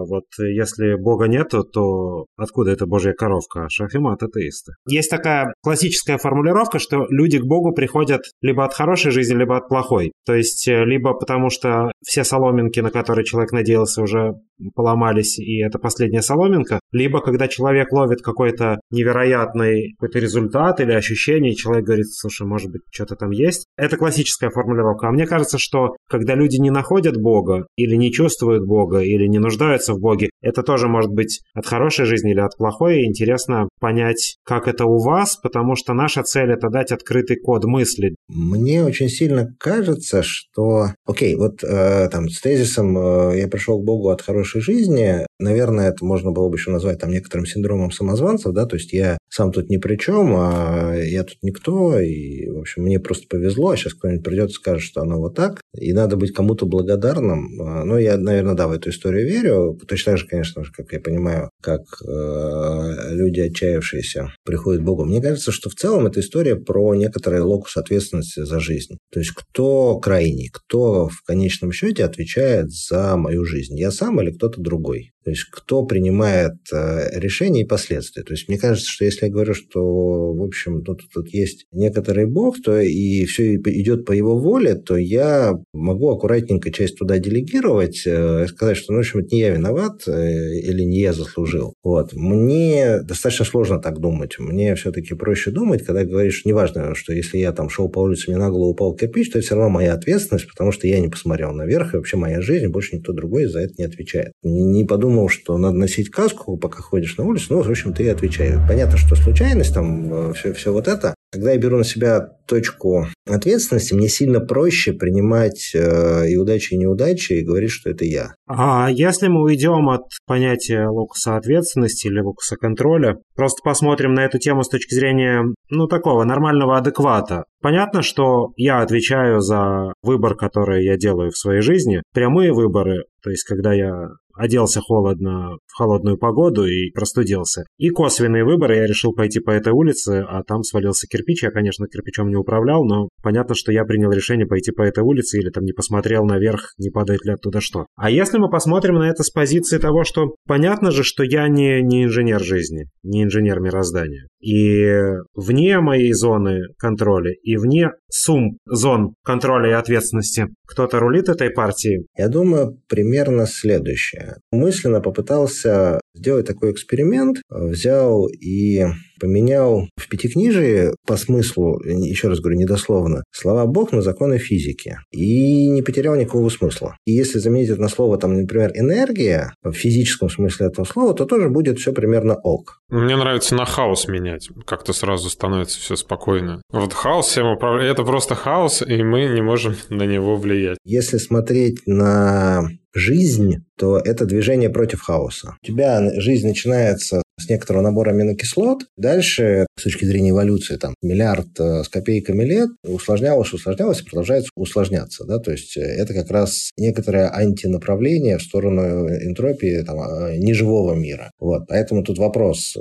вот 0.04 0.24
если 0.38 0.94
Бога 0.96 1.26
нету, 1.26 1.64
то 1.64 2.26
откуда 2.36 2.72
эта 2.72 2.86
божья 2.86 3.12
коровка? 3.12 3.68
Шахимат 3.70 4.22
атеисты. 4.22 4.72
Есть 4.86 5.10
такая 5.10 5.54
классическая 5.62 6.18
формулировка, 6.18 6.78
что 6.78 7.06
люди 7.08 7.38
к 7.38 7.44
Богу 7.44 7.72
приходят 7.72 8.20
либо 8.42 8.64
от 8.64 8.74
хорошей 8.74 9.10
жизни, 9.10 9.34
либо 9.34 9.56
от 9.56 9.68
плохой. 9.68 10.07
То 10.26 10.34
есть 10.34 10.66
э, 10.68 10.84
либо 10.84 11.14
потому, 11.14 11.50
что 11.50 11.92
все 12.04 12.24
соломинки, 12.24 12.80
на 12.80 12.90
которые 12.90 13.24
человек 13.24 13.52
надеялся, 13.52 14.02
уже 14.02 14.34
поломались, 14.74 15.38
и 15.38 15.62
это 15.62 15.78
последняя 15.78 16.22
соломинка, 16.22 16.80
либо 16.92 17.20
когда 17.20 17.48
человек 17.48 17.92
ловит 17.92 18.22
какой-то 18.22 18.80
невероятный 18.90 19.94
какой-то 19.98 20.18
результат 20.18 20.80
или 20.80 20.92
ощущение, 20.92 21.52
и 21.52 21.56
человек 21.56 21.84
говорит, 21.84 22.06
слушай, 22.12 22.46
может 22.46 22.70
быть, 22.70 22.82
что-то 22.90 23.16
там 23.16 23.30
есть. 23.30 23.66
Это 23.76 23.96
классическая 23.96 24.50
формулировка. 24.50 25.08
А 25.08 25.12
мне 25.12 25.26
кажется, 25.26 25.58
что 25.58 25.96
когда 26.08 26.34
люди 26.34 26.56
не 26.56 26.70
находят 26.70 27.16
Бога, 27.16 27.66
или 27.76 27.94
не 27.94 28.12
чувствуют 28.12 28.66
Бога, 28.66 29.00
или 29.00 29.26
не 29.26 29.38
нуждаются 29.38 29.94
в 29.94 30.00
Боге, 30.00 30.30
это 30.40 30.62
тоже 30.62 30.88
может 30.88 31.10
быть 31.12 31.40
от 31.54 31.66
хорошей 31.66 32.06
жизни 32.06 32.32
или 32.32 32.40
от 32.40 32.56
плохой. 32.56 33.04
Интересно 33.04 33.68
понять, 33.80 34.36
как 34.44 34.68
это 34.68 34.84
у 34.84 34.98
вас, 34.98 35.36
потому 35.36 35.76
что 35.76 35.94
наша 35.94 36.22
цель— 36.22 36.50
это 36.52 36.68
дать 36.68 36.92
открытый 36.92 37.36
код 37.36 37.64
мысли. 37.64 38.14
Мне 38.28 38.84
очень 38.84 39.08
сильно 39.08 39.48
кажется, 39.58 39.97
кажется, 39.98 40.22
что, 40.22 40.92
окей, 41.04 41.34
вот 41.34 41.62
э, 41.62 42.08
там 42.10 42.28
с 42.28 42.40
тезисом 42.40 42.96
э, 42.96 43.38
«я 43.38 43.48
пришел 43.48 43.80
к 43.80 43.84
Богу 43.84 44.10
от 44.10 44.22
хорошей 44.22 44.60
жизни», 44.60 45.26
наверное, 45.38 45.90
это 45.90 46.04
можно 46.04 46.30
было 46.30 46.48
бы 46.48 46.56
еще 46.56 46.70
назвать 46.70 46.98
там 47.00 47.10
некоторым 47.10 47.46
синдромом 47.46 47.90
самозванцев, 47.90 48.52
да, 48.52 48.66
то 48.66 48.76
есть 48.76 48.92
я 48.92 49.18
сам 49.28 49.52
тут 49.52 49.68
ни 49.68 49.76
при 49.76 49.96
чем, 49.96 50.34
а 50.36 50.94
я 50.94 51.24
тут 51.24 51.38
никто, 51.42 51.98
и, 51.98 52.48
в 52.48 52.58
общем, 52.58 52.82
мне 52.82 52.98
просто 52.98 53.26
повезло, 53.28 53.70
а 53.70 53.76
сейчас 53.76 53.94
кто-нибудь 53.94 54.24
придет 54.24 54.50
и 54.50 54.54
скажет, 54.54 54.82
что 54.82 55.02
оно 55.02 55.18
вот 55.18 55.34
так, 55.34 55.60
и 55.76 55.92
надо 55.92 56.16
быть 56.16 56.32
кому-то 56.32 56.66
благодарным. 56.66 57.60
А, 57.60 57.84
ну, 57.84 57.98
я, 57.98 58.16
наверное, 58.16 58.54
да, 58.54 58.68
в 58.68 58.72
эту 58.72 58.90
историю 58.90 59.26
верю, 59.26 59.78
точно 59.86 60.12
так 60.12 60.18
же, 60.18 60.26
конечно, 60.26 60.62
как 60.72 60.92
я 60.92 61.00
понимаю, 61.00 61.50
как 61.62 61.82
э, 62.06 63.14
люди, 63.14 63.40
отчаявшиеся, 63.40 64.32
приходят 64.44 64.82
к 64.82 64.84
Богу. 64.84 65.04
Мне 65.04 65.20
кажется, 65.20 65.52
что 65.52 65.70
в 65.70 65.74
целом 65.74 66.06
эта 66.06 66.20
история 66.20 66.56
про 66.56 66.94
некоторый 66.94 67.40
локус 67.40 67.76
ответственности 67.76 68.44
за 68.44 68.60
жизнь. 68.60 68.96
То 69.12 69.20
есть 69.20 69.32
кто 69.32 69.87
крайний, 69.96 70.50
кто 70.52 71.08
в 71.08 71.22
конечном 71.22 71.72
счете 71.72 72.04
отвечает 72.04 72.70
за 72.70 73.16
мою 73.16 73.44
жизнь, 73.44 73.78
я 73.78 73.90
сам 73.90 74.20
или 74.20 74.30
кто-то 74.30 74.60
другой. 74.60 75.12
То 75.28 75.32
есть 75.32 75.44
кто 75.44 75.84
принимает 75.84 76.54
э, 76.72 77.20
решения 77.20 77.60
и 77.60 77.66
последствия. 77.66 78.22
То 78.22 78.32
есть 78.32 78.48
мне 78.48 78.56
кажется, 78.56 78.88
что 78.88 79.04
если 79.04 79.26
я 79.26 79.30
говорю, 79.30 79.52
что, 79.52 80.32
в 80.32 80.42
общем, 80.42 80.82
тут, 80.82 81.02
тут 81.12 81.28
есть 81.34 81.66
некоторый 81.70 82.24
бог, 82.24 82.56
то 82.62 82.80
и 82.80 83.26
все 83.26 83.56
идет 83.56 84.06
по 84.06 84.12
его 84.12 84.38
воле, 84.38 84.74
то 84.74 84.96
я 84.96 85.52
могу 85.74 86.08
аккуратненько 86.08 86.72
часть 86.72 86.96
туда 86.96 87.18
делегировать, 87.18 88.04
э, 88.06 88.46
сказать, 88.46 88.78
что, 88.78 88.92
ну, 88.92 88.98
в 88.98 89.00
общем, 89.00 89.20
это 89.20 89.34
не 89.34 89.40
я 89.40 89.50
виноват 89.50 90.08
э, 90.08 90.60
или 90.60 90.82
не 90.82 91.00
я 91.00 91.12
заслужил. 91.12 91.74
Вот. 91.82 92.14
Мне 92.14 93.02
достаточно 93.02 93.44
сложно 93.44 93.82
так 93.82 93.98
думать. 93.98 94.38
Мне 94.38 94.74
все-таки 94.76 95.14
проще 95.14 95.50
думать, 95.50 95.84
когда 95.84 96.06
говоришь, 96.06 96.46
неважно, 96.46 96.94
что 96.94 97.12
если 97.12 97.36
я 97.36 97.52
там 97.52 97.68
шел 97.68 97.90
по 97.90 97.98
улице, 97.98 98.30
мне 98.30 98.38
на 98.38 98.48
голову 98.48 98.70
упал 98.70 98.94
кирпич, 98.94 99.30
то 99.30 99.40
это 99.40 99.46
все 99.46 99.56
равно 99.56 99.68
моя 99.78 99.94
ответственность, 99.94 100.48
потому 100.48 100.72
что 100.72 100.86
я 100.86 101.00
не 101.00 101.08
посмотрел 101.08 101.52
наверх, 101.52 101.94
и 101.94 101.96
вообще 101.96 102.16
моя 102.16 102.40
жизнь, 102.40 102.68
больше 102.68 102.96
никто 102.96 103.12
другой 103.12 103.46
за 103.46 103.60
это 103.60 103.74
не 103.78 103.84
отвечает. 103.84 104.32
Не, 104.42 104.64
не 104.64 104.84
подумал 104.84 105.08
думал, 105.08 105.28
что 105.28 105.56
надо 105.58 105.76
носить 105.76 106.10
каску, 106.10 106.56
пока 106.56 106.82
ходишь 106.82 107.16
на 107.16 107.24
улицу, 107.24 107.46
ну, 107.54 107.62
в 107.62 107.70
общем, 107.70 107.92
ты 107.92 108.04
и 108.04 108.08
отвечай. 108.08 108.58
Понятно, 108.68 108.98
что 108.98 109.16
случайность, 109.16 109.74
там, 109.74 110.32
все, 110.34 110.50
э, 110.50 110.52
все 110.52 110.72
вот 110.72 110.86
это. 110.86 111.14
Когда 111.30 111.52
я 111.52 111.58
беру 111.58 111.78
на 111.78 111.84
себя 111.84 112.20
точку 112.46 113.06
ответственности, 113.28 113.92
мне 113.92 114.08
сильно 114.08 114.40
проще 114.40 114.94
принимать 114.94 115.72
э, 115.74 116.30
и 116.30 116.36
удачи, 116.36 116.72
и 116.72 116.78
неудачи, 116.78 117.34
и 117.34 117.44
говорить, 117.44 117.70
что 117.70 117.90
это 117.90 118.06
я. 118.06 118.32
А 118.46 118.88
если 118.90 119.28
мы 119.28 119.42
уйдем 119.42 119.90
от 119.90 120.04
понятия 120.26 120.86
локуса 120.88 121.36
ответственности 121.36 122.06
или 122.06 122.20
локуса 122.20 122.56
контроля, 122.56 123.18
просто 123.36 123.60
посмотрим 123.62 124.14
на 124.14 124.24
эту 124.24 124.38
тему 124.38 124.62
с 124.62 124.70
точки 124.70 124.94
зрения, 124.94 125.44
ну, 125.68 125.86
такого 125.86 126.24
нормального 126.24 126.78
адеквата. 126.78 127.44
Понятно, 127.60 128.00
что 128.00 128.52
я 128.56 128.80
отвечаю 128.80 129.40
за 129.40 129.92
выбор, 130.02 130.34
который 130.34 130.84
я 130.84 130.96
делаю 130.96 131.30
в 131.30 131.36
своей 131.36 131.60
жизни. 131.60 132.02
Прямые 132.14 132.52
выборы, 132.52 133.04
то 133.22 133.30
есть 133.30 133.44
когда 133.44 133.74
я 133.74 134.08
оделся 134.38 134.80
холодно 134.80 135.58
в 135.66 135.76
холодную 135.76 136.16
погоду 136.16 136.64
и 136.64 136.90
простудился. 136.90 137.64
И 137.76 137.90
косвенные 137.90 138.44
выборы, 138.44 138.76
я 138.76 138.86
решил 138.86 139.12
пойти 139.12 139.40
по 139.40 139.50
этой 139.50 139.72
улице, 139.72 140.24
а 140.28 140.42
там 140.44 140.62
свалился 140.62 141.06
кирпич. 141.06 141.42
Я, 141.42 141.50
конечно, 141.50 141.86
кирпичом 141.86 142.28
не 142.28 142.36
управлял, 142.36 142.84
но 142.84 143.08
понятно, 143.22 143.54
что 143.54 143.72
я 143.72 143.84
принял 143.84 144.10
решение 144.10 144.46
пойти 144.46 144.72
по 144.72 144.82
этой 144.82 145.02
улице 145.02 145.38
или 145.38 145.50
там 145.50 145.64
не 145.64 145.72
посмотрел 145.72 146.24
наверх, 146.24 146.72
не 146.78 146.90
падает 146.90 147.24
ли 147.24 147.32
оттуда 147.32 147.60
что. 147.60 147.86
А 147.96 148.10
если 148.10 148.38
мы 148.38 148.50
посмотрим 148.50 148.94
на 148.94 149.08
это 149.08 149.22
с 149.22 149.30
позиции 149.30 149.78
того, 149.78 150.04
что 150.04 150.34
понятно 150.46 150.90
же, 150.90 151.02
что 151.02 151.22
я 151.22 151.48
не, 151.48 151.82
не 151.82 152.04
инженер 152.04 152.42
жизни, 152.42 152.86
не 153.02 153.24
инженер 153.24 153.60
мироздания. 153.60 154.28
И 154.40 155.14
вне 155.34 155.80
моей 155.80 156.12
зоны 156.12 156.60
контроля 156.78 157.32
и 157.42 157.56
вне 157.56 157.90
сумм 158.10 158.58
зон 158.66 159.14
контроля 159.24 159.70
и 159.70 159.72
ответственности 159.72 160.46
кто-то 160.66 161.00
рулит 161.00 161.28
этой 161.28 161.50
партией? 161.50 162.06
Я 162.16 162.28
думаю, 162.28 162.80
примерно 162.88 163.46
следующее. 163.46 164.36
Мысленно 164.52 165.00
попытался 165.00 166.00
сделать 166.14 166.46
такой 166.46 166.72
эксперимент, 166.72 167.38
взял 167.48 168.26
и 168.28 168.84
поменял 169.18 169.88
в 169.96 170.08
пятикнижии 170.08 170.94
по 171.06 171.16
смыслу, 171.16 171.80
еще 171.84 172.28
раз 172.28 172.40
говорю, 172.40 172.58
недословно, 172.58 173.24
слова 173.30 173.66
«бог» 173.66 173.92
на 173.92 174.02
законы 174.02 174.38
физики. 174.38 174.98
И 175.10 175.68
не 175.68 175.82
потерял 175.82 176.14
никакого 176.14 176.48
смысла. 176.48 176.96
И 177.04 177.12
если 177.12 177.38
заменить 177.38 177.70
это 177.70 177.80
на 177.80 177.88
слово, 177.88 178.18
там, 178.18 178.40
например, 178.40 178.72
«энергия», 178.74 179.52
в 179.62 179.72
физическом 179.72 180.30
смысле 180.30 180.66
этого 180.66 180.84
слова, 180.84 181.14
то 181.14 181.24
тоже 181.24 181.48
будет 181.48 181.78
все 181.78 181.92
примерно 181.92 182.36
«ок». 182.36 182.80
Мне 182.88 183.16
нравится 183.16 183.54
на 183.54 183.66
хаос 183.66 184.08
менять. 184.08 184.48
Как-то 184.66 184.92
сразу 184.92 185.28
становится 185.28 185.78
все 185.78 185.96
спокойно. 185.96 186.62
Вот 186.70 186.92
хаос 186.92 187.26
всем 187.26 187.46
управляет. 187.46 187.92
Это 187.92 188.04
просто 188.04 188.34
хаос, 188.34 188.82
и 188.82 189.02
мы 189.02 189.26
не 189.26 189.42
можем 189.42 189.76
на 189.90 190.04
него 190.04 190.36
влиять. 190.36 190.78
Если 190.84 191.18
смотреть 191.18 191.86
на 191.86 192.68
жизнь, 192.94 193.64
то 193.78 193.98
это 193.98 194.24
движение 194.24 194.70
против 194.70 195.02
хаоса. 195.02 195.56
У 195.62 195.66
тебя 195.66 196.10
жизнь 196.20 196.46
начинается 196.46 197.22
с 197.38 197.48
некоторого 197.48 197.82
набора 197.82 198.10
аминокислот. 198.10 198.84
Дальше, 198.96 199.66
с 199.78 199.82
точки 199.82 200.04
зрения 200.04 200.30
эволюции, 200.30 200.76
там, 200.76 200.94
миллиард 201.02 201.48
э, 201.58 201.82
с 201.84 201.88
копейками 201.88 202.44
лет 202.44 202.70
усложнялось, 202.84 203.52
усложнялось 203.52 204.00
и 204.00 204.04
продолжает 204.04 204.46
усложняться. 204.56 205.24
Да? 205.24 205.38
То 205.38 205.52
есть, 205.52 205.76
э, 205.76 205.80
это 205.80 206.14
как 206.14 206.30
раз 206.30 206.70
некоторое 206.76 207.30
антинаправление 207.30 208.38
в 208.38 208.42
сторону 208.42 209.08
энтропии 209.08 209.82
там, 209.82 210.00
а, 210.00 210.36
неживого 210.36 210.94
мира. 210.94 211.30
Вот. 211.38 211.66
Поэтому 211.68 212.02
тут 212.02 212.18
вопрос 212.18 212.76
э, 212.76 212.80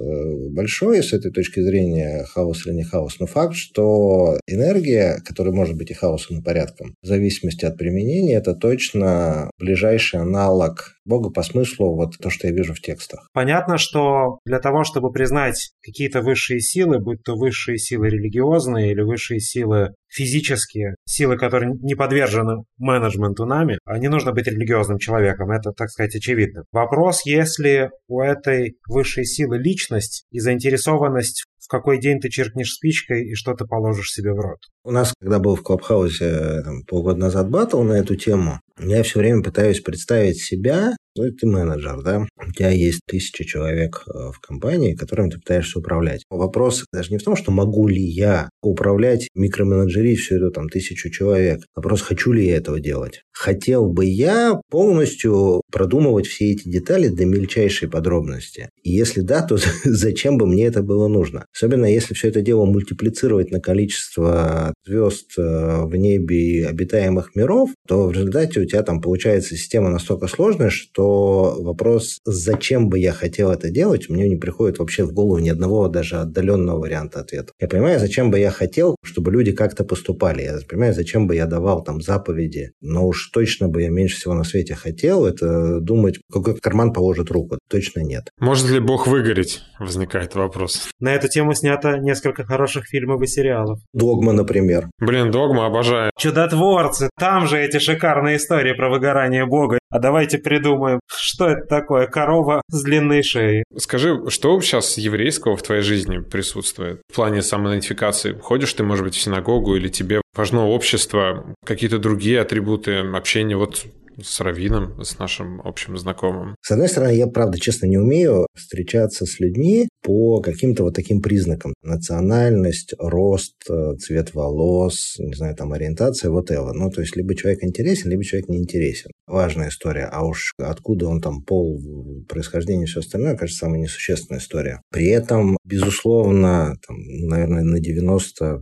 большой 0.49 1.03
с 1.03 1.13
этой 1.13 1.31
точки 1.31 1.61
зрения, 1.61 2.25
хаос 2.25 2.65
или 2.65 2.73
не 2.73 2.83
хаос. 2.83 3.19
Но 3.19 3.27
факт, 3.27 3.55
что 3.55 4.39
энергия, 4.47 5.21
которая 5.25 5.53
может 5.53 5.75
быть 5.75 5.91
и 5.91 5.93
хаосом, 5.93 6.39
и 6.39 6.43
порядком, 6.43 6.95
в 7.01 7.07
зависимости 7.07 7.65
от 7.65 7.77
применения, 7.77 8.35
это 8.35 8.53
точно 8.53 9.49
ближайший 9.59 10.19
аналог 10.19 10.96
Бога 11.07 11.29
по 11.29 11.41
смыслу 11.41 11.95
вот 11.95 12.17
то, 12.21 12.29
что 12.29 12.47
я 12.47 12.53
вижу 12.53 12.73
в 12.73 12.81
текстах. 12.81 13.29
Понятно, 13.33 13.77
что 13.77 14.39
для 14.45 14.59
того, 14.59 14.83
чтобы 14.83 15.11
признать 15.11 15.71
какие-то 15.81 16.21
высшие 16.21 16.59
силы, 16.59 16.99
будь 16.99 17.23
то 17.23 17.35
высшие 17.35 17.77
силы 17.77 18.09
религиозные 18.09 18.91
или 18.91 19.01
высшие 19.01 19.39
силы 19.39 19.93
физические, 20.07 20.95
силы, 21.05 21.37
которые 21.37 21.73
не 21.81 21.95
подвержены 21.95 22.63
менеджменту 22.77 23.45
нами, 23.45 23.79
а 23.85 23.97
не 23.97 24.07
нужно 24.07 24.31
быть 24.31 24.47
религиозным 24.47 24.97
человеком, 24.97 25.51
это, 25.51 25.71
так 25.71 25.89
сказать, 25.89 26.15
очевидно. 26.15 26.63
Вопрос, 26.71 27.25
если 27.25 27.89
у 28.07 28.21
этой 28.21 28.77
высшей 28.87 29.25
силы 29.25 29.57
личность 29.57 30.25
и 30.31 30.39
заинтересованность 30.39 31.45
в 31.67 31.69
какой 31.69 31.99
день 31.99 32.21
ты 32.21 32.29
черкнешь 32.29 32.73
спичкой 32.73 33.27
и 33.27 33.35
что 33.35 33.53
ты 33.53 33.65
положишь 33.65 34.11
себе 34.11 34.31
в 34.31 34.39
рот. 34.39 34.59
У 34.85 34.91
нас, 34.91 35.13
когда 35.19 35.37
был 35.37 35.57
в 35.57 35.63
Клабхаусе 35.63 36.61
там, 36.63 36.83
полгода 36.87 37.19
назад 37.19 37.49
батл 37.49 37.81
на 37.81 37.93
эту 37.93 38.15
тему, 38.15 38.61
я 38.79 39.03
все 39.03 39.19
время 39.19 39.43
пытаюсь 39.43 39.81
представить 39.81 40.41
себя 40.41 40.95
ну, 41.17 41.31
ты 41.31 41.47
менеджер, 41.47 42.01
да, 42.03 42.27
у 42.37 42.51
тебя 42.51 42.69
есть 42.69 43.01
тысяча 43.07 43.43
человек 43.43 44.03
э, 44.07 44.31
в 44.31 44.39
компании, 44.39 44.95
которыми 44.95 45.29
ты 45.29 45.37
пытаешься 45.37 45.79
управлять. 45.79 46.23
Вопрос 46.29 46.85
даже 46.93 47.11
не 47.11 47.17
в 47.17 47.23
том, 47.23 47.35
что 47.35 47.51
могу 47.51 47.87
ли 47.87 48.01
я 48.01 48.49
управлять, 48.61 49.27
микроменеджерить 49.35 50.19
всю 50.19 50.35
эту 50.35 50.51
там 50.51 50.69
тысячу 50.69 51.09
человек. 51.09 51.61
Вопрос, 51.75 52.01
хочу 52.01 52.31
ли 52.31 52.45
я 52.45 52.57
этого 52.57 52.79
делать. 52.79 53.21
Хотел 53.31 53.87
бы 53.87 54.05
я 54.05 54.59
полностью 54.69 55.61
продумывать 55.71 56.27
все 56.27 56.51
эти 56.51 56.69
детали 56.69 57.07
до 57.07 57.25
мельчайшей 57.25 57.89
подробности. 57.89 58.69
И 58.83 58.91
если 58.91 59.21
да, 59.21 59.41
то 59.41 59.57
зачем 59.83 60.37
бы 60.37 60.45
мне 60.45 60.65
это 60.65 60.83
было 60.83 61.07
нужно? 61.07 61.45
Особенно 61.55 61.85
если 61.85 62.13
все 62.13 62.29
это 62.29 62.41
дело 62.41 62.65
мультиплицировать 62.65 63.51
на 63.51 63.59
количество 63.59 64.73
звезд 64.85 65.37
э, 65.37 65.83
в 65.85 65.95
небе 65.95 66.37
и 66.37 66.63
обитаемых 66.63 67.35
миров, 67.35 67.71
то 67.87 68.07
в 68.07 68.11
результате 68.11 68.59
у 68.59 68.65
тебя 68.65 68.83
там 68.83 69.01
получается 69.01 69.55
система 69.55 69.89
настолько 69.89 70.27
сложная, 70.27 70.69
что 70.69 71.06
вопрос, 71.07 72.19
зачем 72.25 72.89
бы 72.89 72.99
я 72.99 73.11
хотел 73.11 73.51
это 73.51 73.69
делать, 73.69 74.09
мне 74.09 74.27
не 74.27 74.35
приходит 74.35 74.79
вообще 74.79 75.03
в 75.03 75.13
голову 75.13 75.39
ни 75.39 75.49
одного 75.49 75.87
даже 75.87 76.17
отдаленного 76.17 76.79
варианта 76.79 77.19
ответа. 77.21 77.53
Я 77.59 77.67
понимаю, 77.67 77.99
зачем 77.99 78.31
бы 78.31 78.39
я 78.39 78.51
хотел, 78.51 78.95
чтобы 79.03 79.31
люди 79.31 79.51
как-то 79.51 79.83
поступали. 79.83 80.43
Я 80.43 80.57
понимаю, 80.67 80.93
зачем 80.93 81.27
бы 81.27 81.35
я 81.35 81.45
давал 81.45 81.83
там 81.83 82.01
заповеди, 82.01 82.71
но 82.81 83.07
уж 83.07 83.29
точно 83.31 83.67
бы 83.67 83.81
я 83.81 83.89
меньше 83.89 84.17
всего 84.17 84.33
на 84.33 84.43
свете 84.43 84.75
хотел 84.75 85.25
это 85.25 85.79
думать, 85.79 86.19
какой 86.31 86.55
карман 86.57 86.93
положит 86.93 87.31
руку. 87.31 87.57
Точно 87.69 88.01
нет. 88.01 88.29
Может 88.39 88.69
ли 88.69 88.79
Бог 88.79 89.07
выгореть? 89.07 89.61
Возникает 89.79 90.35
вопрос. 90.35 90.89
На 90.99 91.13
эту 91.13 91.27
тему 91.27 91.53
снято 91.53 91.97
несколько 91.97 92.43
хороших 92.43 92.85
фильмов 92.87 93.21
и 93.21 93.27
сериалов. 93.27 93.79
Догма, 93.93 94.33
например. 94.33 94.89
Блин, 94.99 95.31
Догма 95.31 95.65
обожаю. 95.67 96.11
Чудотворцы. 96.17 97.09
Там 97.19 97.47
же 97.47 97.59
эти 97.59 97.79
шикарные 97.79 98.37
истории 98.37 98.73
про 98.73 98.89
выгорание 98.89 99.45
Бога. 99.45 99.76
А 99.89 99.99
давайте 99.99 100.37
придумаем, 100.37 100.99
что 101.07 101.47
это 101.47 101.65
такое 101.67 102.07
корова 102.07 102.61
с 102.69 102.83
длинной 102.83 103.23
шеей. 103.23 103.63
Скажи, 103.77 104.29
что 104.29 104.59
сейчас 104.61 104.97
еврейского 104.97 105.55
в 105.55 105.63
твоей 105.63 105.81
жизни 105.81 106.19
присутствует 106.19 107.01
в 107.09 107.15
плане 107.15 107.41
самоидентификации? 107.41 108.33
Ходишь 108.33 108.73
ты, 108.73 108.83
может 108.83 109.05
быть, 109.05 109.15
в 109.15 109.21
синагогу 109.21 109.75
или 109.75 109.87
тебе 109.87 110.21
важно 110.35 110.67
общество, 110.67 111.55
какие-то 111.65 111.99
другие 111.99 112.41
атрибуты 112.41 112.97
общения? 112.97 113.55
Вот 113.55 113.85
с 114.21 114.39
Равином, 114.39 115.03
с 115.03 115.19
нашим 115.19 115.61
общим 115.61 115.97
знакомым. 115.97 116.55
С 116.61 116.71
одной 116.71 116.89
стороны, 116.89 117.15
я, 117.15 117.27
правда, 117.27 117.59
честно, 117.59 117.85
не 117.85 117.97
умею 117.97 118.47
встречаться 118.55 119.25
с 119.25 119.39
людьми 119.39 119.87
по 120.01 120.41
каким-то 120.41 120.83
вот 120.83 120.95
таким 120.95 121.21
признакам. 121.21 121.73
Национальность, 121.83 122.93
рост, 122.97 123.55
э, 123.69 123.95
цвет 123.99 124.33
волос, 124.33 125.17
не 125.19 125.33
знаю, 125.33 125.55
там, 125.55 125.73
ориентация, 125.73 126.31
вот 126.31 126.49
это. 126.49 126.73
Ну, 126.73 126.89
то 126.89 127.01
есть, 127.01 127.15
либо 127.15 127.35
человек 127.35 127.63
интересен, 127.63 128.09
либо 128.09 128.23
человек 128.23 128.49
не 128.49 128.57
интересен. 128.57 129.11
Важная 129.27 129.69
история. 129.69 130.05
А 130.05 130.25
уж 130.25 130.53
откуда 130.57 131.07
он 131.07 131.21
там 131.21 131.41
пол, 131.41 132.23
происхождение 132.29 132.85
и 132.85 132.87
все 132.87 133.01
остальное, 133.01 133.35
кажется, 133.35 133.65
самая 133.65 133.81
несущественная 133.81 134.39
история. 134.39 134.81
При 134.89 135.07
этом, 135.07 135.57
безусловно, 135.65 136.75
там, 136.87 136.97
наверное, 137.27 137.63
на 137.63 137.77
95% 137.77 138.61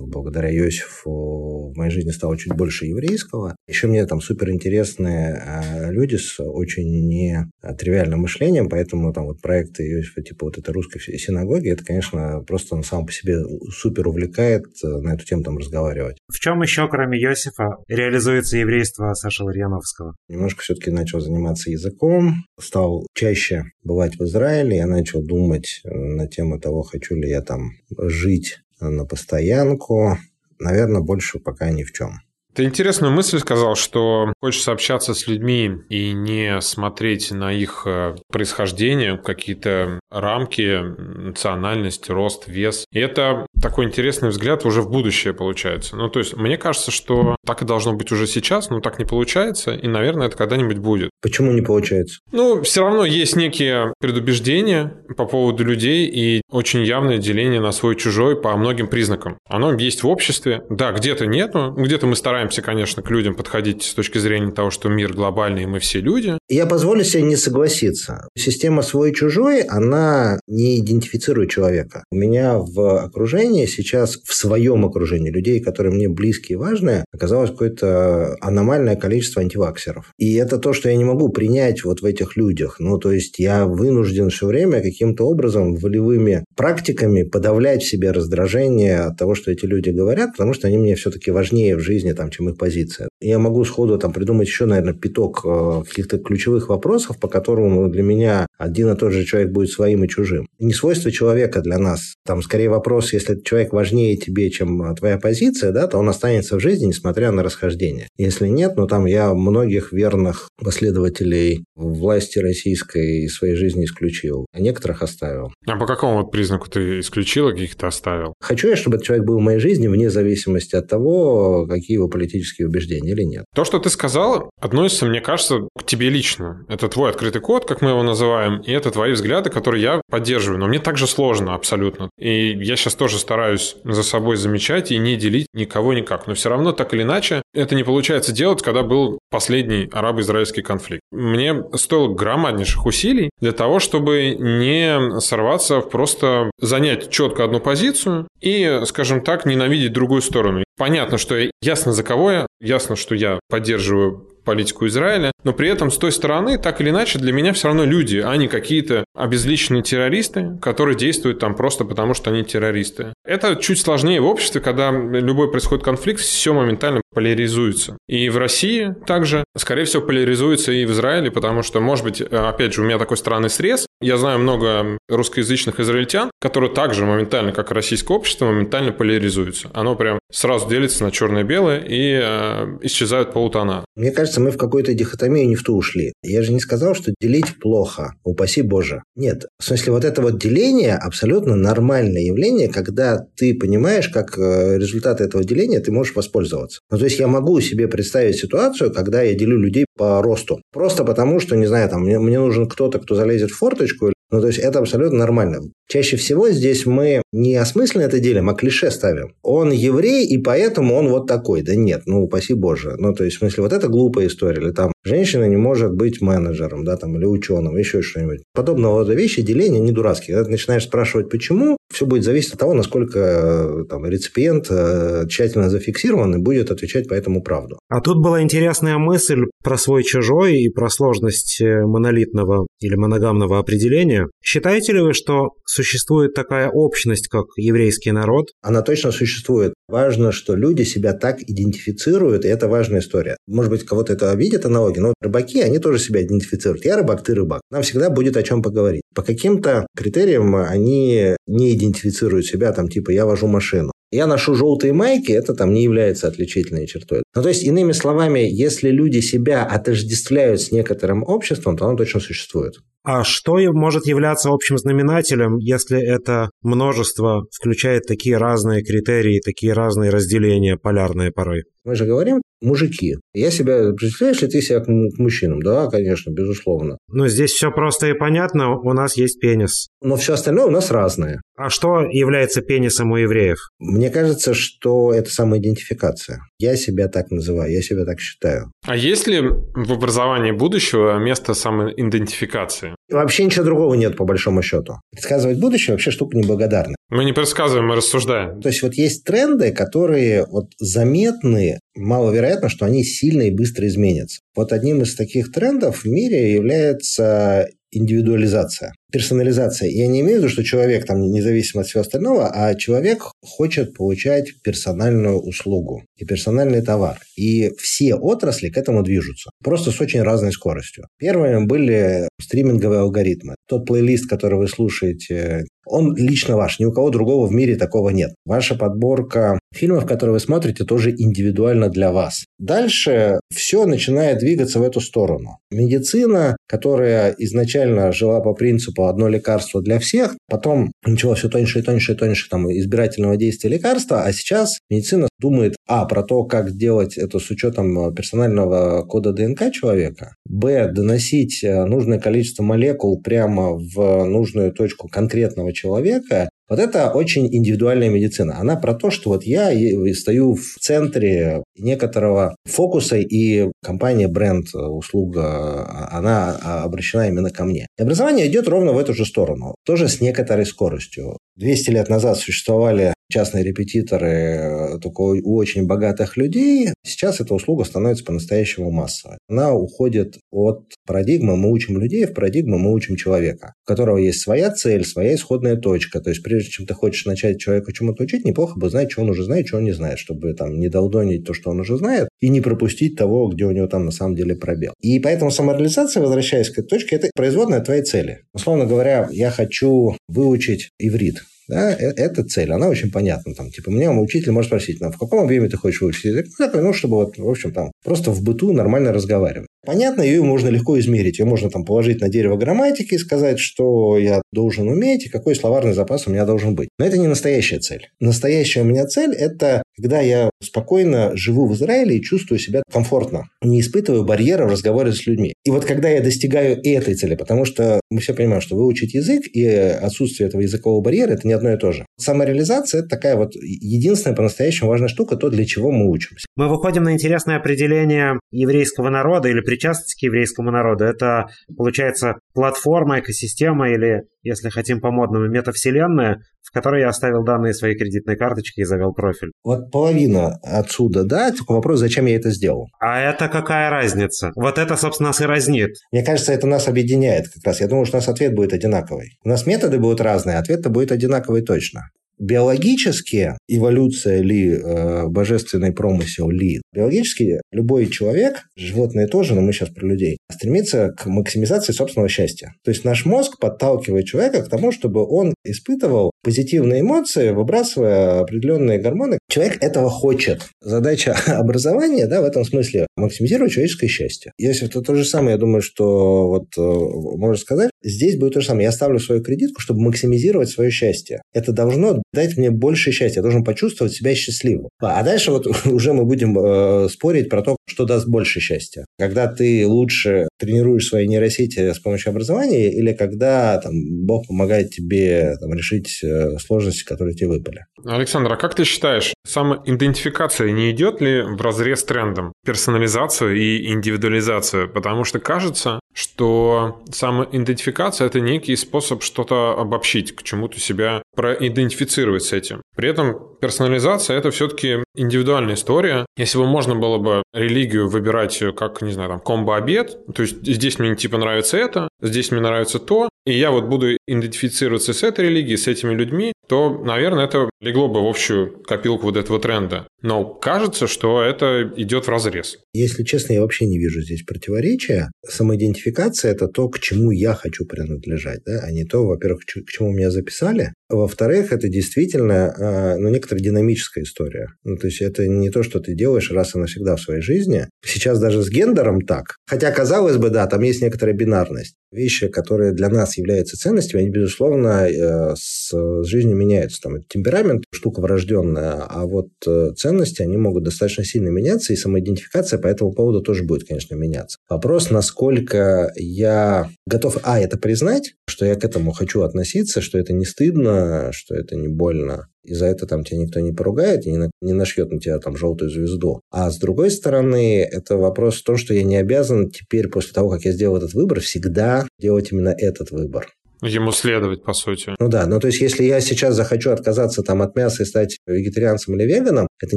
благодаря 0.00 0.52
Иосифу 0.52 1.72
в 1.72 1.76
моей 1.76 1.90
жизни 1.90 2.10
стало 2.10 2.36
чуть 2.36 2.54
больше 2.54 2.86
еврейского. 2.86 3.54
Еще 3.68 3.86
мне 3.86 4.04
там 4.06 4.20
супер 4.20 4.50
интересные 4.50 5.42
э, 5.44 5.92
люди 5.92 6.16
с 6.16 6.40
очень 6.40 7.06
нетривиальным 7.06 8.20
мышлением, 8.20 8.68
поэтому 8.68 9.12
там 9.12 9.26
вот 9.26 9.40
проекты 9.40 9.84
Иосифа 9.84 10.22
типа 10.22 10.46
вот 10.46 10.58
этой 10.58 10.72
русской 10.72 10.98
синагоги, 10.98 11.70
это, 11.70 11.84
конечно, 11.84 12.42
просто 12.46 12.74
он 12.74 12.82
сам 12.82 13.06
по 13.06 13.12
себе 13.12 13.38
супер 13.70 14.08
увлекает 14.08 14.64
э, 14.82 14.88
на 14.88 15.14
эту 15.14 15.24
тему 15.24 15.42
там 15.42 15.58
разговаривать. 15.58 16.18
В 16.28 16.40
чем 16.40 16.60
еще, 16.62 16.88
кроме 16.88 17.18
Иосифа, 17.20 17.76
реализуется 17.88 18.58
еврейство 18.58 19.14
Саши 19.14 19.44
Ларьяновского? 19.76 20.16
Немножко 20.28 20.62
все-таки 20.62 20.90
начал 20.90 21.20
заниматься 21.20 21.70
языком, 21.70 22.44
стал 22.58 23.06
чаще 23.14 23.64
бывать 23.82 24.16
в 24.16 24.24
Израиле, 24.24 24.76
я 24.76 24.86
начал 24.86 25.22
думать 25.22 25.80
на 25.84 26.26
тему 26.26 26.58
того, 26.58 26.82
хочу 26.82 27.14
ли 27.14 27.28
я 27.28 27.42
там 27.42 27.72
жить 27.98 28.58
на 28.80 29.04
постоянку. 29.04 30.18
Наверное, 30.58 31.02
больше 31.02 31.38
пока 31.38 31.70
ни 31.70 31.84
в 31.84 31.92
чем. 31.92 32.20
Ты 32.56 32.64
интересную 32.64 33.12
мысль 33.12 33.38
сказал, 33.38 33.74
что 33.76 34.32
хочется 34.40 34.72
общаться 34.72 35.12
с 35.12 35.26
людьми 35.26 35.82
и 35.90 36.12
не 36.12 36.62
смотреть 36.62 37.30
на 37.30 37.52
их 37.52 37.82
э, 37.84 38.16
происхождение, 38.32 39.18
какие-то 39.18 40.00
рамки, 40.10 40.80
национальность, 40.80 42.08
рост, 42.08 42.48
вес. 42.48 42.86
И 42.92 42.98
это 42.98 43.46
такой 43.60 43.84
интересный 43.84 44.30
взгляд 44.30 44.64
уже 44.64 44.80
в 44.80 44.90
будущее 44.90 45.34
получается. 45.34 45.96
Ну, 45.96 46.08
то 46.08 46.18
есть, 46.18 46.34
мне 46.34 46.56
кажется, 46.56 46.90
что 46.90 47.36
так 47.44 47.60
и 47.60 47.66
должно 47.66 47.92
быть 47.92 48.10
уже 48.10 48.26
сейчас, 48.26 48.70
но 48.70 48.80
так 48.80 48.98
не 48.98 49.04
получается, 49.04 49.74
и, 49.74 49.86
наверное, 49.86 50.28
это 50.28 50.38
когда-нибудь 50.38 50.78
будет. 50.78 51.10
Почему 51.20 51.52
не 51.52 51.60
получается? 51.60 52.20
Ну, 52.32 52.62
все 52.62 52.84
равно 52.84 53.04
есть 53.04 53.36
некие 53.36 53.92
предубеждения 54.00 54.96
по 55.14 55.26
поводу 55.26 55.62
людей 55.62 56.06
и 56.06 56.40
очень 56.50 56.84
явное 56.84 57.18
деление 57.18 57.60
на 57.60 57.72
свой-чужой 57.72 58.40
по 58.40 58.56
многим 58.56 58.88
признакам. 58.88 59.36
Оно 59.46 59.74
есть 59.74 60.02
в 60.02 60.08
обществе. 60.08 60.62
Да, 60.70 60.92
где-то 60.92 61.26
нету, 61.26 61.74
где-то 61.76 62.06
мы 62.06 62.16
стараемся 62.16 62.45
стараемся, 62.46 62.62
конечно, 62.62 63.02
к 63.02 63.10
людям 63.10 63.34
подходить 63.34 63.82
с 63.82 63.94
точки 63.94 64.18
зрения 64.18 64.52
того, 64.52 64.70
что 64.70 64.88
мир 64.88 65.12
глобальный, 65.12 65.64
и 65.64 65.66
мы 65.66 65.80
все 65.80 66.00
люди. 66.00 66.38
Я 66.48 66.66
позволю 66.66 67.02
себе 67.02 67.22
не 67.22 67.36
согласиться. 67.36 68.28
Система 68.36 68.82
свой-чужой, 68.82 69.62
она 69.62 70.38
не 70.46 70.78
идентифицирует 70.78 71.50
человека. 71.50 72.04
У 72.10 72.16
меня 72.16 72.58
в 72.58 73.04
окружении 73.04 73.66
сейчас, 73.66 74.18
в 74.22 74.32
своем 74.32 74.84
окружении 74.84 75.30
людей, 75.30 75.60
которые 75.60 75.92
мне 75.92 76.08
близкие 76.08 76.54
и 76.54 76.58
важные, 76.58 77.04
оказалось 77.12 77.50
какое-то 77.50 78.36
аномальное 78.40 78.96
количество 78.96 79.42
антиваксеров. 79.42 80.12
И 80.18 80.34
это 80.34 80.58
то, 80.58 80.72
что 80.72 80.88
я 80.88 80.96
не 80.96 81.04
могу 81.04 81.28
принять 81.30 81.84
вот 81.84 82.00
в 82.00 82.04
этих 82.04 82.36
людях. 82.36 82.76
Ну, 82.78 82.98
то 82.98 83.10
есть 83.10 83.38
я 83.38 83.64
вынужден 83.64 84.30
все 84.30 84.46
время 84.46 84.82
каким-то 84.82 85.26
образом 85.26 85.74
волевыми 85.74 86.44
практиками 86.54 87.24
подавлять 87.24 87.82
в 87.82 87.88
себе 87.88 88.12
раздражение 88.12 89.00
от 89.00 89.18
того, 89.18 89.34
что 89.34 89.50
эти 89.50 89.66
люди 89.66 89.90
говорят, 89.90 90.32
потому 90.32 90.52
что 90.54 90.68
они 90.68 90.78
мне 90.78 90.94
все-таки 90.94 91.30
важнее 91.30 91.76
в 91.76 91.80
жизни, 91.80 92.12
там, 92.12 92.30
чем 92.36 92.48
их 92.48 92.56
позиция. 92.56 93.08
Я 93.20 93.38
могу 93.38 93.64
сходу 93.64 93.98
там 93.98 94.12
придумать 94.12 94.48
еще, 94.48 94.66
наверное, 94.66 94.94
пяток 94.94 95.40
э, 95.44 95.82
каких-то 95.88 96.18
ключевых 96.18 96.68
вопросов, 96.68 97.18
по 97.18 97.28
которым 97.28 97.90
для 97.90 98.02
меня 98.02 98.46
один 98.58 98.92
и 98.92 98.96
тот 98.96 99.12
же 99.12 99.24
человек 99.24 99.50
будет 99.50 99.70
своим 99.70 100.04
и 100.04 100.08
чужим. 100.08 100.46
Не 100.58 100.72
свойство 100.72 101.10
человека 101.10 101.60
для 101.60 101.78
нас. 101.78 102.14
Там 102.24 102.42
скорее 102.42 102.68
вопрос, 102.68 103.12
если 103.12 103.40
человек 103.40 103.72
важнее 103.72 104.16
тебе, 104.16 104.50
чем 104.50 104.94
твоя 104.96 105.18
позиция, 105.18 105.72
да, 105.72 105.86
то 105.86 105.98
он 105.98 106.08
останется 106.08 106.56
в 106.56 106.60
жизни, 106.60 106.86
несмотря 106.86 107.30
на 107.30 107.42
расхождение. 107.42 108.08
Если 108.18 108.48
нет, 108.48 108.74
ну 108.76 108.86
там 108.86 109.06
я 109.06 109.32
многих 109.34 109.92
верных 109.92 110.48
последователей 110.62 111.64
власти 111.74 112.38
российской 112.38 113.24
из 113.24 113.34
своей 113.34 113.54
жизни 113.54 113.84
исключил, 113.84 114.46
а 114.52 114.60
некоторых 114.60 115.02
оставил. 115.02 115.52
А 115.66 115.76
по 115.76 115.86
какому 115.86 116.18
вот 116.18 116.30
признаку 116.30 116.68
ты 116.68 117.00
исключил, 117.00 117.48
а 117.48 117.52
каких-то 117.52 117.86
оставил? 117.86 118.34
Хочу 118.40 118.68
я, 118.68 118.76
чтобы 118.76 118.96
этот 118.96 119.06
человек 119.06 119.26
был 119.26 119.38
в 119.38 119.42
моей 119.42 119.58
жизни 119.58 119.88
вне 119.88 120.10
зависимости 120.10 120.76
от 120.76 120.88
того, 120.88 121.66
какие 121.66 121.96
его 121.96 122.08
политические 122.08 122.25
убеждения 122.34 123.12
или 123.12 123.22
нет. 123.22 123.44
То, 123.54 123.64
что 123.64 123.78
ты 123.78 123.90
сказал, 123.90 124.50
относится, 124.60 125.06
мне 125.06 125.20
кажется, 125.20 125.68
к 125.78 125.84
тебе 125.84 126.08
лично. 126.08 126.64
Это 126.68 126.88
твой 126.88 127.10
открытый 127.10 127.40
код, 127.40 127.66
как 127.66 127.82
мы 127.82 127.90
его 127.90 128.02
называем, 128.02 128.60
и 128.60 128.72
это 128.72 128.90
твои 128.90 129.12
взгляды, 129.12 129.50
которые 129.50 129.82
я 129.82 130.00
поддерживаю. 130.10 130.58
Но 130.58 130.66
мне 130.66 130.78
также 130.78 131.06
сложно 131.06 131.54
абсолютно. 131.54 132.10
И 132.18 132.52
я 132.52 132.76
сейчас 132.76 132.94
тоже 132.94 133.18
стараюсь 133.18 133.76
за 133.84 134.02
собой 134.02 134.36
замечать 134.36 134.90
и 134.92 134.98
не 134.98 135.16
делить 135.16 135.46
никого 135.52 135.94
никак. 135.94 136.26
Но 136.26 136.34
все 136.34 136.48
равно, 136.48 136.72
так 136.72 136.94
или 136.94 137.02
иначе, 137.02 137.42
это 137.54 137.74
не 137.74 137.84
получается 137.84 138.32
делать, 138.32 138.62
когда 138.62 138.82
был 138.82 139.18
последний 139.30 139.88
арабо-израильский 139.92 140.62
конфликт. 140.62 141.02
Мне 141.10 141.64
стоило 141.74 142.12
громаднейших 142.12 142.86
усилий 142.86 143.30
для 143.40 143.52
того, 143.52 143.78
чтобы 143.78 144.36
не 144.38 145.20
сорваться 145.20 145.80
просто 145.80 146.50
занять 146.60 147.10
четко 147.10 147.44
одну 147.44 147.60
позицию 147.60 148.28
и, 148.40 148.82
скажем 148.86 149.22
так, 149.22 149.46
ненавидеть 149.46 149.92
другую 149.92 150.22
сторону. 150.22 150.65
Понятно, 150.76 151.16
что 151.16 151.36
ясно 151.62 151.92
за 151.92 152.02
кого 152.02 152.30
я, 152.30 152.46
ясно, 152.60 152.96
что 152.96 153.14
я 153.14 153.38
поддерживаю 153.48 154.28
политику 154.44 154.86
Израиля, 154.86 155.32
но 155.42 155.52
при 155.52 155.68
этом 155.68 155.90
с 155.90 155.98
той 155.98 156.12
стороны, 156.12 156.56
так 156.56 156.80
или 156.80 156.90
иначе, 156.90 157.18
для 157.18 157.32
меня 157.32 157.52
все 157.52 157.68
равно 157.68 157.84
люди, 157.84 158.18
а 158.24 158.34
не 158.36 158.46
какие-то 158.46 159.04
обезличенные 159.14 159.82
террористы, 159.82 160.56
которые 160.62 160.96
действуют 160.96 161.40
там 161.40 161.54
просто 161.54 161.84
потому, 161.84 162.14
что 162.14 162.30
они 162.30 162.44
террористы. 162.44 163.12
Это 163.24 163.56
чуть 163.56 163.80
сложнее 163.80 164.20
в 164.20 164.26
обществе, 164.26 164.60
когда 164.60 164.90
любой 164.90 165.50
происходит 165.50 165.84
конфликт, 165.84 166.20
все 166.20 166.54
моментально 166.54 167.02
поляризуется. 167.16 167.96
И 168.06 168.28
в 168.28 168.36
России 168.36 168.94
также, 169.06 169.44
скорее 169.56 169.86
всего, 169.86 170.02
поляризуется 170.02 170.70
и 170.70 170.84
в 170.84 170.92
Израиле, 170.92 171.30
потому 171.30 171.62
что, 171.62 171.80
может 171.80 172.04
быть, 172.04 172.20
опять 172.20 172.74
же, 172.74 172.82
у 172.82 172.84
меня 172.84 172.98
такой 172.98 173.16
странный 173.16 173.48
срез. 173.48 173.86
Я 174.02 174.18
знаю 174.18 174.38
много 174.38 174.98
русскоязычных 175.08 175.80
израильтян, 175.80 176.30
которые 176.42 176.74
также 176.74 177.06
моментально, 177.06 177.52
как 177.52 177.70
и 177.70 177.74
российское 177.74 178.12
общество, 178.12 178.44
моментально 178.44 178.92
поляризуются. 178.92 179.70
Оно 179.72 179.96
прям 179.96 180.18
сразу 180.30 180.68
делится 180.68 181.04
на 181.04 181.10
черное-белое 181.10 181.78
и 181.78 182.20
э, 182.22 182.78
исчезают 182.82 183.32
полутона. 183.32 183.86
Мне 183.96 184.10
кажется, 184.10 184.42
мы 184.42 184.50
в 184.50 184.58
какой-то 184.58 184.92
дихотомию 184.92 185.48
не 185.48 185.56
в 185.56 185.62
ту 185.62 185.74
ушли. 185.74 186.12
Я 186.22 186.42
же 186.42 186.52
не 186.52 186.60
сказал, 186.60 186.94
что 186.94 187.14
делить 187.18 187.58
плохо, 187.58 188.12
упаси 188.24 188.60
Боже. 188.60 189.02
Нет. 189.14 189.46
В 189.58 189.64
смысле, 189.64 189.92
вот 189.92 190.04
это 190.04 190.20
вот 190.20 190.38
деление 190.38 190.96
абсолютно 190.96 191.56
нормальное 191.56 192.20
явление, 192.20 192.68
когда 192.68 193.26
ты 193.36 193.54
понимаешь, 193.54 194.10
как 194.10 194.38
э, 194.38 194.76
результат 194.76 195.22
этого 195.22 195.42
деления 195.44 195.80
ты 195.80 195.90
можешь 195.90 196.14
воспользоваться. 196.14 196.80
Ну, 196.90 196.98
то 196.98 197.05
есть 197.06 197.18
я 197.18 197.26
могу 197.26 197.60
себе 197.60 197.88
представить 197.88 198.36
ситуацию, 198.36 198.92
когда 198.92 199.22
я 199.22 199.34
делю 199.34 199.58
людей 199.58 199.86
по 199.96 200.22
росту. 200.22 200.60
Просто 200.72 201.04
потому, 201.04 201.40
что, 201.40 201.56
не 201.56 201.66
знаю, 201.66 201.88
там, 201.88 202.02
мне, 202.02 202.18
мне 202.18 202.38
нужен 202.38 202.68
кто-то, 202.68 202.98
кто 202.98 203.14
залезет 203.14 203.50
в 203.50 203.56
форточку, 203.56 204.12
ну, 204.30 204.40
то 204.40 204.48
есть 204.48 204.58
это 204.58 204.80
абсолютно 204.80 205.20
нормально. 205.20 205.60
Чаще 205.88 206.16
всего 206.16 206.50
здесь 206.50 206.84
мы 206.84 207.22
не 207.32 207.54
осмысленно 207.54 208.02
это 208.02 208.18
делим, 208.18 208.48
а 208.50 208.54
клише 208.54 208.90
ставим. 208.90 209.34
Он 209.42 209.70
еврей, 209.70 210.26
и 210.26 210.36
поэтому 210.38 210.96
он 210.96 211.08
вот 211.08 211.28
такой. 211.28 211.62
Да 211.62 211.76
нет, 211.76 212.02
ну, 212.06 212.22
упаси 212.22 212.54
Боже. 212.54 212.96
Ну, 212.98 213.14
то 213.14 213.22
есть, 213.22 213.36
в 213.36 213.38
смысле, 213.38 213.62
вот 213.62 213.72
это 213.72 213.86
глупая 213.86 214.26
история. 214.26 214.60
Или 214.60 214.72
там 214.72 214.90
женщина 215.06 215.44
не 215.44 215.56
может 215.56 215.92
быть 215.94 216.20
менеджером, 216.20 216.84
да, 216.84 216.96
там, 216.96 217.16
или 217.16 217.24
ученым, 217.24 217.76
еще 217.76 218.02
что-нибудь. 218.02 218.42
Подобного 218.54 219.00
рода 219.00 219.14
вещи, 219.14 219.42
деления 219.42 219.80
не 219.80 219.92
дурацкие. 219.92 220.36
Когда 220.36 220.46
ты 220.46 220.50
начинаешь 220.50 220.84
спрашивать, 220.84 221.30
почему, 221.30 221.76
все 221.92 222.04
будет 222.04 222.24
зависеть 222.24 222.54
от 222.54 222.60
того, 222.60 222.74
насколько 222.74 223.18
э, 223.18 223.84
там, 223.88 224.04
реципиент 224.06 224.66
э, 224.70 225.24
тщательно 225.28 225.70
зафиксирован 225.70 226.34
и 226.34 226.42
будет 226.42 226.70
отвечать 226.70 227.08
по 227.08 227.14
этому 227.14 227.42
правду. 227.42 227.78
А 227.88 228.00
тут 228.00 228.22
была 228.22 228.42
интересная 228.42 228.98
мысль 228.98 229.42
про 229.62 229.78
свой-чужой 229.78 230.60
и 230.60 230.68
про 230.68 230.90
сложность 230.90 231.60
э, 231.60 231.86
монолитного 231.86 232.66
или 232.80 232.96
моногамного 232.96 233.58
определения. 233.58 234.26
Считаете 234.42 234.92
ли 234.92 235.00
вы, 235.00 235.14
что 235.14 235.50
существует 235.64 236.34
такая 236.34 236.68
общность, 236.68 237.28
как 237.28 237.46
еврейский 237.56 238.12
народ? 238.12 238.46
Она 238.62 238.82
точно 238.82 239.12
существует. 239.12 239.72
Важно, 239.88 240.32
что 240.32 240.56
люди 240.56 240.82
себя 240.82 241.12
так 241.12 241.40
идентифицируют, 241.40 242.44
и 242.44 242.48
это 242.48 242.68
важная 242.68 243.00
история. 243.00 243.36
Может 243.46 243.70
быть, 243.70 243.84
кого-то 243.84 244.12
это 244.12 244.30
обидит 244.32 244.66
аналогия, 244.66 244.95
но 244.98 245.14
рыбаки, 245.20 245.60
они 245.60 245.78
тоже 245.78 245.98
себя 245.98 246.22
идентифицируют. 246.22 246.84
Я 246.84 246.96
рыбак, 246.96 247.22
ты 247.22 247.34
рыбак. 247.34 247.60
Нам 247.70 247.82
всегда 247.82 248.10
будет 248.10 248.36
о 248.36 248.42
чем 248.42 248.62
поговорить. 248.62 249.02
По 249.14 249.22
каким-то 249.22 249.86
критериям 249.96 250.54
они 250.56 251.36
не 251.46 251.74
идентифицируют 251.74 252.46
себя, 252.46 252.72
там, 252.72 252.88
типа, 252.88 253.10
я 253.10 253.26
вожу 253.26 253.46
машину. 253.46 253.92
Я 254.16 254.26
ношу 254.26 254.54
желтые 254.54 254.94
майки, 254.94 255.30
это 255.30 255.52
там 255.52 255.74
не 255.74 255.82
является 255.82 256.26
отличительной 256.26 256.86
чертой. 256.86 257.22
Ну, 257.34 257.42
то 257.42 257.48
есть, 257.50 257.62
иными 257.62 257.92
словами, 257.92 258.48
если 258.50 258.88
люди 258.88 259.20
себя 259.20 259.62
отождествляют 259.66 260.62
с 260.62 260.72
некоторым 260.72 261.22
обществом, 261.22 261.76
то 261.76 261.84
оно 261.84 261.98
точно 261.98 262.20
существует. 262.20 262.76
А 263.04 263.22
что 263.22 263.58
может 263.72 264.06
являться 264.06 264.48
общим 264.48 264.78
знаменателем, 264.78 265.58
если 265.58 266.02
это 266.02 266.50
множество 266.62 267.44
включает 267.52 268.02
такие 268.08 268.36
разные 268.36 268.82
критерии, 268.82 269.40
такие 269.44 269.74
разные 269.74 270.10
разделения, 270.10 270.76
полярные 270.76 271.30
порой? 271.30 271.62
Мы 271.84 271.94
же 271.94 272.04
говорим 272.04 272.42
мужики. 272.60 273.14
Я 273.32 273.52
себя, 273.52 273.92
представляешь 273.92 274.42
ли 274.42 274.48
ты 274.48 274.60
себя 274.60 274.80
к 274.80 274.88
мужчинам? 274.88 275.62
Да, 275.62 275.86
конечно, 275.86 276.32
безусловно. 276.32 276.98
Но 277.08 277.28
здесь 277.28 277.52
все 277.52 277.70
просто 277.70 278.08
и 278.08 278.12
понятно, 278.12 278.76
у 278.76 278.92
нас 278.92 279.16
есть 279.16 279.38
пенис. 279.38 279.86
Но 280.02 280.16
все 280.16 280.32
остальное 280.32 280.66
у 280.66 280.70
нас 280.70 280.90
разное. 280.90 281.40
А 281.56 281.70
что 281.70 282.00
является 282.10 282.60
пенисом 282.60 283.12
у 283.12 283.16
евреев? 283.16 283.58
Мне 283.78 284.05
кажется, 284.10 284.54
что 284.54 285.12
это 285.12 285.30
самоидентификация. 285.30 286.40
Я 286.58 286.76
себя 286.76 287.08
так 287.08 287.30
называю, 287.30 287.72
я 287.72 287.82
себя 287.82 288.04
так 288.04 288.20
считаю. 288.20 288.72
А 288.84 288.96
есть 288.96 289.26
ли 289.26 289.40
в 289.40 289.92
образовании 289.92 290.52
будущего 290.52 291.18
место 291.18 291.54
самоидентификации? 291.54 292.94
Вообще 293.10 293.44
ничего 293.44 293.64
другого 293.64 293.94
нет, 293.94 294.16
по 294.16 294.24
большому 294.24 294.62
счету. 294.62 294.94
Предсказывать 295.12 295.58
будущее 295.58 295.94
вообще 295.94 296.10
штука 296.10 296.36
неблагодарная. 296.36 296.96
Мы 297.08 297.24
не 297.24 297.32
предсказываем, 297.32 297.86
мы 297.86 297.96
рассуждаем. 297.96 298.60
То 298.60 298.68
есть 298.68 298.82
вот 298.82 298.94
есть 298.94 299.24
тренды, 299.24 299.72
которые 299.72 300.44
вот 300.46 300.70
заметны, 300.78 301.78
маловероятно, 301.94 302.68
что 302.68 302.84
они 302.84 303.04
сильно 303.04 303.42
и 303.42 303.50
быстро 303.50 303.86
изменятся. 303.86 304.40
Вот 304.56 304.72
одним 304.72 305.02
из 305.02 305.14
таких 305.14 305.52
трендов 305.52 306.04
в 306.04 306.06
мире 306.06 306.52
является 306.52 307.68
индивидуализация, 307.92 308.92
персонализация. 309.16 309.88
Я 309.88 310.08
не 310.08 310.20
имею 310.20 310.36
в 310.36 310.42
виду, 310.42 310.48
что 310.50 310.62
человек 310.62 311.06
там 311.06 311.22
независимо 311.22 311.80
от 311.80 311.88
всего 311.88 312.02
остального, 312.02 312.50
а 312.52 312.74
человек 312.74 313.32
хочет 313.40 313.94
получать 313.94 314.60
персональную 314.62 315.40
услугу 315.40 316.02
и 316.18 316.26
персональный 316.26 316.82
товар. 316.82 317.18
И 317.34 317.70
все 317.78 318.14
отрасли 318.14 318.68
к 318.68 318.76
этому 318.76 319.02
движутся, 319.02 319.50
просто 319.64 319.90
с 319.90 320.00
очень 320.02 320.20
разной 320.20 320.52
скоростью. 320.52 321.06
Первыми 321.18 321.64
были 321.64 322.28
стриминговые 322.38 323.00
алгоритмы. 323.00 323.54
Тот 323.66 323.86
плейлист, 323.86 324.28
который 324.28 324.58
вы 324.58 324.68
слушаете, 324.68 325.64
он 325.86 326.14
лично 326.16 326.56
ваш, 326.56 326.78
ни 326.80 326.84
у 326.84 326.92
кого 326.92 327.10
другого 327.10 327.46
в 327.46 327.52
мире 327.52 327.76
такого 327.76 328.10
нет. 328.10 328.34
Ваша 328.44 328.74
подборка 328.74 329.58
фильмов, 329.74 330.06
которые 330.06 330.34
вы 330.34 330.40
смотрите, 330.40 330.84
тоже 330.84 331.10
индивидуально 331.10 331.88
для 331.88 332.10
вас. 332.12 332.44
Дальше 332.58 333.40
все 333.54 333.86
начинает 333.86 334.38
двигаться 334.38 334.80
в 334.80 334.82
эту 334.82 335.00
сторону. 335.00 335.58
Медицина, 335.70 336.56
которая 336.66 337.34
изначально 337.38 338.12
жила 338.12 338.40
по 338.40 338.52
принципу 338.52 339.05
одно 339.08 339.28
лекарство 339.28 339.82
для 339.82 339.98
всех, 339.98 340.36
потом 340.48 340.92
начала 341.04 341.34
все 341.34 341.48
тоньше 341.48 341.80
и 341.80 341.82
тоньше 341.82 342.12
и 342.12 342.16
тоньше 342.16 342.48
там, 342.48 342.70
избирательного 342.70 343.36
действия 343.36 343.70
лекарства, 343.70 344.24
а 344.24 344.32
сейчас 344.32 344.78
медицина 344.90 345.28
думает, 345.40 345.76
а, 345.86 346.04
про 346.06 346.22
то, 346.22 346.44
как 346.44 346.76
делать 346.76 347.16
это 347.16 347.38
с 347.38 347.50
учетом 347.50 348.14
персонального 348.14 349.04
кода 349.06 349.32
ДНК 349.32 349.72
человека, 349.72 350.34
б, 350.44 350.90
доносить 350.92 351.60
нужное 351.62 352.18
количество 352.18 352.62
молекул 352.62 353.20
прямо 353.20 353.72
в 353.76 354.24
нужную 354.24 354.72
точку 354.72 355.08
конкретного 355.08 355.72
человека, 355.72 356.48
вот 356.68 356.78
это 356.78 357.10
очень 357.10 357.46
индивидуальная 357.54 358.08
медицина. 358.08 358.58
Она 358.58 358.76
про 358.76 358.94
то, 358.94 359.10
что 359.10 359.30
вот 359.30 359.44
я 359.44 359.70
стою 360.14 360.54
в 360.54 360.78
центре 360.80 361.62
некоторого 361.78 362.56
фокуса, 362.64 363.16
и 363.16 363.70
компания, 363.82 364.28
бренд, 364.28 364.74
услуга, 364.74 366.08
она 366.10 366.56
обращена 366.84 367.28
именно 367.28 367.50
ко 367.50 367.64
мне. 367.64 367.86
И 367.98 368.02
образование 368.02 368.48
идет 368.48 368.68
ровно 368.68 368.92
в 368.92 368.98
эту 368.98 369.14
же 369.14 369.24
сторону, 369.24 369.74
тоже 369.84 370.08
с 370.08 370.20
некоторой 370.20 370.66
скоростью. 370.66 371.38
200 371.56 371.90
лет 371.90 372.08
назад 372.08 372.38
существовали 372.38 373.14
частные 373.28 373.64
репетиторы 373.64 374.28
э, 374.28 374.98
только 375.00 375.20
у 375.20 375.56
очень 375.56 375.86
богатых 375.86 376.36
людей. 376.36 376.90
Сейчас 377.04 377.40
эта 377.40 377.54
услуга 377.54 377.84
становится 377.84 378.24
по-настоящему 378.24 378.90
массовой. 378.90 379.38
Она 379.48 379.74
уходит 379.74 380.38
от 380.50 380.84
парадигмы 381.06 381.56
«мы 381.56 381.72
учим 381.72 381.98
людей» 381.98 382.26
в 382.26 382.34
парадигму 382.34 382.78
«мы 382.78 382.92
учим 382.92 383.16
человека», 383.16 383.74
у 383.84 383.88
которого 383.88 384.18
есть 384.18 384.40
своя 384.40 384.70
цель, 384.70 385.04
своя 385.04 385.34
исходная 385.34 385.76
точка. 385.76 386.20
То 386.20 386.30
есть, 386.30 386.42
прежде 386.56 386.70
чем 386.70 386.86
ты 386.86 386.94
хочешь 386.94 387.26
начать 387.26 387.60
человека 387.60 387.92
чему-то 387.92 388.22
учить, 388.22 388.46
неплохо 388.46 388.78
бы 388.78 388.88
знать, 388.88 389.12
что 389.12 389.20
он 389.20 389.28
уже 389.28 389.44
знает, 389.44 389.68
что 389.68 389.76
он 389.76 389.84
не 389.84 389.92
знает, 389.92 390.18
чтобы 390.18 390.54
там 390.54 390.80
не 390.80 390.88
долдонить 390.88 391.44
то, 391.44 391.52
что 391.52 391.68
он 391.68 391.80
уже 391.80 391.98
знает, 391.98 392.30
и 392.40 392.48
не 392.48 392.62
пропустить 392.62 393.14
того, 393.14 393.48
где 393.48 393.66
у 393.66 393.72
него 393.72 393.86
там 393.88 394.06
на 394.06 394.10
самом 394.10 394.36
деле 394.36 394.54
пробел. 394.56 394.94
И 395.02 395.18
поэтому 395.20 395.50
самореализация, 395.50 396.22
возвращаясь 396.22 396.70
к 396.70 396.78
этой 396.78 396.88
точке, 396.88 397.16
это 397.16 397.30
производная 397.36 397.80
твоей 397.80 398.02
цели. 398.02 398.44
Условно 398.54 398.86
говоря, 398.86 399.28
я 399.30 399.50
хочу 399.50 400.16
выучить 400.28 400.88
иврит. 400.98 401.42
Да, 401.68 401.92
э, 401.92 402.12
это 402.16 402.44
цель, 402.44 402.72
она 402.72 402.88
очень 402.88 403.10
понятна. 403.10 403.54
Там, 403.54 403.70
типа, 403.70 403.90
меня 403.90 404.12
учитель 404.12 404.52
может 404.52 404.68
спросить, 404.68 405.00
ну, 405.00 405.10
в 405.10 405.18
каком 405.18 405.40
объеме 405.40 405.68
ты 405.68 405.76
хочешь 405.76 406.00
выучить 406.00 406.24
язык? 406.24 406.46
Ну, 406.58 406.82
ну, 406.82 406.92
чтобы, 406.92 407.16
вот, 407.16 407.38
в 407.38 407.48
общем, 407.48 407.72
там, 407.72 407.90
просто 408.04 408.30
в 408.30 408.42
быту 408.42 408.72
нормально 408.72 409.12
разговаривать. 409.12 409.68
Понятно, 409.84 410.22
ее 410.22 410.42
можно 410.42 410.68
легко 410.68 410.98
измерить. 410.98 411.38
Ее 411.38 411.44
можно 411.44 411.70
там 411.70 411.84
положить 411.84 412.20
на 412.20 412.28
дерево 412.28 412.56
грамматики 412.56 413.14
и 413.14 413.18
сказать, 413.18 413.60
что 413.60 414.18
я 414.18 414.42
должен 414.52 414.88
уметь 414.88 415.26
и 415.26 415.28
какой 415.28 415.54
словарный 415.54 415.94
запас 415.94 416.26
у 416.26 416.30
меня 416.30 416.44
должен 416.44 416.74
быть. 416.74 416.88
Но 416.98 417.06
это 417.06 417.18
не 417.18 417.28
настоящая 417.28 417.78
цель. 417.78 418.08
Настоящая 418.18 418.82
у 418.82 418.84
меня 418.84 419.06
цель– 419.06 419.32
это 419.38 419.82
когда 419.96 420.20
я 420.20 420.50
спокойно 420.62 421.32
живу 421.36 421.66
в 421.66 421.74
Израиле 421.74 422.16
и 422.16 422.22
чувствую 422.22 422.58
себя 422.58 422.82
комфортно, 422.92 423.48
не 423.62 423.80
испытываю 423.80 424.24
барьеров 424.24 424.68
в 424.68 424.72
разговоре 424.72 425.12
с 425.12 425.26
людьми. 425.26 425.54
И 425.64 425.70
вот 425.70 425.84
когда 425.84 426.08
я 426.08 426.20
достигаю 426.20 426.78
этой 426.82 427.14
цели, 427.14 427.34
потому 427.34 427.64
что 427.64 428.00
мы 428.10 428.20
все 428.20 428.34
понимаем, 428.34 428.60
что 428.60 428.76
выучить 428.76 429.14
язык 429.14 429.44
и 429.52 429.66
отсутствие 429.66 430.48
этого 430.48 430.60
языкового 430.60 431.02
барьера– 431.02 431.30
это 431.32 431.46
не 431.46 431.54
одно 431.54 431.72
и 431.72 431.78
то 431.78 431.92
же. 431.92 432.06
Самореализация– 432.18 433.00
это 433.00 433.08
такая 433.08 433.36
вот 433.36 433.54
единственная 433.54 434.36
по-настоящему 434.36 434.90
важная 434.90 435.08
штука, 435.08 435.36
то, 435.36 435.48
для 435.48 435.64
чего 435.64 435.90
мы 435.90 436.10
учимся. 436.10 436.46
Мы 436.56 436.68
выходим 436.68 437.02
на 437.04 437.12
интересное 437.12 437.56
определение 437.56 438.38
еврейского 438.50 439.10
народа 439.10 439.48
или 439.48 439.60
причастность 439.60 440.18
к 440.18 440.22
еврейскому 440.22 440.70
народу. 440.70 441.04
Это, 441.04 441.46
получается, 441.76 442.36
платформа, 442.54 443.20
экосистема 443.20 443.90
или, 443.90 444.22
если 444.42 444.68
хотим 444.68 445.00
по-модному, 445.00 445.48
метавселенная, 445.48 446.40
в 446.62 446.72
которой 446.72 447.02
я 447.02 447.08
оставил 447.08 447.44
данные 447.44 447.74
своей 447.74 447.96
кредитной 447.96 448.36
карточки 448.36 448.80
и 448.80 448.84
завел 448.84 449.12
профиль. 449.12 449.52
Вот 449.62 449.85
половина 449.90 450.58
отсюда, 450.62 451.24
да, 451.24 451.50
только 451.50 451.72
вопрос, 451.72 452.00
зачем 452.00 452.26
я 452.26 452.36
это 452.36 452.50
сделал. 452.50 452.88
А 453.00 453.20
это 453.20 453.48
какая 453.48 453.90
разница? 453.90 454.52
Вот 454.56 454.78
это, 454.78 454.96
собственно, 454.96 455.28
нас 455.30 455.40
и 455.40 455.44
разнит. 455.44 455.96
Мне 456.12 456.22
кажется, 456.22 456.52
это 456.52 456.66
нас 456.66 456.88
объединяет 456.88 457.48
как 457.48 457.64
раз. 457.64 457.80
Я 457.80 457.88
думаю, 457.88 458.06
что 458.06 458.16
у 458.16 458.20
нас 458.20 458.28
ответ 458.28 458.54
будет 458.54 458.72
одинаковый. 458.72 459.38
У 459.44 459.48
нас 459.48 459.66
методы 459.66 459.98
будут 459.98 460.20
разные, 460.20 460.58
ответ-то 460.58 460.90
будет 460.90 461.12
одинаковый 461.12 461.62
точно 461.62 462.10
биологически 462.38 463.56
эволюция 463.68 464.40
ли, 464.42 464.70
э, 464.70 465.26
божественный 465.26 465.92
промысел 465.92 466.50
ли, 466.50 466.80
биологически 466.92 467.60
любой 467.72 468.06
человек, 468.06 468.66
животные 468.76 469.26
тоже, 469.26 469.54
но 469.54 469.60
мы 469.60 469.72
сейчас 469.72 469.90
про 469.90 470.06
людей, 470.06 470.38
стремится 470.50 471.10
к 471.16 471.26
максимизации 471.26 471.92
собственного 471.92 472.28
счастья. 472.28 472.74
То 472.84 472.90
есть 472.90 473.04
наш 473.04 473.24
мозг 473.24 473.58
подталкивает 473.58 474.26
человека 474.26 474.62
к 474.62 474.68
тому, 474.68 474.92
чтобы 474.92 475.26
он 475.26 475.54
испытывал 475.64 476.30
позитивные 476.42 477.00
эмоции, 477.00 477.50
выбрасывая 477.50 478.40
определенные 478.40 478.98
гормоны. 478.98 479.38
Человек 479.48 479.82
этого 479.82 480.10
хочет. 480.10 480.62
Задача 480.80 481.36
образования, 481.46 482.26
да, 482.26 482.40
в 482.40 482.44
этом 482.44 482.64
смысле 482.64 483.06
максимизировать 483.16 483.72
человеческое 483.72 484.08
счастье. 484.08 484.52
Если 484.58 484.86
это 484.86 485.00
то 485.00 485.14
же 485.14 485.24
самое, 485.24 485.52
я 485.52 485.58
думаю, 485.58 485.82
что 485.82 486.48
вот 486.48 486.66
э, 486.78 486.80
можно 486.80 487.56
сказать, 487.56 487.90
здесь 488.02 488.38
будет 488.38 488.54
то 488.54 488.60
же 488.60 488.66
самое. 488.66 488.84
Я 488.84 488.92
ставлю 488.92 489.18
свою 489.18 489.42
кредитку, 489.42 489.80
чтобы 489.80 490.00
максимизировать 490.02 490.68
свое 490.68 490.90
счастье. 490.90 491.42
Это 491.52 491.72
должно 491.72 492.22
дать 492.32 492.56
мне 492.56 492.70
больше 492.70 493.12
счастья. 493.12 493.40
Я 493.40 493.42
должен 493.42 493.64
почувствовать 493.64 494.12
себя 494.12 494.34
счастливым. 494.34 494.88
А 495.00 495.22
дальше 495.22 495.50
вот 495.50 495.66
уже 495.86 496.12
мы 496.12 496.24
будем 496.24 496.58
э, 496.58 497.08
спорить 497.08 497.48
про 497.48 497.62
то, 497.62 497.76
что 497.88 498.04
даст 498.04 498.28
больше 498.28 498.60
счастья. 498.60 499.04
Когда 499.18 499.46
ты 499.46 499.86
лучше 499.86 500.48
тренируешь 500.58 501.06
свои 501.06 501.26
нейросети 501.26 501.92
с 501.92 501.98
помощью 501.98 502.30
образования 502.30 502.90
или 502.90 503.12
когда 503.12 503.78
там, 503.78 503.92
Бог 504.26 504.46
помогает 504.46 504.90
тебе 504.90 505.56
там, 505.60 505.72
решить 505.72 506.20
э, 506.22 506.58
сложности, 506.58 507.04
которые 507.04 507.34
тебе 507.34 507.48
выпали. 507.48 507.86
Александр, 508.04 508.52
а 508.52 508.56
как 508.56 508.74
ты 508.74 508.84
считаешь, 508.84 509.34
самоидентификация 509.46 510.70
не 510.70 510.90
идет 510.90 511.20
ли 511.20 511.42
в 511.42 511.60
разрез 511.60 512.04
трендом? 512.04 512.52
Персонализацию 512.64 513.56
и 513.56 513.92
индивидуализацию? 513.92 514.92
Потому 514.92 515.24
что 515.24 515.38
кажется, 515.38 516.00
что 516.14 517.02
самоидентификация– 517.10 518.26
это 518.28 518.40
некий 518.40 518.76
способ 518.76 519.22
что-то 519.22 519.78
обобщить, 519.78 520.34
к 520.34 520.42
чему-то 520.42 520.80
себя 520.80 521.22
проидентифицировать 521.34 522.15
с 522.44 522.52
этим. 522.52 522.82
При 522.94 523.08
этом 523.08 523.55
персонализация– 523.66 524.36
это 524.38 524.52
все-таки 524.52 524.98
индивидуальная 525.16 525.74
история. 525.74 526.24
Если 526.36 526.56
бы 526.56 526.66
можно 526.66 526.94
было 526.94 527.18
бы 527.18 527.42
религию 527.52 528.08
выбирать 528.08 528.62
как, 528.76 529.02
не 529.02 529.10
знаю, 529.10 529.28
там, 529.28 529.40
комбо-обед, 529.40 530.18
то 530.32 530.42
есть 530.42 530.64
здесь 530.64 531.00
мне 531.00 531.16
типа 531.16 531.36
нравится 531.36 531.76
это, 531.76 532.08
здесь 532.22 532.52
мне 532.52 532.60
нравится 532.60 533.00
то, 533.00 533.28
и 533.44 533.52
я 533.52 533.70
вот 533.70 533.84
буду 533.86 534.16
идентифицироваться 534.26 535.12
с 535.12 535.22
этой 535.22 535.46
религией, 535.46 535.76
с 535.76 535.88
этими 535.88 536.14
людьми, 536.14 536.52
то, 536.68 536.90
наверное, 536.90 537.44
это 537.44 537.70
легло 537.80 538.08
бы 538.08 538.20
в 538.22 538.26
общую 538.26 538.82
копилку 538.82 539.26
вот 539.26 539.36
этого 539.36 539.60
тренда. 539.60 540.08
Но 540.22 540.44
кажется, 540.44 541.06
что 541.06 541.42
это 541.42 541.88
идет 541.96 542.26
в 542.26 542.28
разрез. 542.28 542.78
если 542.92 543.22
честно, 543.22 543.52
я 543.52 543.60
вообще 543.60 543.86
не 543.86 543.98
вижу 543.98 544.20
здесь 544.20 544.42
противоречия. 544.42 545.30
Самоидентификация– 545.46 546.50
это 546.52 546.66
то, 546.66 546.88
к 546.88 546.98
чему 546.98 547.30
я 547.30 547.54
хочу 547.54 547.86
принадлежать, 547.86 548.60
да? 548.66 548.80
а 548.82 548.90
не 548.90 549.04
то, 549.04 549.24
во-первых, 549.24 549.60
к 549.64 549.90
чему 549.90 550.10
меня 550.10 550.30
записали. 550.30 550.92
Во-вторых, 551.08 551.72
это 551.72 551.88
действительно 551.88 552.74
а, 552.76 553.16
ну, 553.16 553.28
некоторая 553.56 553.62
динамическая 553.62 554.24
история. 554.24 554.68
Ну, 554.84 554.96
то 554.96 555.06
есть 555.06 555.20
это 555.20 555.46
не 555.46 555.70
то, 555.70 555.82
что 555.82 556.00
ты 556.00 556.14
делаешь 556.14 556.50
раз 556.50 556.74
и 556.74 556.78
навсегда 556.78 557.16
в 557.16 557.20
своей 557.20 557.42
жизни. 557.42 557.88
Сейчас 558.04 558.38
даже 558.38 558.62
с 558.62 558.68
гендером 558.68 559.22
так. 559.22 559.56
Хотя, 559.66 559.90
казалось 559.90 560.36
бы, 560.36 560.50
да, 560.50 560.66
там 560.66 560.82
есть 560.82 561.02
некоторая 561.02 561.34
бинарность. 561.34 561.96
Вещи, 562.12 562.48
которые 562.48 562.92
для 562.92 563.08
нас 563.08 563.36
являются 563.36 563.76
ценностями, 563.76 564.22
они, 564.22 564.30
безусловно, 564.30 565.08
э, 565.08 565.54
с 565.56 565.92
жизнью 566.24 566.56
меняются. 566.56 567.00
Там, 567.02 567.22
темперамент– 567.28 567.84
штука 567.92 568.20
врожденная, 568.20 569.04
а 569.08 569.26
вот 569.26 569.48
э, 569.66 569.90
ценности, 569.96 570.42
они 570.42 570.56
могут 570.56 570.84
достаточно 570.84 571.24
сильно 571.24 571.48
меняться, 571.48 571.92
и 571.92 571.96
самоидентификация 571.96 572.78
по 572.78 572.86
этому 572.86 573.12
поводу 573.12 573.42
тоже 573.42 573.64
будет, 573.64 573.86
конечно, 573.88 574.14
меняться. 574.14 574.58
Вопрос, 574.68 575.10
насколько 575.10 576.12
я 576.14 576.88
готов, 577.06 577.38
а, 577.42 577.58
это 577.60 577.76
признать, 577.76 578.34
что 578.48 578.64
я 578.64 578.76
к 578.76 578.84
этому 578.84 579.12
хочу 579.12 579.42
относиться, 579.42 580.00
что 580.00 580.18
это 580.18 580.32
не 580.32 580.44
стыдно, 580.44 581.30
что 581.32 581.54
это 581.54 581.76
не 581.76 581.88
больно, 581.88 582.48
и 582.66 582.74
за 582.74 582.86
это 582.86 583.06
там 583.06 583.24
тебя 583.24 583.38
никто 583.38 583.60
не 583.60 583.72
поругает 583.72 584.26
и 584.26 584.30
не, 584.30 584.38
на, 584.38 584.50
не 584.60 584.72
нашьет 584.72 585.10
на 585.10 585.20
тебя 585.20 585.38
там 585.38 585.56
желтую 585.56 585.90
звезду. 585.90 586.40
А 586.50 586.70
с 586.70 586.78
другой 586.78 587.10
стороны, 587.10 587.82
это 587.82 588.16
вопрос 588.16 588.56
в 588.56 588.64
том, 588.64 588.76
что 588.76 588.94
я 588.94 589.02
не 589.02 589.16
обязан 589.16 589.70
теперь, 589.70 590.08
после 590.08 590.32
того, 590.32 590.50
как 590.50 590.64
я 590.64 590.72
сделал 590.72 590.96
этот 590.96 591.14
выбор, 591.14 591.40
всегда 591.40 592.06
делать 592.18 592.52
именно 592.52 592.74
этот 592.76 593.10
выбор. 593.10 593.48
Ему 593.82 594.10
следовать, 594.10 594.64
по 594.64 594.72
сути. 594.72 595.14
Ну 595.18 595.28
да, 595.28 595.46
ну 595.46 595.60
то 595.60 595.66
есть, 595.66 595.80
если 595.80 596.04
я 596.04 596.20
сейчас 596.20 596.54
захочу 596.54 596.90
отказаться 596.90 597.42
там 597.42 597.60
от 597.60 597.76
мяса 597.76 598.02
и 598.02 598.06
стать 598.06 598.38
вегетарианцем 598.46 599.14
или 599.14 599.24
веганом, 599.24 599.68
это 599.80 599.96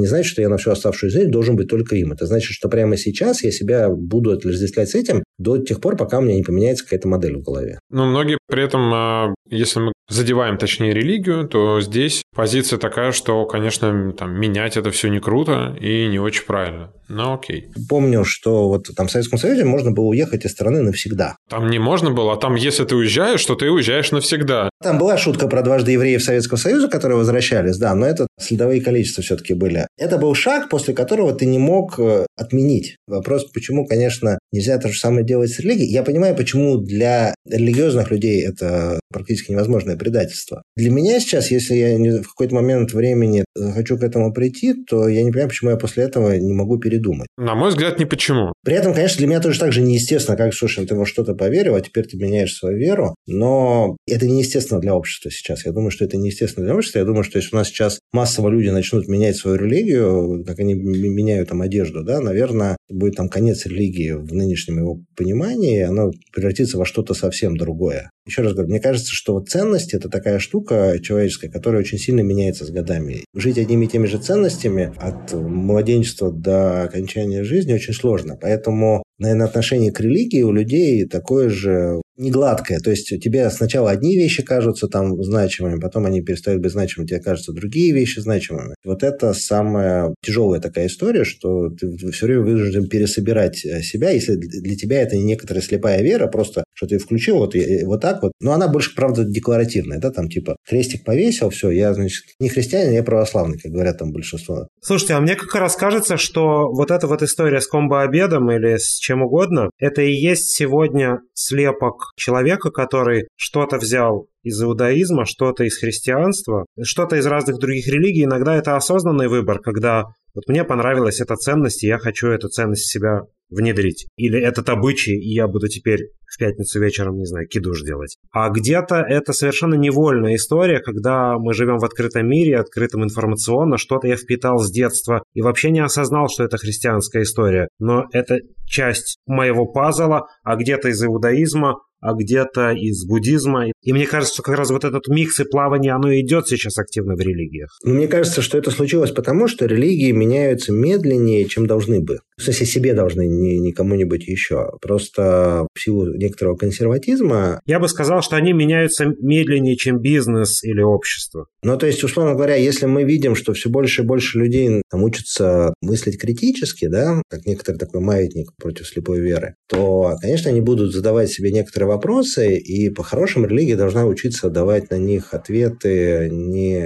не 0.00 0.06
значит, 0.06 0.30
что 0.30 0.42
я 0.42 0.50
на 0.50 0.58
всю 0.58 0.70
оставшуюся 0.70 1.18
жизнь 1.18 1.30
должен 1.30 1.56
быть 1.56 1.68
только 1.68 1.96
им. 1.96 2.12
Это 2.12 2.26
значит, 2.26 2.52
что 2.52 2.68
прямо 2.68 2.98
сейчас 2.98 3.42
я 3.42 3.50
себя 3.50 3.88
буду 3.88 4.32
отождествлять 4.32 4.90
с 4.90 4.94
этим 4.94 5.24
до 5.38 5.58
тех 5.58 5.80
пор, 5.80 5.96
пока 5.96 6.18
у 6.18 6.20
меня 6.22 6.36
не 6.36 6.42
поменяется 6.42 6.84
какая-то 6.84 7.08
модель 7.08 7.38
в 7.38 7.42
голове. 7.42 7.78
Ну, 7.90 8.06
многие 8.06 8.38
при 8.46 8.62
этом, 8.62 8.92
а, 8.92 9.34
если 9.48 9.80
мы 9.80 9.92
задеваем, 10.08 10.58
точнее, 10.58 10.92
религию, 10.92 11.46
то 11.48 11.80
здесь 11.80 12.22
позиция 12.34 12.78
такая, 12.78 13.12
что, 13.12 13.46
конечно, 13.46 14.12
там, 14.12 14.38
менять 14.38 14.76
это 14.76 14.90
все 14.90 15.08
не 15.08 15.20
круто 15.20 15.76
и 15.80 16.06
не 16.08 16.18
очень 16.18 16.44
правильно. 16.44 16.92
Ну, 17.08 17.34
окей. 17.34 17.68
Помню, 17.88 18.24
что 18.24 18.68
вот 18.68 18.88
там 18.96 19.08
в 19.08 19.10
Советском 19.10 19.38
Союзе 19.38 19.64
можно 19.64 19.90
было 19.92 20.06
уехать 20.06 20.44
из 20.44 20.52
страны 20.52 20.82
навсегда. 20.82 21.36
Там 21.48 21.68
не 21.68 21.78
можно 21.78 22.10
было, 22.10 22.34
а 22.34 22.36
там, 22.36 22.54
если 22.54 22.84
ты 22.84 22.94
уезжаешь, 22.96 23.44
то 23.44 23.54
ты 23.54 23.70
уезжаешь 23.70 24.12
навсегда. 24.12 24.69
Там 24.82 24.98
была 24.98 25.18
шутка 25.18 25.46
про 25.46 25.60
дважды 25.60 25.92
евреев 25.92 26.22
Советского 26.22 26.56
Союза, 26.56 26.88
которые 26.88 27.18
возвращались, 27.18 27.76
да, 27.76 27.94
но 27.94 28.06
это 28.06 28.26
следовые 28.40 28.80
количества 28.80 29.22
все-таки 29.22 29.52
были. 29.52 29.86
Это 29.98 30.16
был 30.16 30.34
шаг, 30.34 30.70
после 30.70 30.94
которого 30.94 31.34
ты 31.34 31.44
не 31.44 31.58
мог 31.58 31.98
э, 31.98 32.24
отменить. 32.34 32.96
Вопрос, 33.06 33.44
почему, 33.52 33.84
конечно, 33.86 34.38
нельзя 34.52 34.78
то 34.78 34.88
же 34.88 34.98
самое 34.98 35.24
делать 35.24 35.50
с 35.50 35.60
религией. 35.60 35.92
Я 35.92 36.02
понимаю, 36.02 36.34
почему 36.34 36.78
для 36.78 37.34
религиозных 37.46 38.10
людей 38.10 38.42
это 38.42 38.98
практически 39.12 39.52
невозможное 39.52 39.96
предательство. 39.96 40.62
Для 40.76 40.90
меня 40.90 41.20
сейчас, 41.20 41.50
если 41.50 41.74
я 41.74 42.22
в 42.22 42.28
какой-то 42.28 42.54
момент 42.54 42.92
времени 42.94 43.44
хочу 43.74 43.98
к 43.98 44.02
этому 44.02 44.32
прийти, 44.32 44.74
то 44.88 45.08
я 45.08 45.22
не 45.22 45.30
понимаю, 45.30 45.48
почему 45.50 45.70
я 45.70 45.76
после 45.76 46.04
этого 46.04 46.36
не 46.36 46.54
могу 46.54 46.78
передумать. 46.78 47.26
На 47.36 47.54
мой 47.54 47.70
взгляд, 47.70 47.98
не 47.98 48.06
почему. 48.06 48.52
При 48.64 48.76
этом, 48.76 48.94
конечно, 48.94 49.18
для 49.18 49.26
меня 49.26 49.40
тоже 49.40 49.58
так 49.58 49.72
же 49.72 49.82
неестественно, 49.82 50.38
как, 50.38 50.54
слушай, 50.54 50.86
ты 50.86 50.94
во 50.94 51.04
что-то 51.04 51.34
поверил, 51.34 51.74
а 51.74 51.80
теперь 51.80 52.06
ты 52.06 52.16
меняешь 52.16 52.54
свою 52.54 52.78
веру. 52.78 53.14
Но 53.26 53.96
это 54.06 54.26
неестественно 54.26 54.69
для 54.78 54.94
общества 54.94 55.30
сейчас. 55.30 55.64
Я 55.64 55.72
думаю, 55.72 55.90
что 55.90 56.04
это 56.04 56.16
неестественно 56.16 56.66
для 56.66 56.74
общества. 56.74 56.98
Я 56.98 57.04
думаю, 57.04 57.24
что 57.24 57.38
если 57.38 57.54
у 57.54 57.58
нас 57.58 57.68
сейчас 57.68 57.98
массово 58.12 58.48
люди 58.48 58.68
начнут 58.68 59.08
менять 59.08 59.36
свою 59.36 59.56
религию, 59.56 60.44
как 60.46 60.58
они 60.60 60.74
меняют 60.74 61.48
там 61.48 61.62
одежду, 61.62 62.04
да, 62.04 62.20
наверное, 62.20 62.76
будет 62.88 63.16
там 63.16 63.28
конец 63.28 63.66
религии 63.66 64.12
в 64.12 64.32
нынешнем 64.32 64.78
его 64.78 65.00
понимании, 65.16 65.78
и 65.78 65.82
оно 65.82 66.12
превратится 66.32 66.78
во 66.78 66.84
что-то 66.84 67.14
совсем 67.14 67.56
другое. 67.56 68.10
Еще 68.26 68.42
раз 68.42 68.52
говорю, 68.52 68.68
мне 68.68 68.80
кажется, 68.80 69.12
что 69.12 69.34
вот 69.34 69.48
ценности– 69.48 69.94
это 69.96 70.08
такая 70.08 70.38
штука 70.38 70.98
человеческая, 71.02 71.48
которая 71.48 71.80
очень 71.80 71.98
сильно 71.98 72.20
меняется 72.20 72.64
с 72.64 72.70
годами. 72.70 73.24
Жить 73.34 73.58
одними 73.58 73.86
и 73.86 73.88
теми 73.88 74.06
же 74.06 74.18
ценностями 74.18 74.92
от 74.98 75.32
младенчества 75.32 76.30
до 76.30 76.82
окончания 76.82 77.42
жизни 77.44 77.72
очень 77.72 77.94
сложно. 77.94 78.36
Поэтому, 78.40 79.02
наверное, 79.20 79.46
отношение 79.46 79.92
к 79.92 80.00
религии 80.00 80.42
у 80.42 80.52
людей 80.52 81.06
такое 81.06 81.48
же 81.48 82.00
не 82.20 82.30
гладкое. 82.30 82.78
То 82.80 82.90
есть 82.90 83.08
тебе 83.20 83.48
сначала 83.50 83.90
одни 83.90 84.16
вещи 84.16 84.42
кажутся 84.42 84.88
там 84.88 85.22
значимыми, 85.22 85.80
потом 85.80 86.04
они 86.06 86.20
перестают 86.20 86.60
быть 86.62 86.72
значимыми, 86.72 87.08
тебе 87.08 87.20
кажутся 87.20 87.52
другие 87.52 87.92
вещи 87.92 88.20
значимыми. 88.20 88.74
Вот 88.84 89.02
это 89.02 89.32
самая 89.32 90.14
тяжелая 90.22 90.60
такая 90.60 90.86
история, 90.86 91.24
что 91.24 91.70
ты 91.70 91.96
все 92.12 92.26
время 92.26 92.42
вынужден 92.42 92.88
пересобирать 92.88 93.64
э, 93.64 93.82
себя, 93.82 94.10
если 94.10 94.34
для 94.34 94.76
тебя 94.76 95.00
это 95.00 95.16
не 95.16 95.24
некоторая 95.24 95.62
слепая 95.62 96.02
вера, 96.02 96.26
просто 96.26 96.64
что 96.74 96.86
ты 96.86 96.98
включил 96.98 97.38
вот, 97.38 97.54
вот 97.84 98.00
так 98.00 98.22
вот. 98.22 98.32
Но 98.40 98.52
она 98.52 98.68
больше, 98.68 98.94
правда, 98.94 99.24
декларативная, 99.24 99.98
да, 99.98 100.10
там 100.10 100.28
типа 100.28 100.56
крестик 100.68 101.04
повесил, 101.04 101.50
все, 101.50 101.70
я, 101.70 101.94
значит, 101.94 102.24
не 102.38 102.48
христианин, 102.48 102.92
я 102.92 103.02
православный, 103.02 103.58
как 103.58 103.72
говорят 103.72 103.98
там 103.98 104.12
большинство. 104.12 104.66
Слушайте, 104.82 105.14
а 105.14 105.20
мне 105.20 105.36
как 105.36 105.54
раз 105.54 105.76
кажется, 105.76 106.16
что 106.16 106.70
вот 106.70 106.90
эта 106.90 107.06
вот 107.06 107.22
история 107.22 107.60
с 107.60 107.66
комбо-обедом 107.66 108.50
или 108.50 108.76
с 108.76 108.98
чем 109.10 109.22
угодно, 109.22 109.70
это 109.78 110.02
и 110.02 110.12
есть 110.12 110.56
сегодня 110.56 111.18
слепок 111.34 112.12
человека, 112.16 112.70
который 112.70 113.26
что-то 113.34 113.78
взял 113.78 114.28
из 114.44 114.62
иудаизма, 114.62 115.24
что-то 115.24 115.64
из 115.64 115.78
христианства, 115.78 116.64
что-то 116.80 117.16
из 117.16 117.26
разных 117.26 117.58
других 117.58 117.88
религий. 117.88 118.24
Иногда 118.24 118.54
это 118.54 118.76
осознанный 118.76 119.26
выбор, 119.26 119.58
когда 119.58 120.04
вот 120.32 120.46
мне 120.46 120.62
понравилась 120.62 121.20
эта 121.20 121.34
ценность, 121.34 121.82
и 121.82 121.88
я 121.88 121.98
хочу 121.98 122.28
эту 122.28 122.48
ценность 122.48 122.82
в 122.82 122.92
себя 122.92 123.22
внедрить. 123.48 124.06
Или 124.16 124.40
этот 124.40 124.68
обычай, 124.68 125.16
и 125.16 125.34
я 125.34 125.48
буду 125.48 125.66
теперь 125.66 126.10
в 126.30 126.38
пятницу 126.38 126.80
вечером, 126.80 127.16
не 127.16 127.26
знаю, 127.26 127.46
кидуш 127.48 127.82
делать. 127.82 128.16
А 128.32 128.48
где-то 128.50 128.96
это 128.96 129.32
совершенно 129.32 129.74
невольная 129.74 130.36
история, 130.36 130.80
когда 130.80 131.38
мы 131.38 131.52
живем 131.52 131.78
в 131.78 131.84
открытом 131.84 132.28
мире, 132.28 132.58
открытом 132.58 133.04
информационно, 133.04 133.76
что-то 133.78 134.06
я 134.06 134.16
впитал 134.16 134.58
с 134.58 134.70
детства 134.70 135.22
и 135.34 135.42
вообще 135.42 135.70
не 135.70 135.80
осознал, 135.80 136.28
что 136.28 136.44
это 136.44 136.56
христианская 136.56 137.22
история. 137.22 137.68
Но 137.78 138.04
это 138.12 138.38
часть 138.64 139.18
моего 139.26 139.66
пазла, 139.66 140.26
а 140.44 140.56
где-то 140.56 140.88
из 140.88 141.02
иудаизма, 141.02 141.80
а 142.00 142.14
где-то 142.14 142.72
из 142.72 143.06
буддизма. 143.06 143.66
И 143.82 143.92
мне 143.92 144.06
кажется, 144.06 144.34
что 144.34 144.42
как 144.42 144.56
раз 144.56 144.70
вот 144.70 144.84
этот 144.84 145.06
микс 145.08 145.38
и 145.40 145.44
плавание, 145.44 145.92
оно 145.92 146.12
идет 146.14 146.48
сейчас 146.48 146.78
активно 146.78 147.14
в 147.14 147.20
религиях. 147.20 147.68
Мне 147.84 148.08
кажется, 148.08 148.42
что 148.42 148.58
это 148.58 148.70
случилось 148.70 149.10
потому, 149.10 149.48
что 149.48 149.66
религии 149.66 150.12
меняются 150.12 150.72
медленнее, 150.72 151.44
чем 151.44 151.66
должны 151.66 152.00
бы. 152.00 152.18
В 152.38 152.42
смысле, 152.42 152.66
себе 152.66 152.94
должны, 152.94 153.26
не, 153.26 153.58
не 153.58 153.72
кому-нибудь 153.72 154.26
еще. 154.26 154.70
Просто 154.80 155.66
в 155.74 155.80
силу 155.80 156.16
некоторого 156.20 156.56
консерватизма... 156.56 157.60
Я 157.66 157.80
бы 157.80 157.88
сказал, 157.88 158.22
что 158.22 158.36
они 158.36 158.52
меняются 158.52 159.06
медленнее, 159.06 159.76
чем 159.76 159.98
бизнес 160.00 160.62
или 160.62 160.80
общество. 160.80 161.46
Ну, 161.62 161.76
то 161.76 161.86
есть, 161.86 162.02
условно 162.04 162.34
говоря, 162.34 162.54
если 162.54 162.86
мы 162.86 163.04
видим, 163.04 163.34
что 163.34 163.52
все 163.52 163.68
больше 163.68 164.02
и 164.02 164.06
больше 164.06 164.38
людей 164.38 164.82
там, 164.90 165.02
учатся 165.02 165.74
мыслить 165.82 166.20
критически, 166.20 166.86
да, 166.86 167.22
как 167.28 167.46
некоторый 167.46 167.76
такой 167.76 168.00
маятник 168.00 168.52
против 168.56 168.86
слепой 168.86 169.20
веры, 169.20 169.54
то, 169.68 170.16
конечно, 170.20 170.50
они 170.50 170.60
будут 170.60 170.92
задавать 170.92 171.30
себе 171.30 171.50
некоторые 171.52 171.88
вопросы, 171.88 172.56
и 172.56 172.90
по-хорошему 172.90 173.46
религия 173.46 173.76
должна 173.76 174.06
учиться 174.06 174.50
давать 174.50 174.90
на 174.90 174.98
них 174.98 175.34
ответы 175.34 176.28
не 176.30 176.84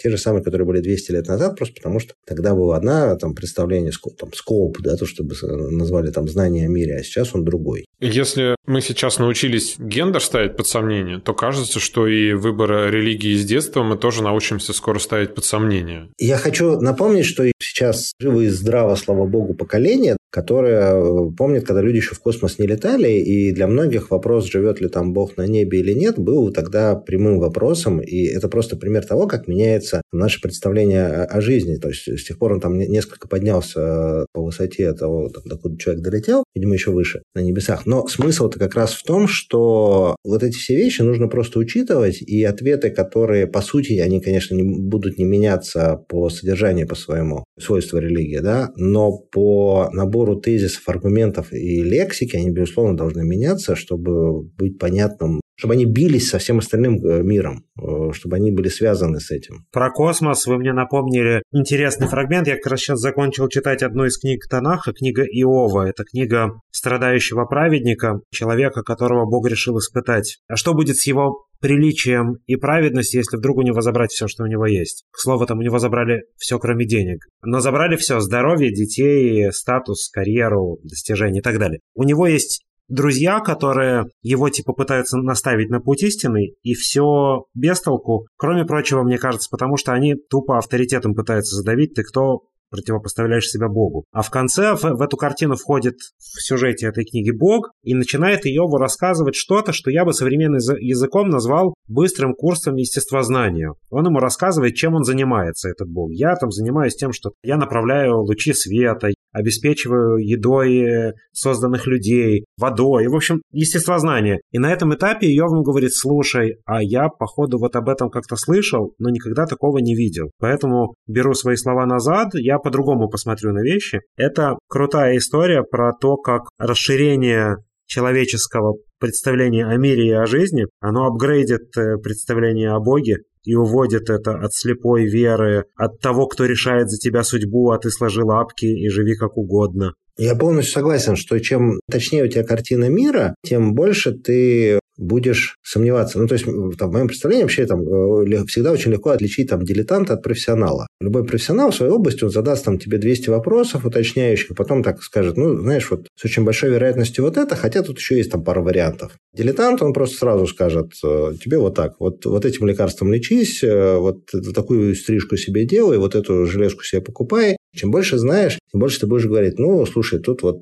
те 0.00 0.10
же 0.10 0.18
самые, 0.18 0.42
которые 0.42 0.66
были 0.66 0.80
200 0.80 1.12
лет 1.12 1.28
назад, 1.28 1.56
просто 1.56 1.74
потому 1.76 2.00
что 2.00 2.14
тогда 2.26 2.54
было 2.54 2.76
одно 2.76 3.16
там, 3.16 3.34
представление, 3.34 3.92
там, 4.18 4.32
скоп, 4.32 4.78
да, 4.80 4.96
то, 4.96 5.06
чтобы 5.06 5.34
назвали 5.70 6.10
там 6.10 6.28
знание 6.28 6.66
о 6.66 6.68
мире, 6.68 6.96
а 6.96 7.02
сейчас 7.02 7.34
он 7.34 7.44
другой. 7.44 7.84
Если 8.00 8.56
мы 8.66 8.80
сейчас 8.80 9.18
научились 9.18 9.76
гендер 9.78 10.22
ставить 10.22 10.56
под 10.56 10.66
сомнение, 10.66 11.18
то 11.18 11.34
кажется, 11.34 11.80
что 11.80 12.06
и 12.06 12.32
выбор 12.32 12.90
религии 12.90 13.36
с 13.36 13.44
детства 13.44 13.82
мы 13.82 13.96
тоже 13.96 14.22
научимся 14.22 14.72
скоро 14.72 14.98
ставить 14.98 15.34
под 15.34 15.44
сомнение. 15.44 16.08
Я 16.18 16.36
хочу 16.36 16.80
напомнить, 16.80 17.26
что 17.26 17.50
сейчас 17.58 18.12
живо 18.18 18.42
и 18.42 18.48
здраво, 18.48 18.94
слава 18.94 19.26
богу, 19.26 19.54
поколение, 19.54 20.16
которое 20.32 20.94
э, 20.94 21.30
помнит, 21.36 21.66
когда 21.66 21.82
люди 21.82 21.96
еще 21.96 22.14
в 22.14 22.20
космос 22.20 22.58
не 22.58 22.66
летали, 22.66 23.12
и 23.12 23.52
для 23.52 23.66
многих 23.66 24.10
вопрос, 24.10 24.50
живет 24.50 24.80
ли 24.80 24.88
там 24.88 25.12
Бог 25.12 25.36
на 25.36 25.46
небе 25.46 25.80
или 25.80 25.92
нет, 25.92 26.18
был 26.18 26.50
тогда 26.52 26.96
прямым 26.96 27.38
вопросом, 27.38 28.00
и 28.00 28.24
это 28.24 28.48
просто 28.48 28.76
пример 28.76 29.04
того, 29.04 29.26
как 29.26 29.46
меняется 29.46 30.00
наше 30.10 30.40
представление 30.40 31.06
о 31.06 31.40
жизни. 31.42 31.76
То 31.76 31.88
есть 31.88 32.08
с 32.08 32.24
тех 32.24 32.38
пор 32.38 32.54
он 32.54 32.60
там 32.60 32.78
несколько 32.78 33.28
поднялся 33.28 34.24
по 34.32 34.42
высоте 34.42 34.94
того, 34.94 35.30
докуда 35.44 35.76
человек 35.76 36.02
долетел, 36.02 36.44
видимо, 36.54 36.74
еще 36.74 36.92
выше, 36.92 37.22
на 37.34 37.40
небесах. 37.40 37.84
Но 37.84 38.06
смысл-то 38.08 38.58
как 38.58 38.74
раз 38.74 38.94
в 38.94 39.02
том, 39.02 39.28
что 39.28 40.16
вот 40.24 40.42
эти 40.42 40.56
все 40.56 40.76
вещи 40.76 41.02
нужно 41.02 41.28
просто 41.28 41.58
учитывать, 41.58 42.22
и 42.22 42.42
ответы, 42.42 42.88
которые, 42.88 43.46
по 43.46 43.60
сути, 43.60 43.98
они, 43.98 44.22
конечно, 44.22 44.54
не 44.54 44.62
будут 44.62 45.18
не 45.18 45.24
меняться 45.24 46.02
по 46.08 46.30
содержанию, 46.30 46.88
по 46.88 46.94
своему 46.94 47.44
свойству 47.58 47.98
религии, 47.98 48.38
да, 48.38 48.70
но 48.76 49.12
по 49.12 49.90
набору 49.92 50.21
набору 50.22 50.40
тезисов, 50.40 50.88
аргументов 50.88 51.52
и 51.52 51.82
лексики, 51.82 52.36
они, 52.36 52.50
безусловно, 52.50 52.96
должны 52.96 53.24
меняться, 53.24 53.74
чтобы 53.76 54.42
быть 54.42 54.78
понятным 54.78 55.41
чтобы 55.62 55.74
они 55.74 55.84
бились 55.84 56.28
со 56.28 56.38
всем 56.40 56.58
остальным 56.58 56.96
э, 57.06 57.22
миром, 57.22 57.64
э, 57.80 58.10
чтобы 58.14 58.34
они 58.34 58.50
были 58.50 58.66
связаны 58.66 59.20
с 59.20 59.30
этим. 59.30 59.64
Про 59.70 59.92
космос 59.92 60.44
вы 60.48 60.58
мне 60.58 60.72
напомнили 60.72 61.44
интересный 61.52 62.08
фрагмент. 62.08 62.48
Я 62.48 62.56
как 62.56 62.66
раз 62.66 62.80
сейчас 62.80 62.98
закончил 62.98 63.48
читать 63.48 63.84
одну 63.84 64.04
из 64.04 64.18
книг 64.18 64.40
Танаха, 64.50 64.92
книга 64.92 65.22
Иова. 65.22 65.86
Это 65.86 66.02
книга 66.02 66.54
страдающего 66.72 67.44
праведника, 67.44 68.22
человека, 68.32 68.82
которого 68.82 69.24
Бог 69.24 69.48
решил 69.48 69.78
испытать. 69.78 70.38
А 70.48 70.56
что 70.56 70.74
будет 70.74 70.96
с 70.96 71.06
его 71.06 71.44
приличием 71.60 72.38
и 72.46 72.56
праведностью, 72.56 73.20
если 73.20 73.36
вдруг 73.36 73.58
у 73.58 73.62
него 73.62 73.82
забрать 73.82 74.10
все, 74.10 74.26
что 74.26 74.42
у 74.42 74.48
него 74.48 74.66
есть. 74.66 75.04
К 75.12 75.20
слову, 75.20 75.46
там 75.46 75.60
у 75.60 75.62
него 75.62 75.78
забрали 75.78 76.24
все, 76.38 76.58
кроме 76.58 76.86
денег. 76.86 77.24
Но 77.44 77.60
забрали 77.60 77.94
все– 77.94 78.18
здоровье, 78.20 78.72
детей, 78.72 79.52
статус, 79.52 80.10
карьеру, 80.10 80.80
достижения 80.82 81.38
и 81.38 81.42
так 81.42 81.60
далее. 81.60 81.78
У 81.94 82.02
него 82.02 82.26
есть 82.26 82.64
друзья, 82.92 83.40
которые 83.40 84.06
его 84.22 84.48
типа 84.50 84.72
пытаются 84.72 85.16
наставить 85.16 85.70
на 85.70 85.80
путь 85.80 86.02
истины, 86.02 86.54
и 86.62 86.74
все 86.74 87.44
без 87.54 87.80
толку. 87.80 88.26
Кроме 88.36 88.64
прочего, 88.64 89.02
мне 89.02 89.18
кажется, 89.18 89.48
потому 89.50 89.76
что 89.76 89.92
они 89.92 90.14
тупо 90.14 90.58
авторитетом 90.58 91.14
пытаются 91.14 91.56
задавить, 91.56 91.94
ты 91.94 92.02
кто, 92.02 92.42
противопоставляешь 92.72 93.48
себя 93.48 93.68
Богу. 93.68 94.04
А 94.12 94.22
в 94.22 94.30
конце 94.30 94.74
в, 94.74 94.82
в 94.82 95.02
эту 95.02 95.16
картину 95.16 95.56
входит 95.56 95.96
в 96.18 96.42
сюжете 96.42 96.86
этой 96.86 97.04
книги 97.04 97.30
Бог 97.30 97.70
и 97.82 97.94
начинает 97.94 98.46
Иову 98.46 98.78
рассказывать 98.78 99.36
что-то, 99.36 99.72
что 99.72 99.90
я 99.90 100.04
бы 100.04 100.14
современным 100.14 100.58
языком 100.80 101.28
назвал 101.28 101.74
быстрым 101.86 102.34
курсом 102.34 102.76
естествознания. 102.76 103.74
Он 103.90 104.06
ему 104.06 104.18
рассказывает, 104.18 104.74
чем 104.74 104.94
он 104.94 105.04
занимается, 105.04 105.68
этот 105.68 105.88
Бог. 105.88 106.10
Я 106.12 106.34
там 106.36 106.50
занимаюсь 106.50 106.96
тем, 106.96 107.12
что 107.12 107.32
я 107.42 107.58
направляю 107.58 108.22
лучи 108.22 108.54
света, 108.54 109.08
обеспечиваю 109.32 110.16
едой 110.18 111.12
созданных 111.32 111.86
людей, 111.86 112.44
водой, 112.58 113.08
в 113.08 113.14
общем, 113.14 113.42
естествознание. 113.50 114.40
И 114.50 114.58
на 114.58 114.72
этом 114.72 114.94
этапе 114.94 115.32
Йов 115.32 115.50
ему 115.52 115.62
говорит, 115.62 115.92
слушай, 115.94 116.56
а 116.64 116.82
я, 116.82 117.08
походу, 117.08 117.58
вот 117.58 117.74
об 117.76 117.88
этом 117.88 118.10
как-то 118.10 118.36
слышал, 118.36 118.94
но 118.98 119.10
никогда 119.10 119.46
такого 119.46 119.78
не 119.78 119.94
видел. 119.94 120.30
Поэтому 120.38 120.94
беру 121.06 121.34
свои 121.34 121.56
слова 121.56 121.86
назад, 121.86 122.30
я 122.34 122.58
по-другому 122.58 123.08
посмотрю 123.08 123.52
на 123.52 123.62
вещи. 123.62 124.00
Это 124.16 124.56
крутая 124.68 125.16
история 125.16 125.62
про 125.62 125.92
то, 125.92 126.16
как 126.16 126.42
расширение 126.58 127.56
человеческого 127.86 128.76
представления 128.98 129.66
о 129.66 129.76
мире 129.76 130.08
и 130.08 130.12
о 130.12 130.26
жизни, 130.26 130.64
оно 130.80 131.06
апгрейдит 131.06 131.76
э, 131.76 131.98
представление 131.98 132.70
о 132.70 132.80
Боге 132.80 133.16
и 133.44 133.54
уводит 133.54 134.10
это 134.10 134.32
от 134.32 134.54
слепой 134.54 135.06
веры, 135.06 135.64
от 135.76 136.00
того, 136.00 136.26
кто 136.26 136.44
решает 136.44 136.90
за 136.90 136.98
тебя 136.98 137.22
судьбу, 137.22 137.70
а 137.70 137.78
ты 137.78 137.90
сложи 137.90 138.22
лапки 138.22 138.66
и 138.66 138.88
живи 138.88 139.14
как 139.14 139.36
угодно. 139.36 139.94
Я 140.18 140.34
полностью 140.34 140.74
согласен, 140.74 141.16
что 141.16 141.38
чем 141.38 141.80
точнее 141.90 142.24
у 142.24 142.28
тебя 142.28 142.44
картина 142.44 142.88
мира, 142.88 143.34
тем 143.44 143.74
больше 143.74 144.12
ты 144.12 144.78
будешь 144.96 145.58
сомневаться. 145.62 146.18
Ну, 146.18 146.26
то 146.26 146.34
есть, 146.34 146.44
там, 146.44 146.90
в 146.90 146.92
моем 146.92 147.08
представлении 147.08 147.42
вообще 147.42 147.66
там, 147.66 147.82
э, 147.82 148.44
всегда 148.46 148.72
очень 148.72 148.92
легко 148.92 149.10
отличить 149.10 149.48
там, 149.48 149.64
дилетанта 149.64 150.14
от 150.14 150.22
профессионала. 150.22 150.86
Любой 151.00 151.24
профессионал 151.24 151.70
в 151.70 151.74
своей 151.74 151.92
области, 151.92 152.24
он 152.24 152.30
задаст 152.30 152.64
там, 152.64 152.78
тебе 152.78 152.98
200 152.98 153.30
вопросов 153.30 153.84
уточняющих, 153.84 154.56
потом 154.56 154.82
так 154.82 155.02
скажет, 155.02 155.36
ну, 155.36 155.56
знаешь, 155.56 155.90
вот 155.90 156.08
с 156.16 156.24
очень 156.24 156.44
большой 156.44 156.70
вероятностью 156.70 157.24
вот 157.24 157.36
это, 157.36 157.56
хотя 157.56 157.82
тут 157.82 157.98
еще 157.98 158.16
есть 158.16 158.30
там 158.30 158.44
пара 158.44 158.60
вариантов. 158.60 159.12
Дилетант, 159.34 159.82
он 159.82 159.92
просто 159.92 160.18
сразу 160.18 160.46
скажет 160.46 160.92
э, 161.04 161.32
тебе 161.42 161.58
вот 161.58 161.74
так, 161.74 161.94
вот, 161.98 162.24
вот 162.24 162.44
этим 162.44 162.66
лекарством 162.66 163.12
лечись, 163.12 163.62
э, 163.62 163.96
вот 163.96 164.26
такую 164.54 164.94
стрижку 164.94 165.36
себе 165.36 165.64
делай, 165.64 165.98
вот 165.98 166.14
эту 166.14 166.46
железку 166.46 166.84
себе 166.84 167.00
покупай. 167.02 167.56
Чем 167.74 167.90
больше 167.90 168.18
знаешь, 168.18 168.58
тем 168.70 168.80
больше 168.80 169.00
ты 169.00 169.06
будешь 169.06 169.26
говорить, 169.26 169.58
ну, 169.58 169.84
слушай, 169.86 170.20
тут 170.20 170.42
вот 170.42 170.60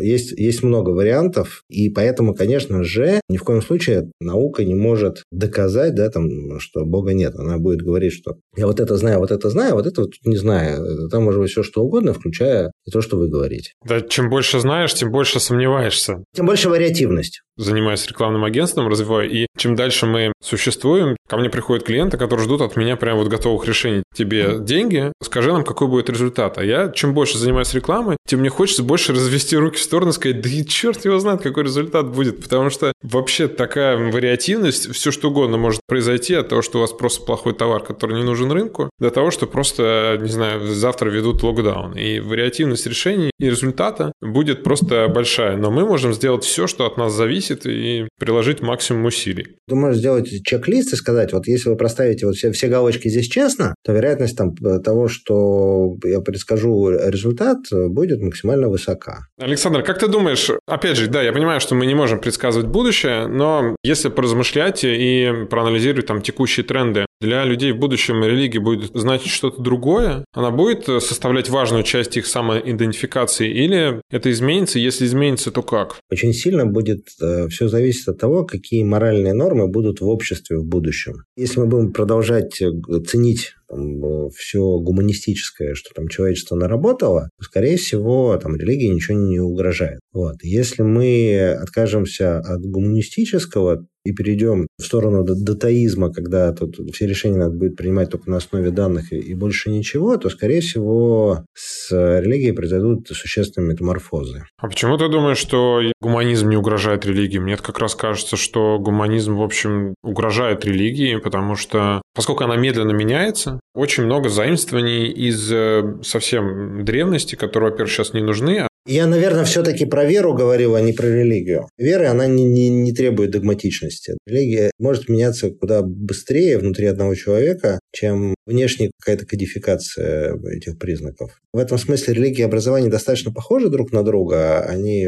есть, 0.00 0.32
есть 0.32 0.62
много 0.62 0.90
вариантов, 0.90 1.62
и 1.68 1.88
поэтому, 1.90 2.34
конечно 2.34 2.84
же, 2.84 3.20
ни 3.28 3.36
в 3.36 3.42
коем 3.42 3.62
случае 3.62 3.80
случае 3.80 4.10
наука 4.20 4.64
не 4.64 4.74
может 4.74 5.24
доказать, 5.30 5.94
да, 5.94 6.10
там, 6.10 6.58
что 6.58 6.84
Бога 6.84 7.14
нет. 7.14 7.34
Она 7.36 7.58
будет 7.58 7.82
говорить, 7.82 8.12
что 8.12 8.36
я 8.56 8.66
вот 8.66 8.80
это 8.80 8.96
знаю, 8.96 9.18
вот 9.18 9.30
это 9.30 9.48
знаю, 9.50 9.74
вот 9.74 9.86
это 9.86 10.02
вот 10.02 10.12
не 10.24 10.36
знаю. 10.36 11.08
Там 11.08 11.24
может 11.24 11.40
быть 11.40 11.50
все 11.50 11.62
что 11.62 11.82
угодно, 11.82 12.12
включая 12.12 12.72
и 12.86 12.90
то, 12.90 13.00
что 13.00 13.16
вы 13.16 13.28
говорите. 13.28 13.72
Да, 13.86 14.00
чем 14.00 14.28
больше 14.28 14.60
знаешь, 14.60 14.94
тем 14.94 15.10
больше 15.10 15.40
сомневаешься. 15.40 16.24
Тем 16.34 16.46
больше 16.46 16.68
вариативность 16.68 17.42
занимаюсь 17.56 18.06
рекламным 18.06 18.44
агентством, 18.44 18.88
развиваю. 18.88 19.30
И 19.30 19.46
чем 19.56 19.74
дальше 19.74 20.06
мы 20.06 20.32
существуем, 20.42 21.16
ко 21.28 21.36
мне 21.36 21.50
приходят 21.50 21.84
клиенты, 21.84 22.16
которые 22.16 22.46
ждут 22.46 22.62
от 22.62 22.74
меня 22.74 22.96
прям 22.96 23.18
вот 23.18 23.28
готовых 23.28 23.66
решений. 23.66 24.02
Тебе 24.14 24.56
деньги, 24.60 25.12
скажи 25.22 25.52
нам, 25.52 25.62
какой 25.62 25.88
будет 25.88 26.08
результат. 26.08 26.49
А 26.58 26.64
я, 26.64 26.88
чем 26.90 27.14
больше 27.14 27.38
занимаюсь 27.38 27.74
рекламой, 27.74 28.16
тем 28.26 28.40
мне 28.40 28.48
хочется 28.48 28.82
больше 28.82 29.12
развести 29.12 29.56
руки 29.56 29.78
в 29.78 29.82
сторону 29.82 30.10
и 30.10 30.14
сказать, 30.14 30.40
да 30.40 30.48
и 30.48 30.64
черт 30.64 31.04
его 31.04 31.18
знает, 31.18 31.42
какой 31.42 31.64
результат 31.64 32.08
будет. 32.10 32.42
Потому 32.42 32.70
что 32.70 32.92
вообще 33.02 33.48
такая 33.48 33.96
вариативность, 33.96 34.92
все 34.94 35.10
что 35.10 35.30
угодно 35.30 35.56
может 35.56 35.80
произойти 35.86 36.34
от 36.34 36.48
того, 36.48 36.62
что 36.62 36.78
у 36.78 36.80
вас 36.80 36.92
просто 36.92 37.24
плохой 37.24 37.54
товар, 37.54 37.82
который 37.82 38.16
не 38.16 38.24
нужен 38.24 38.50
рынку, 38.50 38.90
до 38.98 39.10
того, 39.10 39.30
что 39.30 39.46
просто, 39.46 40.18
не 40.20 40.28
знаю, 40.28 40.66
завтра 40.66 41.10
ведут 41.10 41.42
локдаун. 41.42 41.96
И 41.96 42.20
вариативность 42.20 42.86
решений 42.86 43.30
и 43.38 43.46
результата 43.46 44.12
будет 44.20 44.62
просто 44.62 45.08
большая. 45.08 45.56
Но 45.56 45.70
мы 45.70 45.84
можем 45.84 46.12
сделать 46.12 46.44
все, 46.44 46.66
что 46.66 46.86
от 46.86 46.96
нас 46.96 47.12
зависит, 47.12 47.66
и 47.66 48.08
приложить 48.18 48.60
максимум 48.60 49.06
усилий. 49.06 49.56
Ты 49.68 49.76
сделать 49.92 50.28
чек-лист 50.44 50.92
и 50.92 50.96
сказать, 50.96 51.32
вот 51.32 51.46
если 51.46 51.70
вы 51.70 51.76
проставите 51.76 52.26
вот 52.26 52.36
все, 52.36 52.52
все 52.52 52.68
галочки 52.68 53.08
здесь 53.08 53.28
честно, 53.28 53.74
то 53.84 53.92
вероятность 53.92 54.36
там, 54.36 54.54
того, 54.54 55.08
что 55.08 55.96
я 56.04 56.20
предскажу 56.40 56.90
результат, 56.90 57.58
будет 57.70 58.20
максимально 58.20 58.68
высока. 58.68 59.26
Александр, 59.38 59.82
как 59.82 59.98
ты 59.98 60.08
думаешь, 60.08 60.50
опять 60.66 60.96
же, 60.96 61.06
да, 61.08 61.22
я 61.22 61.32
понимаю, 61.32 61.60
что 61.60 61.74
мы 61.74 61.86
не 61.86 61.94
можем 61.94 62.18
предсказывать 62.18 62.66
будущее, 62.68 63.26
но 63.26 63.76
если 63.82 64.08
поразмышлять 64.08 64.84
и 64.84 65.46
проанализировать 65.50 66.06
там 66.06 66.22
текущие 66.22 66.64
тренды, 66.64 67.04
для 67.20 67.44
людей 67.44 67.72
в 67.72 67.78
будущем 67.78 68.24
религия 68.24 68.60
будет 68.60 68.90
значить 68.94 69.30
что-то 69.30 69.60
другое? 69.60 70.24
Она 70.32 70.50
будет 70.50 70.84
составлять 71.02 71.48
важную 71.48 71.82
часть 71.82 72.16
их 72.16 72.26
самоидентификации 72.26 73.50
или 73.50 74.00
это 74.10 74.30
изменится? 74.30 74.78
Если 74.78 75.06
изменится, 75.06 75.50
то 75.50 75.62
как? 75.62 75.96
Очень 76.10 76.32
сильно 76.32 76.66
будет 76.66 77.08
э, 77.20 77.48
все 77.48 77.68
зависит 77.68 78.08
от 78.08 78.18
того, 78.18 78.44
какие 78.44 78.82
моральные 78.84 79.34
нормы 79.34 79.68
будут 79.68 80.00
в 80.00 80.08
обществе 80.08 80.58
в 80.58 80.64
будущем. 80.64 81.24
Если 81.36 81.60
мы 81.60 81.66
будем 81.66 81.92
продолжать 81.92 82.60
э, 82.62 82.70
ценить 83.06 83.54
там, 83.70 84.30
все 84.30 84.78
гуманистическое, 84.78 85.74
что 85.74 85.94
там 85.94 86.08
человечество 86.08 86.56
наработало, 86.56 87.30
то, 87.38 87.44
скорее 87.44 87.76
всего, 87.76 88.36
там 88.36 88.56
религии 88.56 88.88
ничего 88.88 89.16
не 89.16 89.38
угрожает. 89.38 90.00
Вот. 90.12 90.36
Если 90.42 90.82
мы 90.82 91.56
откажемся 91.60 92.38
от 92.38 92.62
гуманистического, 92.62 93.86
и 94.04 94.12
перейдем 94.12 94.66
в 94.78 94.84
сторону 94.84 95.24
датаизма, 95.24 96.12
когда 96.12 96.52
тут 96.52 96.76
все 96.92 97.06
решения 97.06 97.38
надо 97.38 97.56
будет 97.56 97.76
принимать 97.76 98.10
только 98.10 98.30
на 98.30 98.38
основе 98.38 98.70
данных 98.70 99.12
и, 99.12 99.18
и 99.18 99.34
больше 99.34 99.70
ничего, 99.70 100.16
то, 100.16 100.30
скорее 100.30 100.60
всего, 100.60 101.44
с 101.54 101.90
религией 101.90 102.52
произойдут 102.52 103.08
существенные 103.08 103.72
метаморфозы. 103.72 104.44
А 104.58 104.68
почему 104.68 104.96
ты 104.96 105.08
думаешь, 105.08 105.38
что 105.38 105.80
гуманизм 106.00 106.48
не 106.48 106.56
угрожает 106.56 107.04
религии? 107.06 107.38
Мне 107.38 107.56
как 107.56 107.78
раз 107.78 107.94
кажется, 107.94 108.36
что 108.36 108.78
гуманизм, 108.78 109.36
в 109.36 109.42
общем, 109.42 109.94
угрожает 110.02 110.64
религии, 110.64 111.16
потому 111.16 111.56
что, 111.56 112.02
поскольку 112.14 112.44
она 112.44 112.56
медленно 112.56 112.92
меняется, 112.92 113.60
очень 113.74 114.04
много 114.04 114.28
заимствований 114.28 115.08
из 115.08 115.50
э, 115.52 116.00
совсем 116.02 116.84
древности, 116.84 117.36
которые, 117.36 117.70
во-первых, 117.70 117.92
сейчас 117.92 118.12
не 118.14 118.22
нужны, 118.22 118.66
я, 118.86 119.06
наверное, 119.06 119.44
все-таки 119.44 119.84
про 119.84 120.04
веру 120.04 120.34
говорил, 120.34 120.74
а 120.74 120.80
не 120.80 120.92
про 120.92 121.06
религию. 121.06 121.68
Вера, 121.76 122.10
она 122.10 122.26
не, 122.26 122.44
не, 122.44 122.68
не 122.68 122.92
требует 122.92 123.30
догматичности. 123.30 124.14
Религия 124.26 124.70
может 124.78 125.08
меняться 125.08 125.50
куда 125.50 125.82
быстрее 125.82 126.58
внутри 126.58 126.86
одного 126.86 127.14
человека, 127.14 127.78
чем 127.92 128.34
внешняя 128.46 128.90
какая-то 128.98 129.26
кодификация 129.26 130.36
этих 130.50 130.78
признаков. 130.78 131.40
В 131.52 131.58
этом 131.58 131.78
смысле 131.78 132.14
религия 132.14 132.42
и 132.42 132.46
образование 132.46 132.90
достаточно 132.90 133.32
похожи 133.32 133.68
друг 133.68 133.92
на 133.92 134.02
друга. 134.02 134.60
Они 134.60 135.06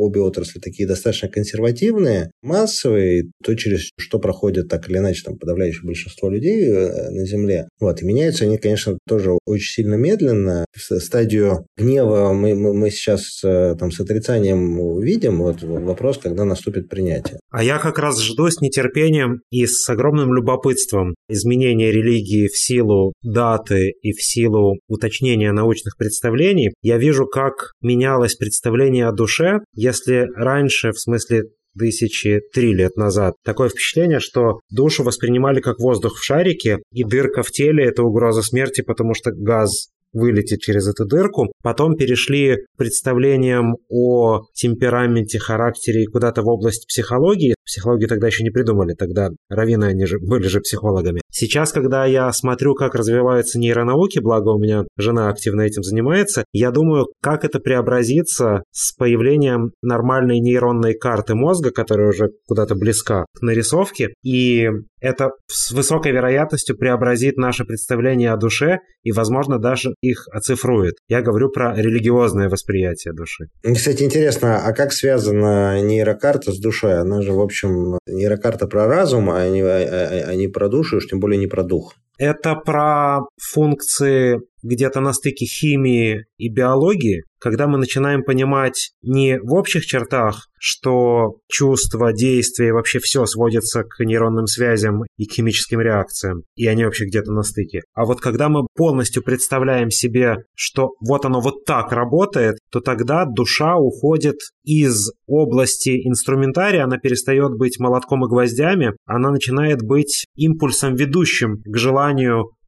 обе 0.00 0.20
отрасли 0.20 0.60
такие 0.60 0.88
достаточно 0.88 1.28
консервативные, 1.28 2.30
массовые, 2.42 3.30
то, 3.42 3.54
через 3.54 3.90
что 3.98 4.18
проходят 4.18 4.68
так 4.68 4.88
или 4.88 4.98
иначе 4.98 5.22
там, 5.24 5.38
подавляющее 5.38 5.84
большинство 5.84 6.30
людей 6.30 6.70
э, 6.70 7.10
на 7.10 7.26
Земле. 7.26 7.68
Вот, 7.80 8.02
и 8.02 8.04
меняются 8.04 8.44
они, 8.44 8.58
конечно, 8.58 8.98
тоже 9.06 9.32
очень 9.46 9.82
сильно 9.82 9.94
медленно. 9.94 10.64
Стадию 10.76 11.66
гнева 11.76 12.32
мы, 12.32 12.54
мы, 12.54 12.74
мы 12.74 12.90
сейчас 12.90 13.42
э, 13.44 13.74
там 13.78 13.90
с 13.90 14.00
отрицанием 14.00 15.00
видим. 15.00 15.38
Вот 15.38 15.62
вопрос, 15.62 16.18
когда 16.18 16.44
наступит 16.44 16.88
принятие. 16.88 17.38
А 17.50 17.62
я 17.62 17.78
как 17.78 17.98
раз 17.98 18.20
жду 18.20 18.48
с 18.50 18.60
нетерпением 18.60 19.40
и 19.50 19.66
с 19.66 19.88
огромным 19.88 20.34
любопытством 20.34 21.14
изменения 21.28 21.92
религии 21.92 22.48
в 22.48 22.56
силу 22.56 23.12
даты 23.22 23.92
и 24.02 24.12
в 24.12 24.22
силу 24.22 24.78
уточнения 24.88 25.52
научных 25.52 25.96
представлений. 25.96 26.72
Я 26.82 26.98
вижу, 26.98 27.26
как 27.26 27.72
менялось 27.80 28.34
представление 28.34 29.06
о 29.06 29.12
душе, 29.12 29.60
если 29.74 30.26
раньше, 30.34 30.90
в 30.90 30.98
смысле 30.98 31.44
тысячи 31.78 32.40
три 32.52 32.74
лет 32.74 32.96
назад. 32.96 33.34
Такое 33.44 33.68
впечатление, 33.68 34.18
что 34.20 34.60
душу 34.70 35.02
воспринимали 35.04 35.60
как 35.60 35.78
воздух 35.78 36.18
в 36.18 36.24
шарике, 36.24 36.78
и 36.92 37.04
дырка 37.04 37.42
в 37.42 37.50
теле– 37.50 37.84
это 37.86 38.02
угроза 38.02 38.42
смерти, 38.42 38.80
потому 38.80 39.14
что 39.14 39.30
газ 39.32 39.88
вылететь 40.16 40.62
через 40.62 40.88
эту 40.88 41.04
дырку. 41.04 41.52
Потом 41.62 41.96
перешли 41.96 42.56
к 42.56 42.76
представлениям 42.76 43.76
о 43.88 44.42
темпераменте, 44.54 45.38
характере 45.38 46.04
и 46.04 46.06
куда-то 46.06 46.42
в 46.42 46.48
область 46.48 46.86
психологии. 46.88 47.54
Психологию 47.64 48.08
тогда 48.08 48.26
еще 48.26 48.42
не 48.42 48.50
придумали, 48.50 48.94
тогда 48.94 49.30
раввины 49.48 49.84
они 49.84 50.06
же 50.06 50.18
были 50.18 50.46
же 50.46 50.60
психологами. 50.60 51.20
Сейчас, 51.30 51.72
когда 51.72 52.06
я 52.06 52.32
смотрю, 52.32 52.74
как 52.74 52.94
развиваются 52.94 53.58
нейронауки, 53.58 54.20
благо 54.20 54.50
у 54.50 54.58
меня 54.58 54.84
жена 54.96 55.28
активно 55.28 55.62
этим 55.62 55.82
занимается, 55.82 56.44
я 56.52 56.70
думаю, 56.70 57.06
как 57.20 57.44
это 57.44 57.58
преобразится 57.58 58.62
с 58.70 58.94
появлением 58.94 59.72
нормальной 59.82 60.40
нейронной 60.40 60.94
карты 60.94 61.34
мозга, 61.34 61.70
которая 61.72 62.08
уже 62.08 62.30
куда-то 62.46 62.74
близка 62.74 63.26
к 63.34 63.42
нарисовке, 63.42 64.14
и 64.24 64.68
это 65.00 65.30
с 65.46 65.72
высокой 65.72 66.12
вероятностью 66.12 66.76
преобразит 66.76 67.36
наше 67.36 67.64
представление 67.64 68.32
о 68.32 68.36
душе 68.36 68.78
и, 69.02 69.12
возможно, 69.12 69.58
даже 69.58 69.94
их 70.10 70.28
оцифрует. 70.32 70.94
Я 71.08 71.22
говорю 71.22 71.50
про 71.50 71.74
религиозное 71.76 72.48
восприятие 72.48 73.12
души. 73.12 73.46
Кстати, 73.62 74.02
интересно, 74.02 74.64
а 74.64 74.72
как 74.72 74.92
связана 74.92 75.80
нейрокарта 75.80 76.52
с 76.52 76.58
душой? 76.58 76.98
Она 76.98 77.22
же, 77.22 77.32
в 77.32 77.40
общем, 77.40 77.98
нейрокарта 78.06 78.66
про 78.66 78.86
разум, 78.86 79.30
а 79.30 79.48
не, 79.48 79.62
а, 79.62 79.66
а, 79.66 80.30
а 80.30 80.34
не 80.34 80.48
про 80.48 80.68
душу, 80.68 80.96
уж 80.96 81.06
тем 81.06 81.20
более 81.20 81.38
не 81.38 81.46
про 81.46 81.62
дух. 81.62 81.94
Это 82.18 82.54
про 82.54 83.20
функции 83.40 84.40
где-то 84.62 85.00
на 85.00 85.12
стыке 85.12 85.46
химии 85.46 86.24
и 86.38 86.48
биологии, 86.48 87.24
когда 87.38 87.66
мы 87.66 87.78
начинаем 87.78 88.24
понимать 88.24 88.90
не 89.02 89.38
в 89.38 89.54
общих 89.54 89.86
чертах, 89.86 90.48
что 90.58 91.36
чувства, 91.48 92.12
действия 92.12 92.72
вообще 92.72 92.98
все 92.98 93.26
сводится 93.26 93.84
к 93.84 94.02
нейронным 94.04 94.46
связям 94.46 95.02
и 95.16 95.24
химическим 95.24 95.80
реакциям, 95.80 96.42
и 96.56 96.66
они 96.66 96.84
вообще 96.84 97.04
где-то 97.04 97.30
на 97.32 97.42
стыке. 97.42 97.82
А 97.94 98.04
вот 98.04 98.20
когда 98.20 98.48
мы 98.48 98.66
полностью 98.74 99.22
представляем 99.22 99.90
себе, 99.90 100.38
что 100.54 100.94
вот 101.00 101.24
оно 101.24 101.40
вот 101.40 101.64
так 101.64 101.92
работает, 101.92 102.56
то 102.70 102.80
тогда 102.80 103.24
душа 103.26 103.76
уходит 103.76 104.36
из 104.64 105.12
области 105.26 106.06
инструментария, 106.08 106.84
она 106.84 106.98
перестает 106.98 107.52
быть 107.52 107.78
молотком 107.78 108.24
и 108.24 108.28
гвоздями, 108.28 108.94
она 109.04 109.30
начинает 109.30 109.82
быть 109.82 110.26
импульсом 110.34 110.94
ведущим 110.96 111.62
к 111.64 111.76
желанию 111.76 112.05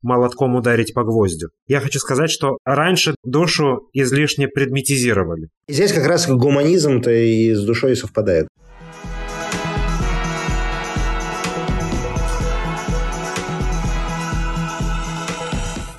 молотком 0.02 0.54
ударить 0.56 0.94
по 0.94 1.04
гвоздю. 1.04 1.48
Я 1.66 1.80
хочу 1.80 1.98
сказать, 1.98 2.30
что 2.30 2.58
раньше 2.64 3.14
душу 3.24 3.88
излишне 3.92 4.48
предметизировали. 4.48 5.48
И 5.66 5.72
здесь 5.72 5.92
как 5.92 6.06
раз 6.06 6.28
гуманизм-то 6.28 7.10
и 7.10 7.52
с 7.52 7.64
душой 7.64 7.96
совпадает. 7.96 8.48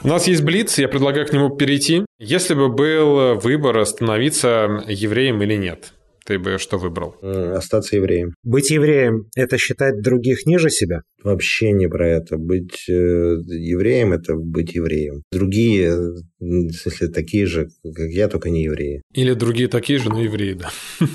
У 0.01 0.07
нас 0.07 0.27
есть 0.27 0.41
Блиц, 0.41 0.79
я 0.79 0.87
предлагаю 0.87 1.27
к 1.27 1.33
нему 1.33 1.49
перейти. 1.49 2.05
Если 2.19 2.55
бы 2.55 2.69
был 2.69 3.35
выбор 3.35 3.85
становиться 3.85 4.83
евреем 4.87 5.43
или 5.43 5.55
нет, 5.55 5.93
ты 6.29 6.37
бы 6.37 6.59
что 6.59 6.77
выбрал? 6.77 7.15
Остаться 7.55 7.95
евреем. 7.95 8.35
Быть 8.43 8.69
евреем– 8.69 9.25
это 9.35 9.57
считать 9.57 9.99
других 10.03 10.45
ниже 10.45 10.69
себя? 10.69 11.01
Вообще 11.23 11.71
не 11.71 11.89
про 11.89 12.07
это. 12.07 12.37
Быть 12.37 12.87
э, 12.87 12.93
евреем– 12.93 14.13
это 14.13 14.35
быть 14.35 14.75
евреем. 14.75 15.23
Другие, 15.31 15.91
в 16.39 16.71
смысле, 16.71 17.07
такие 17.07 17.47
же, 17.47 17.69
как 17.83 18.09
я, 18.11 18.27
только 18.27 18.51
не 18.51 18.63
евреи. 18.65 19.01
Или 19.11 19.33
другие 19.33 19.67
такие 19.67 19.97
же, 19.97 20.09
но 20.09 20.21
евреи, 20.21 20.53
да. 20.53 20.69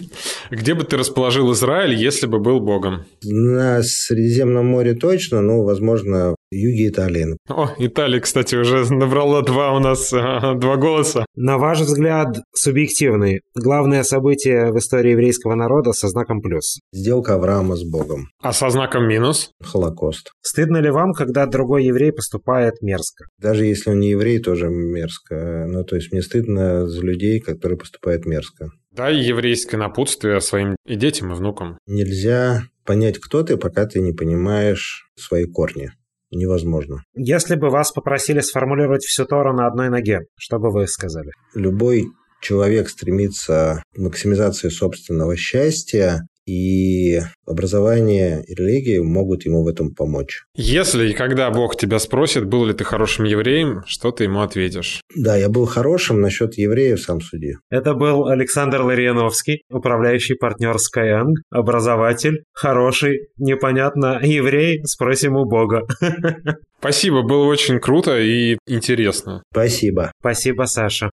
Где 0.51 0.75
бы 0.75 0.83
ты 0.83 0.97
расположил 0.97 1.53
Израиль, 1.53 1.95
если 1.95 2.27
бы 2.27 2.41
был 2.41 2.59
Богом? 2.59 3.05
На 3.23 3.85
Средиземном 3.85 4.67
море 4.67 4.95
точно, 4.95 5.43
но, 5.43 5.63
возможно, 5.63 6.35
юге 6.55 6.89
Италии. 6.89 7.37
О, 7.49 7.71
Италия, 7.79 8.21
кстати, 8.21 8.55
уже 8.57 8.93
набрала 8.93 9.43
два 9.43 9.73
у 9.73 9.79
нас, 9.79 10.11
два 10.11 10.77
голоса. 10.77 11.27
На 11.35 11.59
ваш 11.59 11.81
взгляд, 11.81 12.39
субъективный, 12.55 13.41
главное 13.55 14.03
событие 14.03 14.73
в 14.73 14.79
истории 14.79 15.13
еврейского 15.13 15.55
народа 15.55 15.93
со 15.93 16.09
знаком 16.09 16.41
плюс? 16.41 16.79
Сделка 16.93 17.35
Авраама 17.35 17.77
с 17.77 17.85
Богом. 17.85 18.29
А 18.43 18.53
со 18.53 18.71
знаком 18.71 19.07
минус? 19.07 19.51
Холокост. 19.63 20.33
Стыдно 20.43 20.79
ли 20.79 20.91
вам, 20.91 21.13
когда 21.13 21.47
другой 21.47 21.85
еврей 21.85 22.13
поступает 22.13 22.81
мерзко? 22.83 23.27
Даже 23.39 23.65
если 23.65 23.91
он 23.91 24.01
не 24.01 24.11
еврей, 24.11 24.39
тоже 24.39 24.69
мерзко. 24.69 25.67
Ну, 25.69 25.85
то 25.85 25.97
есть 25.97 26.13
мне 26.13 26.23
стыдно 26.23 26.87
за 26.87 27.03
людей, 27.03 27.41
которые 27.41 27.79
поступают 27.79 28.27
мерзко. 28.27 28.71
Да, 28.93 29.11
и 29.11 29.21
еврейское 29.21 29.77
напутствие 29.77 30.41
своим 30.41 30.77
и 30.87 30.95
детям, 30.95 31.33
и 31.33 31.35
внукам. 31.35 31.79
Нельзя 31.87 32.63
понять, 32.85 33.19
кто 33.19 33.43
ты, 33.43 33.57
пока 33.57 33.87
ты 33.87 34.01
не 34.01 34.13
понимаешь 34.13 35.11
свои 35.17 35.47
корни. 35.47 35.91
Невозможно. 36.35 37.03
Если 37.15 37.55
бы 37.55 37.71
вас 37.71 37.93
попросили 37.93 38.41
сформулировать 38.41 39.05
всю 39.05 39.25
Тору 39.25 39.55
на 39.55 39.67
одной 39.67 39.89
ноге, 39.89 40.27
что 40.37 40.59
бы 40.59 40.71
вы 40.71 40.87
сказали? 40.87 41.31
Любой 41.55 42.07
человек 42.41 42.89
стремится 42.89 43.83
к 43.95 43.99
максимизации 43.99 44.69
собственного 44.69 45.37
счастья, 45.37 46.27
и 46.47 47.21
образование 47.47 48.45
и 48.47 48.55
религия 48.55 49.03
могут 49.03 49.45
ему 49.45 49.63
в 49.63 49.69
этом 49.69 49.95
помочь. 49.95 50.45
Если 50.55 51.11
и 51.11 51.15
когда 51.15 51.51
Бог 51.51 51.77
тебя 51.77 51.99
спросит, 51.99 52.47
был 52.47 52.65
ли 52.65 52.75
ты 52.75 52.85
хорошим 52.85 53.25
евреем, 53.25 53.83
что 53.87 54.11
ты 54.11 54.25
ему 54.25 54.41
ответишь? 54.41 55.01
Да, 55.15 55.37
я 55.37 55.49
был 55.49 55.67
хорошим, 55.67 56.21
насчет 56.21 56.55
евреев 56.57 57.01
сам 57.01 57.21
суди. 57.21 57.55
Это 57.71 57.95
был 57.95 58.27
Александр 58.27 58.83
Ларионовский, 58.83 59.63
управляющий 59.71 60.35
партнер 60.35 60.77
Skyeng, 60.77 61.33
образователь, 61.51 62.45
хороший, 62.53 63.29
непонятно, 63.37 64.21
еврей, 64.23 64.81
спросим 64.85 65.37
у 65.37 65.45
Бога. 65.45 65.83
Спасибо, 66.79 67.23
было 67.23 67.45
очень 67.47 67.81
круто 67.81 68.21
и 68.21 68.59
интересно. 68.67 69.43
Спасибо. 69.51 70.13
Спасибо, 70.21 70.65
Саша. 70.65 71.11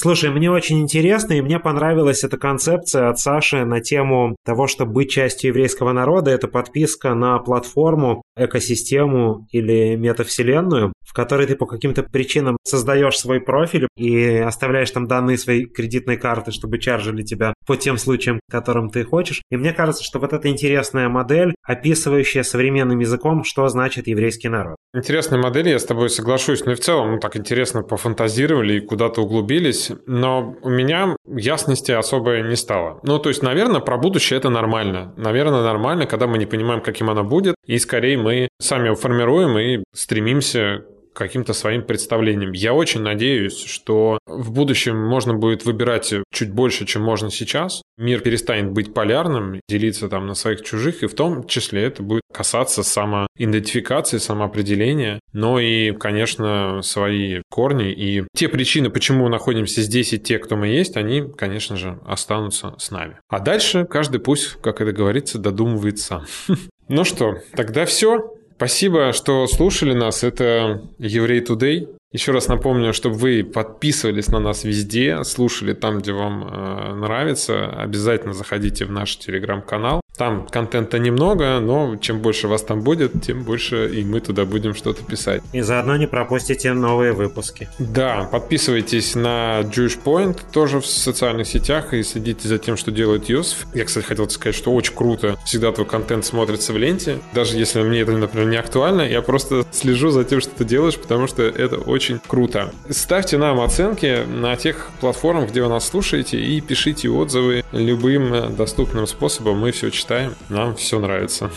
Слушай, 0.00 0.30
мне 0.30 0.50
очень 0.50 0.80
интересно, 0.80 1.34
и 1.34 1.42
мне 1.42 1.58
понравилась 1.60 2.24
эта 2.24 2.38
концепция 2.38 3.10
от 3.10 3.18
Саши 3.18 3.66
на 3.66 3.82
тему 3.82 4.34
того, 4.46 4.66
что 4.66 4.86
быть 4.86 5.10
частью 5.10 5.48
еврейского 5.48 5.92
народа– 5.92 6.30
это 6.32 6.48
подписка 6.48 7.12
на 7.12 7.38
платформу, 7.38 8.22
экосистему 8.34 9.46
или 9.52 9.96
метавселенную, 9.96 10.94
в 11.06 11.12
которой 11.12 11.46
ты 11.46 11.54
по 11.54 11.66
каким-то 11.66 12.02
причинам 12.02 12.56
создаешь 12.64 13.18
свой 13.18 13.42
профиль 13.42 13.88
и 13.94 14.36
оставляешь 14.36 14.90
там 14.90 15.06
данные 15.06 15.36
своей 15.36 15.66
кредитной 15.66 16.16
карты, 16.16 16.50
чтобы 16.50 16.78
чаржили 16.78 17.22
тебя 17.22 17.52
по 17.66 17.76
тем 17.76 17.98
случаям, 17.98 18.40
которым 18.50 18.88
ты 18.88 19.04
хочешь. 19.04 19.42
И 19.50 19.56
мне 19.58 19.74
кажется, 19.74 20.02
что 20.02 20.18
вот 20.18 20.32
эта 20.32 20.48
интересная 20.48 21.10
модель, 21.10 21.54
описывающая 21.62 22.42
современным 22.42 23.00
языком, 23.00 23.44
что 23.44 23.68
значит 23.68 24.06
еврейский 24.06 24.48
народ. 24.48 24.76
Интересная 24.94 25.38
модель, 25.38 25.68
я 25.68 25.78
с 25.78 25.84
тобой 25.84 26.08
соглашусь. 26.10 26.64
Ну 26.64 26.72
и 26.72 26.74
в 26.74 26.80
целом, 26.80 27.12
ну, 27.12 27.18
так 27.18 27.36
интересно 27.36 27.82
пофантазировали 27.82 28.78
и 28.78 28.80
куда-то 28.80 29.20
углубились 29.20 29.89
но 30.06 30.56
у 30.62 30.68
меня 30.68 31.16
ясности 31.26 31.92
особо 31.92 32.40
не 32.40 32.56
стало. 32.56 33.00
Ну, 33.02 33.18
то 33.18 33.28
есть, 33.28 33.42
наверное, 33.42 33.80
про 33.80 33.96
будущее 33.98 34.38
это 34.38 34.50
нормально. 34.50 35.14
Наверное, 35.16 35.62
нормально, 35.62 36.06
когда 36.06 36.26
мы 36.26 36.38
не 36.38 36.46
понимаем, 36.46 36.80
каким 36.80 37.10
оно 37.10 37.24
будет, 37.24 37.54
и 37.66 37.78
скорее 37.78 38.18
мы 38.18 38.48
сами 38.60 38.86
его 38.86 38.96
формируем 38.96 39.58
и 39.58 39.84
стремимся 39.94 40.84
каким-то 41.12 41.52
своим 41.52 41.82
представлением. 41.82 42.52
Я 42.52 42.74
очень 42.74 43.02
надеюсь, 43.02 43.58
что 43.64 44.18
в 44.26 44.52
будущем 44.52 44.96
можно 44.96 45.34
будет 45.34 45.64
выбирать 45.64 46.12
чуть 46.32 46.52
больше, 46.52 46.86
чем 46.86 47.02
можно 47.02 47.30
сейчас. 47.30 47.82
Мир 47.96 48.20
перестанет 48.20 48.70
быть 48.70 48.94
полярным, 48.94 49.60
делиться 49.68 50.08
там 50.08 50.26
на 50.26 50.34
своих 50.34 50.62
чужих, 50.62 51.02
и 51.02 51.06
в 51.06 51.14
том 51.14 51.46
числе 51.46 51.82
это 51.84 52.02
будет 52.02 52.22
касаться 52.32 52.82
самоидентификации, 52.82 54.18
самоопределения, 54.18 55.20
но 55.32 55.58
и, 55.58 55.92
конечно, 55.92 56.80
свои 56.82 57.42
корни 57.50 57.92
и 57.92 58.24
те 58.34 58.48
причины, 58.48 58.90
почему 58.90 59.24
мы 59.24 59.30
находимся 59.30 59.82
здесь 59.82 60.12
и 60.12 60.18
те, 60.18 60.38
кто 60.38 60.56
мы 60.56 60.68
есть, 60.68 60.96
они, 60.96 61.22
конечно 61.36 61.76
же, 61.76 61.98
останутся 62.06 62.74
с 62.78 62.90
нами. 62.90 63.18
А 63.28 63.40
дальше 63.40 63.84
каждый 63.84 64.20
пусть, 64.20 64.56
как 64.62 64.80
это 64.80 64.92
говорится, 64.92 65.38
додумывает 65.38 65.98
сам. 65.98 66.24
Ну 66.92 67.04
что, 67.04 67.36
тогда 67.54 67.86
все. 67.86 68.34
Спасибо, 68.60 69.14
что 69.14 69.46
слушали 69.46 69.94
нас. 69.94 70.22
Это 70.22 70.82
Еврей 70.98 71.40
Today. 71.40 71.88
Еще 72.12 72.32
раз 72.32 72.46
напомню, 72.46 72.92
чтобы 72.92 73.14
вы 73.14 73.42
подписывались 73.42 74.28
на 74.28 74.38
нас 74.38 74.64
везде, 74.64 75.24
слушали 75.24 75.72
там, 75.72 76.00
где 76.00 76.12
вам 76.12 76.44
э, 76.44 76.94
нравится. 76.94 77.70
Обязательно 77.70 78.34
заходите 78.34 78.84
в 78.84 78.92
наш 78.92 79.16
телеграм-канал. 79.16 80.02
Там 80.20 80.46
контента 80.50 80.98
немного, 80.98 81.60
но 81.60 81.96
чем 81.96 82.18
больше 82.20 82.46
вас 82.46 82.62
там 82.62 82.82
будет, 82.82 83.22
тем 83.22 83.42
больше 83.42 83.88
и 83.88 84.04
мы 84.04 84.20
туда 84.20 84.44
будем 84.44 84.74
что-то 84.74 85.02
писать. 85.02 85.42
И 85.54 85.62
заодно 85.62 85.96
не 85.96 86.06
пропустите 86.06 86.74
новые 86.74 87.14
выпуски. 87.14 87.70
Да, 87.78 88.28
подписывайтесь 88.30 89.14
на 89.14 89.60
Jewish 89.60 89.98
Point 90.04 90.40
тоже 90.52 90.82
в 90.82 90.86
социальных 90.86 91.46
сетях 91.46 91.94
и 91.94 92.02
следите 92.02 92.48
за 92.48 92.58
тем, 92.58 92.76
что 92.76 92.90
делает 92.90 93.30
Йосиф. 93.30 93.66
Я, 93.72 93.86
кстати, 93.86 94.04
хотел 94.04 94.28
сказать, 94.28 94.54
что 94.54 94.74
очень 94.74 94.94
круто. 94.94 95.38
Всегда 95.46 95.72
твой 95.72 95.86
контент 95.86 96.26
смотрится 96.26 96.74
в 96.74 96.76
ленте. 96.76 97.16
Даже 97.32 97.56
если 97.56 97.80
мне 97.80 98.00
это, 98.00 98.12
например, 98.12 98.46
не 98.46 98.58
актуально, 98.58 99.00
я 99.00 99.22
просто 99.22 99.64
слежу 99.70 100.10
за 100.10 100.24
тем, 100.24 100.42
что 100.42 100.50
ты 100.50 100.66
делаешь, 100.66 100.98
потому 100.98 101.28
что 101.28 101.44
это 101.44 101.78
очень 101.78 102.20
круто. 102.26 102.74
Ставьте 102.90 103.38
нам 103.38 103.58
оценки 103.58 104.26
на 104.26 104.54
тех 104.56 104.90
платформах, 105.00 105.48
где 105.48 105.62
вы 105.62 105.70
нас 105.70 105.88
слушаете, 105.88 106.38
и 106.38 106.60
пишите 106.60 107.08
отзывы 107.08 107.64
любым 107.72 108.54
доступным 108.54 109.06
способом. 109.06 109.60
Мы 109.60 109.70
все 109.70 109.90
читаем 109.90 110.09
читаем, 110.10 110.34
нам 110.48 110.74
все 110.74 110.98
нравится. 110.98 111.52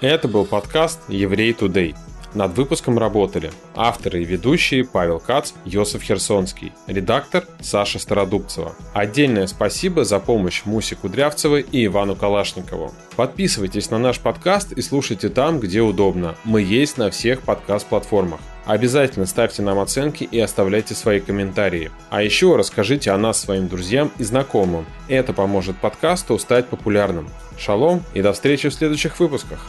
Это 0.00 0.26
был 0.26 0.44
подкаст 0.44 0.98
«Еврей 1.08 1.52
Тудей». 1.52 1.94
Над 2.34 2.56
выпуском 2.56 2.98
работали 2.98 3.50
авторы 3.74 4.22
и 4.22 4.24
ведущие 4.24 4.84
Павел 4.84 5.18
Кац, 5.18 5.52
Йосиф 5.64 6.02
Херсонский, 6.02 6.72
редактор 6.86 7.44
Саша 7.60 7.98
Стародубцева. 7.98 8.74
Отдельное 8.92 9.48
спасибо 9.48 10.04
за 10.04 10.20
помощь 10.20 10.62
Мусе 10.64 10.94
Кудрявцевой 10.94 11.62
и 11.62 11.86
Ивану 11.86 12.14
Калашникову. 12.14 12.94
Подписывайтесь 13.16 13.90
на 13.90 13.98
наш 13.98 14.20
подкаст 14.20 14.72
и 14.72 14.80
слушайте 14.80 15.28
там, 15.28 15.58
где 15.58 15.80
удобно. 15.80 16.36
Мы 16.44 16.62
есть 16.62 16.98
на 16.98 17.10
всех 17.10 17.42
подкаст-платформах. 17.42 18.40
Обязательно 18.64 19.26
ставьте 19.26 19.62
нам 19.62 19.80
оценки 19.80 20.22
и 20.22 20.38
оставляйте 20.38 20.94
свои 20.94 21.18
комментарии. 21.18 21.90
А 22.10 22.22
еще 22.22 22.54
расскажите 22.54 23.10
о 23.10 23.18
нас 23.18 23.40
своим 23.40 23.66
друзьям 23.66 24.12
и 24.18 24.22
знакомым. 24.22 24.86
Это 25.08 25.32
поможет 25.32 25.76
подкасту 25.78 26.38
стать 26.38 26.68
популярным. 26.68 27.28
Шалом 27.58 28.04
и 28.14 28.22
до 28.22 28.32
встречи 28.32 28.68
в 28.68 28.74
следующих 28.74 29.18
выпусках. 29.18 29.66